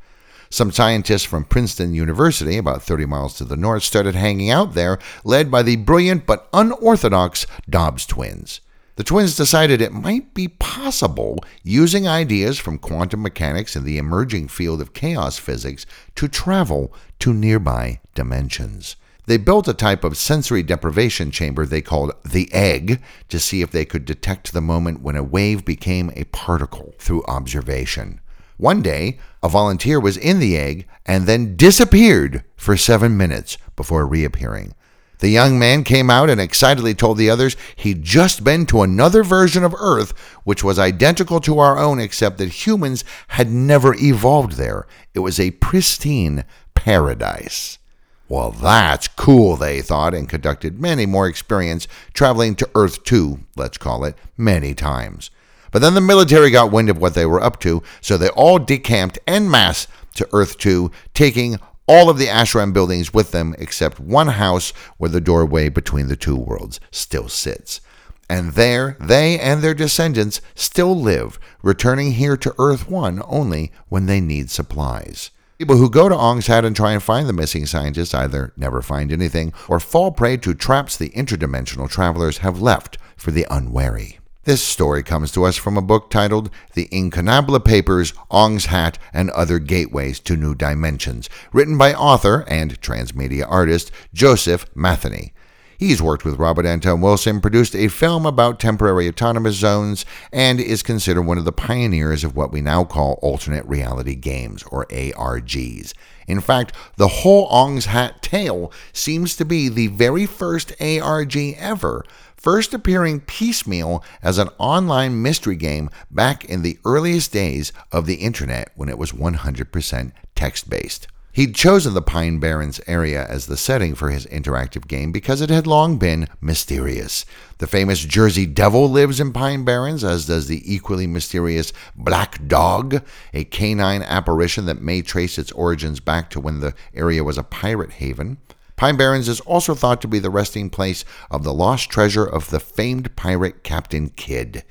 Some 0.49 0.71
scientists 0.71 1.24
from 1.24 1.45
Princeton 1.45 1.93
University, 1.93 2.57
about 2.57 2.82
30 2.82 3.05
miles 3.05 3.38
to 3.38 3.45
the 3.45 3.55
north, 3.55 3.84
started 3.84 4.15
hanging 4.15 4.49
out 4.49 4.74
there, 4.74 4.97
led 5.24 5.51
by 5.51 5.61
the 5.61 5.76
brilliant 5.76 6.26
but 6.26 6.49
unorthodox 6.51 7.45
Dobbs 7.69 8.07
twins. 8.07 8.59
The 8.95 9.03
twins 9.03 9.35
decided 9.35 9.81
it 9.81 9.91
might 9.91 10.35
be 10.35 10.47
possible, 10.47 11.39
using 11.63 12.07
ideas 12.07 12.59
from 12.59 12.77
quantum 12.77 13.23
mechanics 13.23 13.75
and 13.75 13.85
the 13.85 13.97
emerging 13.97 14.49
field 14.49 14.81
of 14.81 14.93
chaos 14.93 15.39
physics, 15.39 15.87
to 16.15 16.27
travel 16.27 16.93
to 17.19 17.33
nearby 17.33 18.01
dimensions. 18.13 18.95
They 19.25 19.37
built 19.37 19.67
a 19.67 19.73
type 19.73 20.03
of 20.03 20.17
sensory 20.17 20.61
deprivation 20.61 21.31
chamber 21.31 21.65
they 21.65 21.81
called 21.81 22.11
the 22.23 22.53
egg 22.53 23.01
to 23.29 23.39
see 23.39 23.61
if 23.61 23.71
they 23.71 23.85
could 23.85 24.05
detect 24.05 24.53
the 24.53 24.61
moment 24.61 25.01
when 25.01 25.15
a 25.15 25.23
wave 25.23 25.65
became 25.65 26.11
a 26.15 26.25
particle 26.25 26.93
through 26.99 27.23
observation. 27.23 28.19
One 28.57 28.81
day, 28.81 29.17
a 29.41 29.49
volunteer 29.49 29.99
was 29.99 30.17
in 30.17 30.39
the 30.39 30.57
egg 30.57 30.87
and 31.05 31.25
then 31.25 31.55
disappeared 31.55 32.43
for 32.55 32.77
seven 32.77 33.17
minutes 33.17 33.57
before 33.75 34.05
reappearing. 34.05 34.75
The 35.24 35.30
young 35.30 35.57
man 35.57 35.86
came 35.86 36.09
out 36.09 36.30
and 36.30 36.41
excitedly 36.41 36.93
told 36.93 37.17
the 37.17 37.30
others 37.30 37.55
he'd 37.78 38.03
just 38.03 38.43
been 38.43 38.65
to 38.65 38.82
another 38.82 39.24
version 39.24 39.63
of 39.63 39.74
Earth 39.80 40.11
which 40.43 40.65
was 40.65 40.78
identical 40.78 41.39
to 41.39 41.59
our 41.59 41.78
own, 41.78 41.97
except 41.97 42.38
that 42.39 42.67
humans 42.67 43.05
had 43.30 43.49
never 43.49 43.95
evolved 43.95 44.57
there. 44.57 44.86
It 45.13 45.19
was 45.19 45.39
a 45.39 45.51
pristine 45.51 46.43
paradise. 46.76 47.80
Well, 48.28 48.51
that's 48.51 49.07
cool, 49.07 49.55
they 49.55 49.80
thought, 49.80 50.13
and 50.13 50.28
conducted 50.28 50.82
many 50.82 51.05
more 51.05 51.30
experiments, 51.30 51.88
traveling 52.13 52.53
to 52.55 52.69
Earth 52.76 53.05
2, 53.05 53.39
let's 53.55 53.78
call 53.78 54.03
it, 54.03 54.17
many 54.36 54.74
times. 54.74 55.32
But 55.71 55.80
then 55.80 55.93
the 55.93 56.01
military 56.01 56.51
got 56.51 56.74
wind 56.74 56.89
of 56.89 56.97
what 56.97 57.13
they 57.13 57.26
were 57.26 57.41
up 57.41 57.61
to, 57.61 57.82
so 58.01 58.17
they 58.17 58.28
all 58.28 58.59
decamped 58.59 59.19
en 59.26 59.49
masse 59.49 59.88
to 60.15 60.28
Earth 60.34 60.57
2, 60.57 60.91
taking 61.13 61.59
all 61.88 62.09
of 62.09 62.17
the 62.17 62.27
ashram 62.27 62.73
buildings 62.73 63.13
with 63.13 63.31
them 63.31 63.55
except 63.57 63.99
one 63.99 64.27
house 64.27 64.71
where 64.97 65.09
the 65.09 65.21
doorway 65.21 65.69
between 65.69 66.07
the 66.07 66.15
two 66.15 66.36
worlds 66.36 66.79
still 66.91 67.27
sits. 67.27 67.81
And 68.29 68.53
there 68.53 68.97
they 68.99 69.39
and 69.39 69.61
their 69.61 69.73
descendants 69.73 70.41
still 70.55 70.99
live, 70.99 71.39
returning 71.61 72.13
here 72.13 72.38
to 72.38 72.55
Earth 72.57 72.89
1 72.89 73.21
only 73.27 73.71
when 73.89 74.05
they 74.05 74.21
need 74.21 74.49
supplies. 74.49 75.31
People 75.59 75.77
who 75.77 75.89
go 75.89 76.09
to 76.09 76.15
Ong's 76.15 76.47
Hat 76.47 76.65
and 76.65 76.75
try 76.75 76.93
and 76.93 77.03
find 77.03 77.27
the 77.27 77.34
missing 77.34 77.65
scientists 77.65 78.13
either 78.13 78.51
never 78.57 78.81
find 78.81 79.11
anything 79.11 79.53
or 79.67 79.79
fall 79.79 80.11
prey 80.11 80.36
to 80.38 80.53
traps 80.53 80.97
the 80.97 81.09
interdimensional 81.09 81.89
travelers 81.89 82.39
have 82.39 82.61
left 82.61 82.97
for 83.15 83.31
the 83.31 83.45
unwary. 83.51 84.19
This 84.45 84.61
story 84.61 85.03
comes 85.03 85.31
to 85.31 85.45
us 85.45 85.55
from 85.55 85.77
a 85.77 85.81
book 85.81 86.09
titled 86.09 86.49
The 86.73 86.89
Incunabula 86.91 87.61
Papers, 87.61 88.13
Ong's 88.29 88.65
Hat, 88.65 88.99
and 89.13 89.29
Other 89.29 89.57
Gateways 89.57 90.19
to 90.19 90.35
New 90.35 90.53
Dimensions, 90.53 91.29
written 91.53 91.77
by 91.77 91.93
author 91.93 92.43
and 92.49 92.81
transmedia 92.81 93.49
artist 93.49 93.89
Joseph 94.13 94.65
Matheny. 94.75 95.31
He's 95.77 96.01
worked 96.01 96.25
with 96.25 96.39
Robert 96.39 96.65
Anton 96.65 96.99
Wilson, 96.99 97.39
produced 97.39 97.73
a 97.73 97.87
film 97.87 98.25
about 98.25 98.59
temporary 98.59 99.07
autonomous 99.07 99.55
zones, 99.55 100.05
and 100.33 100.59
is 100.59 100.83
considered 100.83 101.21
one 101.21 101.37
of 101.37 101.45
the 101.45 101.53
pioneers 101.53 102.25
of 102.25 102.35
what 102.35 102.51
we 102.51 102.59
now 102.59 102.83
call 102.83 103.19
alternate 103.21 103.65
reality 103.65 104.15
games, 104.15 104.61
or 104.63 104.85
ARGs. 104.87 105.93
In 106.28 106.41
fact, 106.41 106.74
the 106.97 107.07
whole 107.07 107.45
Ong's 107.45 107.86
Hat 107.86 108.21
tale 108.21 108.71
seems 108.91 109.36
to 109.36 109.45
be 109.45 109.69
the 109.69 109.88
very 109.88 110.26
first 110.26 110.74
ARG 110.82 111.38
ever 111.57 112.05
first 112.43 112.74
appearing 112.74 113.21
piecemeal 113.21 114.03
as 114.21 114.38
an 114.38 114.49
online 114.57 115.21
mystery 115.21 115.55
game 115.55 115.89
back 116.11 116.43
in 116.43 116.61
the 116.61 116.78
earliest 116.84 117.32
days 117.32 117.71
of 117.89 118.05
the 118.05 118.15
internet 118.15 118.69
when 118.76 118.89
it 118.89 118.97
was 118.97 119.13
100% 119.13 120.11
text 120.36 120.69
based. 120.69 121.07
He'd 121.34 121.55
chosen 121.55 121.95
the 121.95 122.01
Pine 122.03 122.38
Barrens 122.38 122.79
area 122.86 123.25
as 123.27 123.47
the 123.47 123.57
setting 123.57 123.95
for 123.95 124.11
his 124.11 124.27
interactive 124.27 124.88
game 124.88 125.11
because 125.11 125.41
it 125.41 125.49
had 125.49 125.65
long 125.65 125.97
been 125.97 126.27
mysterious. 126.39 127.25
The 127.57 127.65
famous 127.65 128.05
Jersey 128.05 128.45
Devil 128.45 128.88
lives 128.88 129.19
in 129.19 129.34
Pine 129.34 129.65
Barrens, 129.65 130.03
as 130.03 130.27
does 130.27 130.45
the 130.47 130.61
equally 130.71 131.07
mysterious 131.07 131.73
Black 131.95 132.47
Dog, 132.47 133.03
a 133.34 133.45
canine 133.45 134.03
apparition 134.03 134.67
that 134.67 134.84
may 134.84 135.01
trace 135.01 135.39
its 135.39 135.51
origins 135.53 135.99
back 135.99 136.29
to 136.29 136.39
when 136.39 136.59
the 136.59 136.75
area 136.93 137.23
was 137.23 137.39
a 137.39 137.43
pirate 137.43 137.93
haven. 137.93 138.38
Pine 138.75 138.95
Barrens 138.95 139.27
is 139.27 139.39
also 139.39 139.73
thought 139.73 140.01
to 140.01 140.07
be 140.07 140.19
the 140.19 140.29
resting 140.29 140.69
place 140.69 141.03
of 141.31 141.43
the 141.43 141.53
lost 141.53 141.89
treasure 141.89 142.25
of 142.25 142.51
the 142.51 142.59
famed 142.59 143.15
pirate 143.15 143.63
Captain 143.63 144.09
Kidd. 144.09 144.63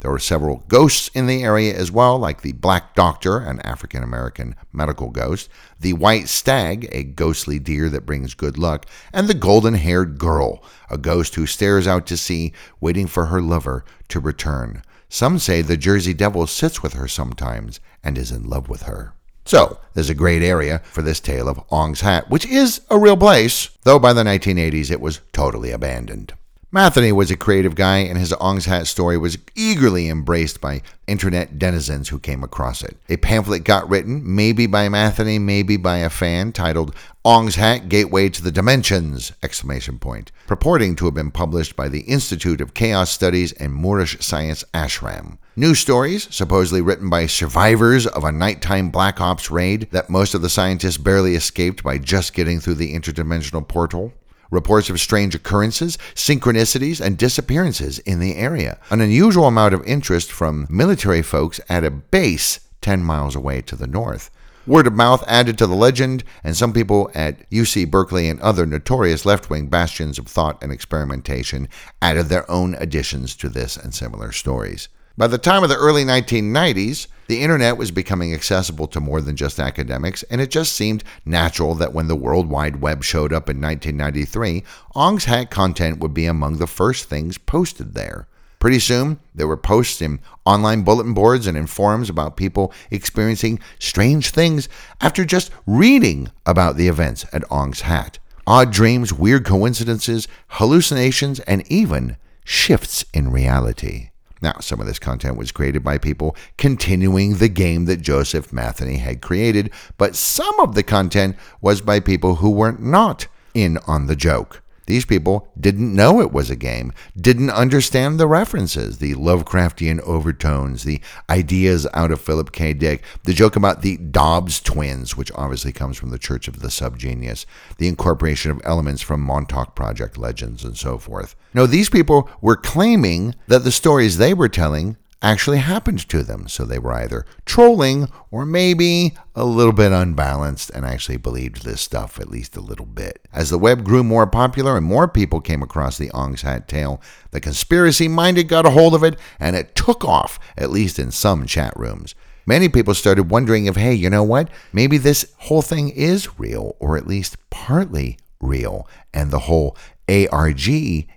There 0.00 0.10
were 0.10 0.18
several 0.18 0.64
ghosts 0.68 1.10
in 1.12 1.26
the 1.26 1.44
area 1.44 1.76
as 1.76 1.92
well, 1.92 2.18
like 2.18 2.40
the 2.40 2.52
Black 2.52 2.94
Doctor, 2.94 3.38
an 3.38 3.60
African 3.60 4.02
American 4.02 4.56
medical 4.72 5.10
ghost, 5.10 5.50
the 5.78 5.92
White 5.92 6.28
Stag, 6.28 6.88
a 6.90 7.04
ghostly 7.04 7.58
deer 7.58 7.90
that 7.90 8.06
brings 8.06 8.32
good 8.32 8.56
luck, 8.56 8.86
and 9.12 9.28
the 9.28 9.34
Golden 9.34 9.74
Haired 9.74 10.18
Girl, 10.18 10.62
a 10.88 10.96
ghost 10.96 11.34
who 11.34 11.46
stares 11.46 11.86
out 11.86 12.06
to 12.06 12.16
sea, 12.16 12.54
waiting 12.80 13.06
for 13.06 13.26
her 13.26 13.42
lover 13.42 13.84
to 14.08 14.20
return. 14.20 14.82
Some 15.10 15.38
say 15.38 15.60
the 15.60 15.76
Jersey 15.76 16.14
Devil 16.14 16.46
sits 16.46 16.82
with 16.82 16.94
her 16.94 17.06
sometimes 17.06 17.78
and 18.02 18.16
is 18.16 18.30
in 18.30 18.48
love 18.48 18.70
with 18.70 18.82
her. 18.82 19.12
So, 19.44 19.80
there's 19.94 20.10
a 20.10 20.14
great 20.14 20.42
area 20.42 20.80
for 20.84 21.02
this 21.02 21.20
tale 21.20 21.48
of 21.48 21.60
Ong's 21.70 22.00
Hat, 22.00 22.30
which 22.30 22.46
is 22.46 22.80
a 22.88 22.98
real 22.98 23.16
place, 23.16 23.70
though 23.82 23.98
by 23.98 24.12
the 24.12 24.22
1980s 24.22 24.90
it 24.90 25.00
was 25.00 25.20
totally 25.32 25.72
abandoned. 25.72 26.32
Matheny 26.72 27.10
was 27.10 27.32
a 27.32 27.36
creative 27.36 27.74
guy, 27.74 27.98
and 27.98 28.16
his 28.16 28.32
Ong's 28.34 28.66
Hat 28.66 28.86
story 28.86 29.18
was 29.18 29.38
eagerly 29.56 30.08
embraced 30.08 30.60
by 30.60 30.82
internet 31.08 31.58
denizens 31.58 32.10
who 32.10 32.20
came 32.20 32.44
across 32.44 32.84
it. 32.84 32.96
A 33.08 33.16
pamphlet 33.16 33.64
got 33.64 33.90
written, 33.90 34.22
maybe 34.24 34.68
by 34.68 34.88
Matheny, 34.88 35.40
maybe 35.40 35.76
by 35.76 35.96
a 35.96 36.08
fan, 36.08 36.52
titled 36.52 36.94
Ong's 37.24 37.56
Hat 37.56 37.88
Gateway 37.88 38.28
to 38.28 38.40
the 38.40 38.52
Dimensions! 38.52 39.32
exclamation 39.42 39.98
point, 39.98 40.30
purporting 40.46 40.94
to 40.94 41.06
have 41.06 41.14
been 41.14 41.32
published 41.32 41.74
by 41.74 41.88
the 41.88 42.02
Institute 42.02 42.60
of 42.60 42.72
Chaos 42.72 43.10
Studies 43.10 43.50
and 43.54 43.74
Moorish 43.74 44.20
Science 44.20 44.62
Ashram. 44.72 45.38
News 45.56 45.80
stories, 45.80 46.28
supposedly 46.32 46.80
written 46.80 47.10
by 47.10 47.26
survivors 47.26 48.06
of 48.06 48.22
a 48.22 48.30
nighttime 48.30 48.90
Black 48.90 49.20
Ops 49.20 49.50
raid 49.50 49.88
that 49.90 50.08
most 50.08 50.34
of 50.34 50.42
the 50.42 50.48
scientists 50.48 50.98
barely 50.98 51.34
escaped 51.34 51.82
by 51.82 51.98
just 51.98 52.32
getting 52.32 52.60
through 52.60 52.74
the 52.74 52.94
interdimensional 52.94 53.66
portal 53.66 54.12
reports 54.50 54.90
of 54.90 55.00
strange 55.00 55.34
occurrences, 55.34 55.96
synchronicities, 56.14 57.00
and 57.00 57.16
disappearances 57.16 57.98
in 58.00 58.20
the 58.20 58.36
area. 58.36 58.78
An 58.90 59.00
unusual 59.00 59.46
amount 59.46 59.74
of 59.74 59.84
interest 59.84 60.30
from 60.32 60.66
military 60.68 61.22
folks 61.22 61.60
at 61.68 61.84
a 61.84 61.90
base 61.90 62.60
10 62.80 63.04
miles 63.04 63.36
away 63.36 63.60
to 63.62 63.76
the 63.76 63.86
north. 63.86 64.30
Word 64.66 64.86
of 64.86 64.94
mouth 64.94 65.24
added 65.26 65.56
to 65.58 65.66
the 65.66 65.74
legend, 65.74 66.22
and 66.44 66.56
some 66.56 66.72
people 66.72 67.10
at 67.14 67.48
UC 67.50 67.90
Berkeley 67.90 68.28
and 68.28 68.38
other 68.40 68.66
notorious 68.66 69.24
left 69.24 69.48
wing 69.48 69.68
bastions 69.68 70.18
of 70.18 70.26
thought 70.26 70.62
and 70.62 70.70
experimentation 70.70 71.68
added 72.02 72.26
their 72.26 72.48
own 72.50 72.74
additions 72.74 73.34
to 73.36 73.48
this 73.48 73.76
and 73.76 73.94
similar 73.94 74.32
stories. 74.32 74.88
By 75.16 75.26
the 75.26 75.38
time 75.38 75.62
of 75.62 75.68
the 75.68 75.76
early 75.76 76.04
1990s, 76.04 77.06
the 77.26 77.42
internet 77.42 77.76
was 77.76 77.90
becoming 77.90 78.32
accessible 78.32 78.86
to 78.88 79.00
more 79.00 79.20
than 79.20 79.36
just 79.36 79.60
academics, 79.60 80.22
and 80.24 80.40
it 80.40 80.50
just 80.50 80.72
seemed 80.72 81.04
natural 81.24 81.74
that 81.74 81.92
when 81.92 82.08
the 82.08 82.16
World 82.16 82.48
Wide 82.48 82.80
Web 82.80 83.02
showed 83.04 83.32
up 83.32 83.48
in 83.48 83.60
1993, 83.60 84.64
Ong's 84.94 85.24
Hat 85.24 85.50
content 85.50 85.98
would 85.98 86.14
be 86.14 86.26
among 86.26 86.58
the 86.58 86.66
first 86.66 87.08
things 87.08 87.38
posted 87.38 87.94
there. 87.94 88.28
Pretty 88.60 88.78
soon, 88.78 89.18
there 89.34 89.48
were 89.48 89.56
posts 89.56 90.02
in 90.02 90.20
online 90.44 90.82
bulletin 90.82 91.14
boards 91.14 91.46
and 91.46 91.56
in 91.56 91.66
forums 91.66 92.10
about 92.10 92.36
people 92.36 92.72
experiencing 92.90 93.58
strange 93.78 94.30
things 94.30 94.68
after 95.00 95.24
just 95.24 95.50
reading 95.66 96.30
about 96.44 96.76
the 96.76 96.88
events 96.88 97.24
at 97.32 97.50
Ong's 97.50 97.82
Hat. 97.82 98.18
Odd 98.46 98.70
dreams, 98.70 99.12
weird 99.12 99.46
coincidences, 99.46 100.28
hallucinations, 100.48 101.40
and 101.40 101.66
even 101.70 102.16
shifts 102.44 103.04
in 103.14 103.30
reality. 103.30 104.09
Now, 104.42 104.54
some 104.60 104.80
of 104.80 104.86
this 104.86 104.98
content 104.98 105.36
was 105.36 105.52
created 105.52 105.84
by 105.84 105.98
people 105.98 106.34
continuing 106.56 107.36
the 107.36 107.48
game 107.48 107.84
that 107.84 108.00
Joseph 108.00 108.52
Matheny 108.52 108.96
had 108.96 109.20
created, 109.20 109.70
but 109.98 110.16
some 110.16 110.58
of 110.60 110.74
the 110.74 110.82
content 110.82 111.36
was 111.60 111.80
by 111.80 112.00
people 112.00 112.36
who 112.36 112.50
were 112.50 112.72
not 112.72 113.26
in 113.54 113.78
on 113.86 114.06
the 114.06 114.16
joke. 114.16 114.62
These 114.90 115.04
people 115.04 115.52
didn't 115.56 115.94
know 115.94 116.20
it 116.20 116.32
was 116.32 116.50
a 116.50 116.56
game, 116.56 116.92
didn't 117.16 117.50
understand 117.50 118.18
the 118.18 118.26
references, 118.26 118.98
the 118.98 119.14
Lovecraftian 119.14 120.00
overtones, 120.00 120.82
the 120.82 121.00
ideas 121.28 121.86
out 121.94 122.10
of 122.10 122.20
Philip 122.20 122.50
K. 122.50 122.72
Dick, 122.72 123.04
the 123.22 123.32
joke 123.32 123.54
about 123.54 123.82
the 123.82 123.98
Dobbs 123.98 124.60
twins, 124.60 125.16
which 125.16 125.30
obviously 125.36 125.70
comes 125.70 125.96
from 125.96 126.10
the 126.10 126.18
Church 126.18 126.48
of 126.48 126.58
the 126.58 126.66
Subgenius, 126.66 127.46
the 127.78 127.86
incorporation 127.86 128.50
of 128.50 128.60
elements 128.64 129.00
from 129.00 129.20
Montauk 129.20 129.76
Project 129.76 130.18
legends, 130.18 130.64
and 130.64 130.76
so 130.76 130.98
forth. 130.98 131.36
No, 131.54 131.66
these 131.66 131.88
people 131.88 132.28
were 132.40 132.56
claiming 132.56 133.36
that 133.46 133.62
the 133.62 133.70
stories 133.70 134.18
they 134.18 134.34
were 134.34 134.48
telling 134.48 134.96
actually 135.22 135.58
happened 135.58 136.08
to 136.08 136.22
them. 136.22 136.48
So 136.48 136.64
they 136.64 136.78
were 136.78 136.92
either 136.92 137.26
trolling 137.44 138.08
or 138.30 138.46
maybe 138.46 139.14
a 139.34 139.44
little 139.44 139.72
bit 139.72 139.92
unbalanced 139.92 140.70
and 140.70 140.84
actually 140.84 141.18
believed 141.18 141.62
this 141.62 141.80
stuff 141.80 142.18
at 142.18 142.30
least 142.30 142.56
a 142.56 142.60
little 142.60 142.86
bit. 142.86 143.26
As 143.32 143.50
the 143.50 143.58
web 143.58 143.84
grew 143.84 144.02
more 144.02 144.26
popular 144.26 144.76
and 144.76 144.86
more 144.86 145.08
people 145.08 145.40
came 145.40 145.62
across 145.62 145.98
the 145.98 146.10
Ong's 146.12 146.42
Hat 146.42 146.68
tale, 146.68 147.00
the 147.30 147.40
conspiracy 147.40 148.08
minded 148.08 148.48
got 148.48 148.66
a 148.66 148.70
hold 148.70 148.94
of 148.94 149.04
it 149.04 149.18
and 149.38 149.56
it 149.56 149.74
took 149.74 150.04
off, 150.04 150.38
at 150.56 150.70
least 150.70 150.98
in 150.98 151.10
some 151.10 151.46
chat 151.46 151.72
rooms. 151.76 152.14
Many 152.46 152.68
people 152.68 152.94
started 152.94 153.30
wondering 153.30 153.66
if, 153.66 153.76
hey, 153.76 153.94
you 153.94 154.10
know 154.10 154.24
what? 154.24 154.48
Maybe 154.72 154.98
this 154.98 155.32
whole 155.38 155.62
thing 155.62 155.90
is 155.90 156.38
real, 156.38 156.74
or 156.80 156.96
at 156.96 157.06
least 157.06 157.36
partly 157.50 158.18
real, 158.40 158.88
and 159.12 159.30
the 159.30 159.40
whole 159.40 159.76
ARG 160.08 160.68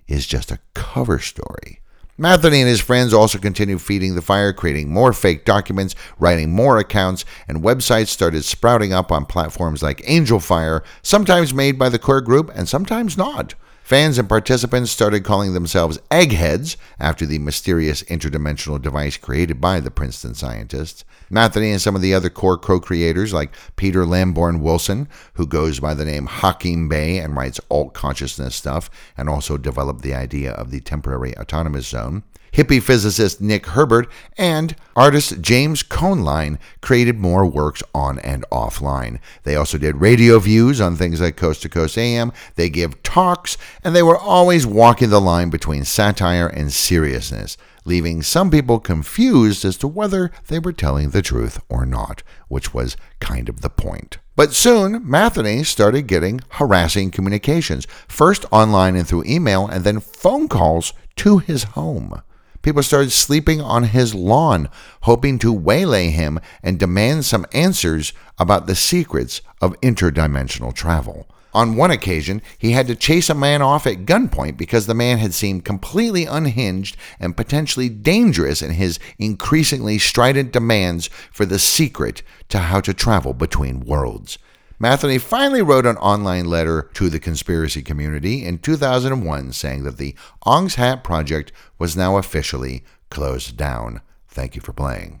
is 0.06 0.26
just 0.26 0.52
a 0.52 0.60
cover 0.74 1.18
story. 1.18 1.80
Matheny 2.16 2.60
and 2.60 2.68
his 2.68 2.80
friends 2.80 3.12
also 3.12 3.38
continued 3.38 3.82
feeding 3.82 4.14
the 4.14 4.22
fire, 4.22 4.52
creating 4.52 4.88
more 4.88 5.12
fake 5.12 5.44
documents, 5.44 5.96
writing 6.16 6.52
more 6.52 6.78
accounts, 6.78 7.24
and 7.48 7.64
websites 7.64 8.06
started 8.06 8.44
sprouting 8.44 8.92
up 8.92 9.10
on 9.10 9.26
platforms 9.26 9.82
like 9.82 10.00
Angelfire, 10.02 10.82
sometimes 11.02 11.52
made 11.52 11.76
by 11.76 11.88
the 11.88 11.98
core 11.98 12.20
group 12.20 12.52
and 12.54 12.68
sometimes 12.68 13.18
not. 13.18 13.54
Fans 13.84 14.16
and 14.16 14.26
participants 14.26 14.90
started 14.90 15.24
calling 15.24 15.52
themselves 15.52 15.98
eggheads 16.10 16.78
after 16.98 17.26
the 17.26 17.38
mysterious 17.38 18.02
interdimensional 18.04 18.80
device 18.80 19.18
created 19.18 19.60
by 19.60 19.78
the 19.78 19.90
Princeton 19.90 20.32
scientists. 20.32 21.04
Matheny 21.28 21.70
and 21.70 21.82
some 21.82 21.94
of 21.94 22.00
the 22.00 22.14
other 22.14 22.30
core 22.30 22.56
co 22.56 22.80
creators, 22.80 23.34
like 23.34 23.54
Peter 23.76 24.06
Lamborn 24.06 24.62
Wilson, 24.62 25.06
who 25.34 25.46
goes 25.46 25.80
by 25.80 25.92
the 25.92 26.06
name 26.06 26.24
Hakim 26.24 26.88
Bey 26.88 27.18
and 27.18 27.36
writes 27.36 27.60
alt 27.70 27.92
consciousness 27.92 28.56
stuff, 28.56 28.88
and 29.18 29.28
also 29.28 29.58
developed 29.58 30.00
the 30.00 30.14
idea 30.14 30.52
of 30.52 30.70
the 30.70 30.80
temporary 30.80 31.36
autonomous 31.36 31.86
zone 31.86 32.22
hippie 32.54 32.82
physicist 32.82 33.40
Nick 33.40 33.66
Herbert, 33.66 34.08
and 34.38 34.74
artist 34.94 35.40
James 35.40 35.82
Kohnlein 35.82 36.58
created 36.80 37.18
more 37.18 37.44
works 37.44 37.82
on 37.94 38.18
and 38.20 38.44
offline. 38.50 39.18
They 39.42 39.56
also 39.56 39.76
did 39.76 40.00
radio 40.00 40.38
views 40.38 40.80
on 40.80 40.96
things 40.96 41.20
like 41.20 41.36
Coast 41.36 41.62
to 41.62 41.68
Coast 41.68 41.98
AM, 41.98 42.32
they 42.54 42.70
give 42.70 43.02
talks, 43.02 43.58
and 43.82 43.94
they 43.94 44.02
were 44.02 44.16
always 44.16 44.66
walking 44.66 45.10
the 45.10 45.20
line 45.20 45.50
between 45.50 45.84
satire 45.84 46.46
and 46.46 46.72
seriousness 46.72 47.56
leaving 47.84 48.22
some 48.22 48.50
people 48.50 48.80
confused 48.80 49.64
as 49.64 49.76
to 49.78 49.88
whether 49.88 50.30
they 50.48 50.58
were 50.58 50.72
telling 50.72 51.10
the 51.10 51.22
truth 51.22 51.60
or 51.68 51.84
not, 51.84 52.22
which 52.48 52.72
was 52.72 52.96
kind 53.20 53.48
of 53.48 53.60
the 53.60 53.70
point. 53.70 54.18
But 54.36 54.52
soon, 54.52 55.08
Matheny 55.08 55.62
started 55.64 56.06
getting 56.06 56.40
harassing 56.50 57.10
communications, 57.10 57.86
first 58.08 58.44
online 58.50 58.96
and 58.96 59.06
through 59.06 59.24
email, 59.26 59.66
and 59.66 59.84
then 59.84 60.00
phone 60.00 60.48
calls 60.48 60.92
to 61.16 61.38
his 61.38 61.64
home. 61.64 62.20
People 62.62 62.82
started 62.82 63.12
sleeping 63.12 63.60
on 63.60 63.84
his 63.84 64.14
lawn, 64.14 64.70
hoping 65.02 65.38
to 65.38 65.52
waylay 65.52 66.08
him 66.08 66.40
and 66.62 66.78
demand 66.78 67.26
some 67.26 67.44
answers 67.52 68.14
about 68.38 68.66
the 68.66 68.74
secrets 68.74 69.42
of 69.60 69.78
interdimensional 69.82 70.74
travel. 70.74 71.28
On 71.54 71.76
one 71.76 71.92
occasion, 71.92 72.42
he 72.58 72.72
had 72.72 72.88
to 72.88 72.96
chase 72.96 73.30
a 73.30 73.34
man 73.34 73.62
off 73.62 73.86
at 73.86 74.04
gunpoint 74.04 74.56
because 74.56 74.86
the 74.86 74.94
man 74.94 75.18
had 75.18 75.32
seemed 75.32 75.64
completely 75.64 76.26
unhinged 76.26 76.96
and 77.20 77.36
potentially 77.36 77.88
dangerous 77.88 78.60
in 78.60 78.72
his 78.72 78.98
increasingly 79.18 79.98
strident 79.98 80.50
demands 80.50 81.08
for 81.30 81.46
the 81.46 81.60
secret 81.60 82.24
to 82.48 82.58
how 82.58 82.80
to 82.80 82.92
travel 82.92 83.32
between 83.34 83.80
worlds. 83.80 84.36
Matheny 84.80 85.18
finally 85.18 85.62
wrote 85.62 85.86
an 85.86 85.96
online 85.98 86.46
letter 86.46 86.90
to 86.94 87.08
the 87.08 87.20
conspiracy 87.20 87.80
community 87.80 88.44
in 88.44 88.58
2001 88.58 89.52
saying 89.52 89.84
that 89.84 89.98
the 89.98 90.16
Ong's 90.42 90.74
Hat 90.74 91.04
project 91.04 91.52
was 91.78 91.96
now 91.96 92.16
officially 92.16 92.84
closed 93.10 93.56
down. 93.56 94.00
Thank 94.26 94.56
you 94.56 94.60
for 94.60 94.72
playing. 94.72 95.20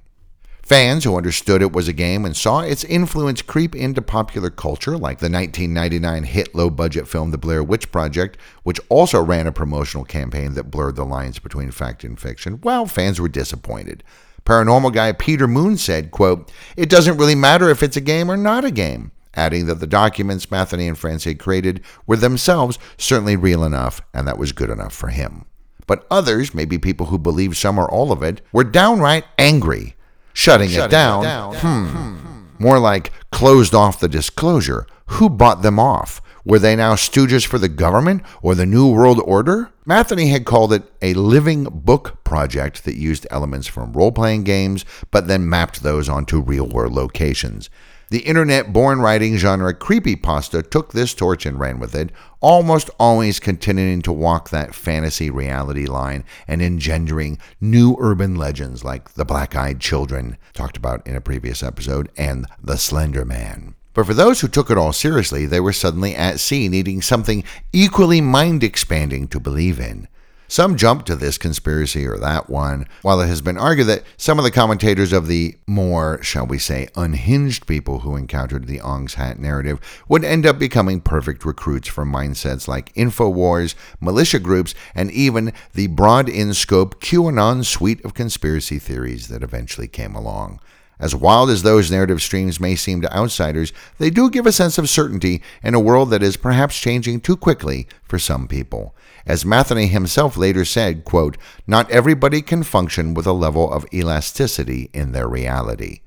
Fans 0.64 1.04
who 1.04 1.16
understood 1.16 1.60
it 1.60 1.72
was 1.72 1.88
a 1.88 1.92
game 1.92 2.24
and 2.24 2.34
saw 2.34 2.60
its 2.60 2.84
influence 2.84 3.42
creep 3.42 3.76
into 3.76 4.00
popular 4.00 4.48
culture, 4.48 4.92
like 4.92 5.18
the 5.18 5.28
1999 5.28 6.24
hit 6.24 6.54
low 6.54 6.70
budget 6.70 7.06
film 7.06 7.30
The 7.30 7.38
Blair 7.38 7.62
Witch 7.62 7.92
Project, 7.92 8.38
which 8.62 8.80
also 8.88 9.22
ran 9.22 9.46
a 9.46 9.52
promotional 9.52 10.06
campaign 10.06 10.54
that 10.54 10.70
blurred 10.70 10.96
the 10.96 11.04
lines 11.04 11.38
between 11.38 11.70
fact 11.70 12.02
and 12.02 12.18
fiction, 12.18 12.60
well, 12.62 12.86
fans 12.86 13.20
were 13.20 13.28
disappointed. 13.28 14.02
Paranormal 14.46 14.94
guy 14.94 15.12
Peter 15.12 15.46
Moon 15.46 15.76
said, 15.76 16.10
quote, 16.10 16.50
It 16.78 16.88
doesn't 16.88 17.18
really 17.18 17.34
matter 17.34 17.68
if 17.68 17.82
it's 17.82 17.98
a 17.98 18.00
game 18.00 18.30
or 18.30 18.36
not 18.38 18.64
a 18.64 18.70
game 18.70 19.12
adding 19.36 19.66
that 19.66 19.80
the 19.80 19.86
documents 19.86 20.50
Matheny 20.50 20.88
and 20.88 20.96
France 20.96 21.24
had 21.24 21.38
created 21.38 21.82
were 22.06 22.16
themselves 22.16 22.78
certainly 22.96 23.36
real 23.36 23.64
enough, 23.64 24.00
and 24.12 24.26
that 24.26 24.38
was 24.38 24.52
good 24.52 24.70
enough 24.70 24.94
for 24.94 25.08
him. 25.08 25.44
But 25.86 26.06
others, 26.10 26.54
maybe 26.54 26.78
people 26.78 27.06
who 27.06 27.18
believed 27.18 27.56
some 27.56 27.78
or 27.78 27.90
all 27.90 28.12
of 28.12 28.22
it, 28.22 28.40
were 28.52 28.64
downright 28.64 29.24
angry, 29.38 29.93
shutting, 30.34 30.68
shutting 30.68 30.84
it 30.84 30.90
down. 30.90 31.22
It 31.22 31.26
down. 31.26 31.54
Hmm. 31.54 31.86
hmm. 31.86 32.62
More 32.62 32.78
like 32.78 33.12
closed 33.32 33.74
off 33.74 33.98
the 33.98 34.08
disclosure. 34.08 34.86
Who 35.06 35.30
bought 35.30 35.62
them 35.62 35.78
off? 35.78 36.20
Were 36.44 36.58
they 36.58 36.76
now 36.76 36.94
stooges 36.94 37.46
for 37.46 37.58
the 37.58 37.70
government 37.70 38.22
or 38.42 38.54
the 38.54 38.66
New 38.66 38.92
World 38.92 39.20
Order? 39.24 39.70
Matheny 39.86 40.28
had 40.28 40.44
called 40.44 40.74
it 40.74 40.82
a 41.00 41.14
living 41.14 41.64
book 41.64 42.22
project 42.22 42.84
that 42.84 42.96
used 42.96 43.26
elements 43.30 43.66
from 43.66 43.92
role 43.94 44.12
playing 44.12 44.44
games, 44.44 44.84
but 45.10 45.26
then 45.26 45.48
mapped 45.48 45.82
those 45.82 46.08
onto 46.08 46.40
real 46.40 46.66
world 46.66 46.92
locations. 46.92 47.70
The 48.14 48.20
internet 48.20 48.72
born 48.72 49.00
writing 49.00 49.38
genre 49.38 49.74
creepypasta 49.74 50.70
took 50.70 50.92
this 50.92 51.14
torch 51.14 51.44
and 51.44 51.58
ran 51.58 51.80
with 51.80 51.96
it, 51.96 52.10
almost 52.40 52.88
always 52.96 53.40
continuing 53.40 54.02
to 54.02 54.12
walk 54.12 54.50
that 54.50 54.72
fantasy 54.72 55.30
reality 55.30 55.86
line 55.86 56.22
and 56.46 56.62
engendering 56.62 57.40
new 57.60 57.96
urban 57.98 58.36
legends 58.36 58.84
like 58.84 59.14
the 59.14 59.24
Black 59.24 59.56
Eyed 59.56 59.80
Children, 59.80 60.38
talked 60.52 60.76
about 60.76 61.04
in 61.04 61.16
a 61.16 61.20
previous 61.20 61.60
episode, 61.60 62.08
and 62.16 62.46
the 62.62 62.78
Slender 62.78 63.24
Man. 63.24 63.74
But 63.94 64.06
for 64.06 64.14
those 64.14 64.40
who 64.40 64.46
took 64.46 64.70
it 64.70 64.78
all 64.78 64.92
seriously, 64.92 65.44
they 65.44 65.58
were 65.58 65.72
suddenly 65.72 66.14
at 66.14 66.38
sea, 66.38 66.68
needing 66.68 67.02
something 67.02 67.42
equally 67.72 68.20
mind 68.20 68.62
expanding 68.62 69.26
to 69.26 69.40
believe 69.40 69.80
in. 69.80 70.06
Some 70.54 70.76
jump 70.76 71.04
to 71.06 71.16
this 71.16 71.36
conspiracy 71.36 72.06
or 72.06 72.16
that 72.18 72.48
one, 72.48 72.86
while 73.02 73.20
it 73.20 73.26
has 73.26 73.40
been 73.40 73.58
argued 73.58 73.88
that 73.88 74.04
some 74.16 74.38
of 74.38 74.44
the 74.44 74.52
commentators 74.52 75.12
of 75.12 75.26
the 75.26 75.56
more, 75.66 76.22
shall 76.22 76.46
we 76.46 76.60
say, 76.60 76.86
unhinged 76.94 77.66
people 77.66 77.98
who 77.98 78.14
encountered 78.14 78.68
the 78.68 78.80
Ong's 78.80 79.14
Hat 79.14 79.40
narrative 79.40 79.80
would 80.08 80.22
end 80.22 80.46
up 80.46 80.60
becoming 80.60 81.00
perfect 81.00 81.44
recruits 81.44 81.88
for 81.88 82.04
mindsets 82.04 82.68
like 82.68 82.94
InfoWars, 82.94 83.74
militia 84.00 84.38
groups, 84.38 84.76
and 84.94 85.10
even 85.10 85.52
the 85.72 85.88
broad 85.88 86.28
in 86.28 86.54
scope 86.54 87.00
QAnon 87.00 87.64
suite 87.64 88.04
of 88.04 88.14
conspiracy 88.14 88.78
theories 88.78 89.26
that 89.26 89.42
eventually 89.42 89.88
came 89.88 90.14
along. 90.14 90.60
As 90.98 91.14
wild 91.14 91.50
as 91.50 91.62
those 91.62 91.90
narrative 91.90 92.22
streams 92.22 92.60
may 92.60 92.76
seem 92.76 93.00
to 93.00 93.16
outsiders, 93.16 93.72
they 93.98 94.10
do 94.10 94.30
give 94.30 94.46
a 94.46 94.52
sense 94.52 94.78
of 94.78 94.88
certainty 94.88 95.42
in 95.62 95.74
a 95.74 95.80
world 95.80 96.10
that 96.10 96.22
is 96.22 96.36
perhaps 96.36 96.78
changing 96.78 97.20
too 97.20 97.36
quickly 97.36 97.88
for 98.04 98.18
some 98.18 98.46
people. 98.46 98.94
As 99.26 99.44
Matheny 99.44 99.88
himself 99.88 100.36
later 100.36 100.64
said, 100.64 101.04
quote, 101.04 101.36
Not 101.66 101.90
everybody 101.90 102.42
can 102.42 102.62
function 102.62 103.14
with 103.14 103.26
a 103.26 103.32
level 103.32 103.72
of 103.72 103.86
elasticity 103.92 104.90
in 104.92 105.12
their 105.12 105.28
reality. 105.28 106.00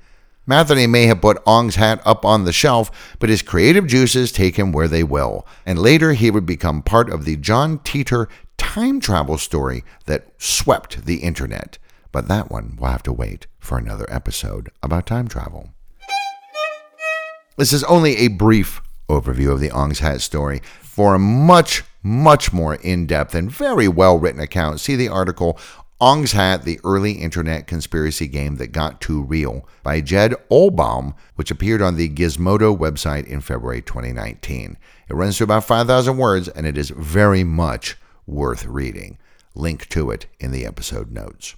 Matheny 0.45 0.87
may 0.87 1.07
have 1.07 1.19
put 1.19 1.41
Ong's 1.45 1.75
hat 1.75 2.01
up 2.05 2.23
on 2.23 2.45
the 2.45 2.53
shelf, 2.53 3.17
but 3.19 3.29
his 3.29 3.41
creative 3.41 3.85
juices 3.85 4.31
take 4.31 4.55
him 4.55 4.71
where 4.71 4.87
they 4.87 5.03
will, 5.03 5.45
and 5.65 5.77
later 5.77 6.13
he 6.13 6.31
would 6.31 6.45
become 6.45 6.81
part 6.81 7.09
of 7.09 7.25
the 7.25 7.35
John 7.35 7.79
Titor 7.79 8.27
time 8.57 9.01
travel 9.01 9.37
story 9.37 9.83
that 10.05 10.27
swept 10.37 11.05
the 11.05 11.17
internet. 11.17 11.77
But 12.11 12.27
that 12.27 12.49
one 12.49 12.77
will 12.79 12.87
have 12.87 13.03
to 13.03 13.13
wait 13.13 13.47
for 13.59 13.77
another 13.77 14.05
episode 14.09 14.69
about 14.81 15.05
time 15.05 15.27
travel. 15.27 15.69
This 17.57 17.73
is 17.73 17.83
only 17.85 18.17
a 18.17 18.27
brief 18.27 18.81
overview 19.09 19.51
of 19.51 19.59
the 19.59 19.71
Ong's 19.71 19.99
Hat 19.99 20.21
story. 20.21 20.61
For 20.81 21.15
a 21.15 21.19
much, 21.19 21.83
much 22.03 22.53
more 22.53 22.75
in 22.75 23.07
depth 23.07 23.33
and 23.35 23.51
very 23.51 23.87
well 23.87 24.19
written 24.19 24.41
account, 24.41 24.79
see 24.79 24.95
the 24.95 25.09
article 25.09 25.59
Ong's 25.99 26.33
Hat, 26.33 26.63
the 26.63 26.79
early 26.83 27.13
internet 27.13 27.65
conspiracy 27.65 28.27
game 28.27 28.57
that 28.57 28.71
got 28.71 29.01
too 29.01 29.23
real 29.23 29.67
by 29.81 29.99
Jed 29.99 30.35
Oelbaum, 30.51 31.15
which 31.35 31.49
appeared 31.49 31.81
on 31.81 31.95
the 31.95 32.09
Gizmodo 32.09 32.77
website 32.77 33.25
in 33.25 33.41
February 33.41 33.81
2019. 33.81 34.77
It 35.09 35.13
runs 35.13 35.37
to 35.37 35.43
about 35.43 35.63
5,000 35.63 36.17
words 36.17 36.49
and 36.49 36.67
it 36.67 36.77
is 36.77 36.91
very 36.91 37.43
much 37.43 37.97
worth 38.27 38.65
reading. 38.65 39.17
Link 39.55 39.89
to 39.89 40.11
it 40.11 40.27
in 40.39 40.51
the 40.51 40.67
episode 40.67 41.11
notes. 41.11 41.55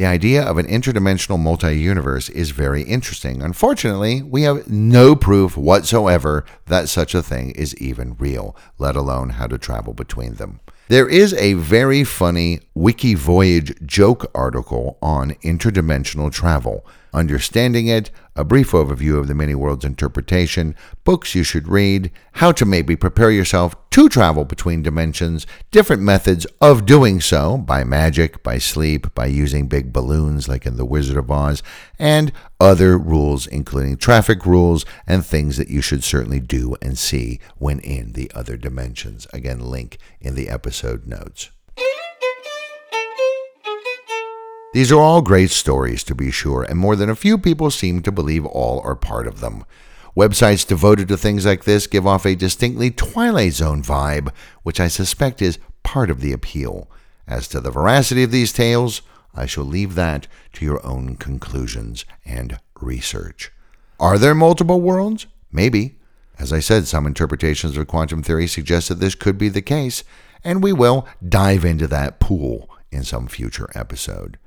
The 0.00 0.06
idea 0.06 0.42
of 0.42 0.56
an 0.56 0.66
interdimensional 0.66 1.38
multi 1.38 1.76
universe 1.76 2.30
is 2.30 2.52
very 2.52 2.84
interesting. 2.84 3.42
Unfortunately, 3.42 4.22
we 4.22 4.44
have 4.44 4.66
no 4.66 5.14
proof 5.14 5.58
whatsoever 5.58 6.46
that 6.68 6.88
such 6.88 7.14
a 7.14 7.22
thing 7.22 7.50
is 7.50 7.76
even 7.76 8.16
real, 8.18 8.56
let 8.78 8.96
alone 8.96 9.28
how 9.28 9.46
to 9.48 9.58
travel 9.58 9.92
between 9.92 10.36
them. 10.36 10.60
There 10.88 11.06
is 11.06 11.34
a 11.34 11.52
very 11.52 12.02
funny 12.02 12.60
Wiki 12.74 13.14
Voyage 13.14 13.74
joke 13.84 14.30
article 14.34 14.96
on 15.02 15.32
interdimensional 15.44 16.32
travel. 16.32 16.86
Understanding 17.12 17.88
it, 17.88 18.10
a 18.36 18.44
brief 18.44 18.70
overview 18.70 19.18
of 19.18 19.26
the 19.26 19.34
many 19.34 19.54
worlds 19.54 19.84
interpretation, 19.84 20.74
books 21.04 21.34
you 21.34 21.42
should 21.42 21.66
read, 21.66 22.10
how 22.34 22.52
to 22.52 22.64
maybe 22.64 22.94
prepare 22.94 23.30
yourself 23.30 23.74
to 23.90 24.08
travel 24.08 24.44
between 24.44 24.82
dimensions, 24.82 25.46
different 25.70 26.02
methods 26.02 26.46
of 26.60 26.86
doing 26.86 27.20
so 27.20 27.58
by 27.58 27.82
magic, 27.82 28.42
by 28.42 28.58
sleep, 28.58 29.12
by 29.14 29.26
using 29.26 29.66
big 29.66 29.92
balloons 29.92 30.48
like 30.48 30.64
in 30.64 30.76
The 30.76 30.84
Wizard 30.84 31.16
of 31.16 31.30
Oz, 31.30 31.62
and 31.98 32.32
other 32.60 32.96
rules, 32.96 33.46
including 33.46 33.96
traffic 33.96 34.46
rules 34.46 34.84
and 35.06 35.26
things 35.26 35.56
that 35.56 35.68
you 35.68 35.80
should 35.80 36.04
certainly 36.04 36.40
do 36.40 36.76
and 36.80 36.96
see 36.96 37.40
when 37.58 37.80
in 37.80 38.12
the 38.12 38.30
other 38.34 38.56
dimensions. 38.56 39.26
Again, 39.32 39.60
link 39.60 39.98
in 40.20 40.34
the 40.36 40.48
episode 40.48 41.06
notes. 41.06 41.50
These 44.72 44.92
are 44.92 45.00
all 45.00 45.20
great 45.20 45.50
stories, 45.50 46.04
to 46.04 46.14
be 46.14 46.30
sure, 46.30 46.62
and 46.62 46.78
more 46.78 46.94
than 46.94 47.10
a 47.10 47.16
few 47.16 47.38
people 47.38 47.72
seem 47.72 48.02
to 48.02 48.12
believe 48.12 48.46
all 48.46 48.80
are 48.84 48.94
part 48.94 49.26
of 49.26 49.40
them. 49.40 49.64
Websites 50.16 50.64
devoted 50.64 51.08
to 51.08 51.16
things 51.16 51.44
like 51.44 51.64
this 51.64 51.88
give 51.88 52.06
off 52.06 52.24
a 52.24 52.36
distinctly 52.36 52.92
Twilight 52.92 53.54
Zone 53.54 53.82
vibe, 53.82 54.32
which 54.62 54.78
I 54.78 54.86
suspect 54.86 55.42
is 55.42 55.58
part 55.82 56.08
of 56.08 56.20
the 56.20 56.32
appeal. 56.32 56.88
As 57.26 57.48
to 57.48 57.60
the 57.60 57.72
veracity 57.72 58.22
of 58.22 58.30
these 58.30 58.52
tales, 58.52 59.02
I 59.34 59.44
shall 59.44 59.64
leave 59.64 59.96
that 59.96 60.28
to 60.52 60.64
your 60.64 60.84
own 60.86 61.16
conclusions 61.16 62.04
and 62.24 62.60
research. 62.80 63.50
Are 63.98 64.18
there 64.18 64.36
multiple 64.36 64.80
worlds? 64.80 65.26
Maybe. 65.50 65.98
As 66.38 66.52
I 66.52 66.60
said, 66.60 66.86
some 66.86 67.08
interpretations 67.08 67.76
of 67.76 67.88
quantum 67.88 68.22
theory 68.22 68.46
suggest 68.46 68.88
that 68.88 69.00
this 69.00 69.16
could 69.16 69.36
be 69.36 69.48
the 69.48 69.62
case, 69.62 70.04
and 70.44 70.62
we 70.62 70.72
will 70.72 71.08
dive 71.28 71.64
into 71.64 71.88
that 71.88 72.20
pool 72.20 72.70
in 72.92 73.02
some 73.02 73.26
future 73.26 73.68
episode. 73.74 74.38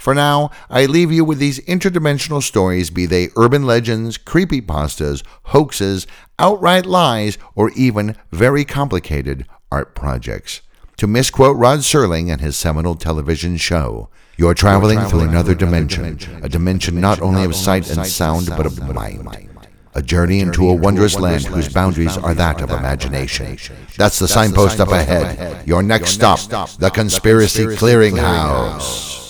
For 0.00 0.14
now, 0.14 0.50
I 0.70 0.86
leave 0.86 1.12
you 1.12 1.26
with 1.26 1.38
these 1.38 1.60
interdimensional 1.66 2.42
stories, 2.42 2.88
be 2.88 3.04
they 3.04 3.28
urban 3.36 3.66
legends, 3.66 4.16
creepypastas, 4.16 5.22
hoaxes, 5.42 6.06
outright 6.38 6.86
lies, 6.86 7.36
or 7.54 7.68
even 7.72 8.16
very 8.32 8.64
complicated 8.64 9.46
art 9.70 9.94
projects. 9.94 10.62
To 10.96 11.06
misquote 11.06 11.58
Rod 11.58 11.80
Serling 11.80 12.32
and 12.32 12.40
his 12.40 12.56
seminal 12.56 12.94
television 12.94 13.58
show, 13.58 14.08
you're 14.38 14.54
traveling, 14.54 15.00
You're 15.00 15.08
traveling 15.08 15.10
through 15.10 15.28
another, 15.28 15.52
another 15.52 15.54
dimension, 15.54 16.02
dimension, 16.02 16.44
a 16.44 16.48
dimension 16.48 16.98
not 16.98 17.20
only 17.20 17.44
of 17.44 17.54
sight 17.54 17.90
and 17.90 18.06
sound, 18.06 18.46
but 18.56 18.64
of 18.64 18.82
mind. 18.94 19.50
A 19.92 20.00
journey 20.00 20.40
into 20.40 20.66
a 20.66 20.74
wondrous 20.74 21.18
land 21.18 21.44
whose 21.44 21.68
boundaries 21.68 22.16
are 22.16 22.32
that 22.32 22.62
of 22.62 22.70
imagination. 22.70 23.58
That's 23.98 24.18
the 24.18 24.28
signpost 24.28 24.80
up 24.80 24.92
ahead. 24.92 25.68
Your 25.68 25.82
next 25.82 26.12
stop, 26.12 26.40
the 26.78 26.88
Conspiracy 26.88 27.64
Clearinghouse. 27.66 29.29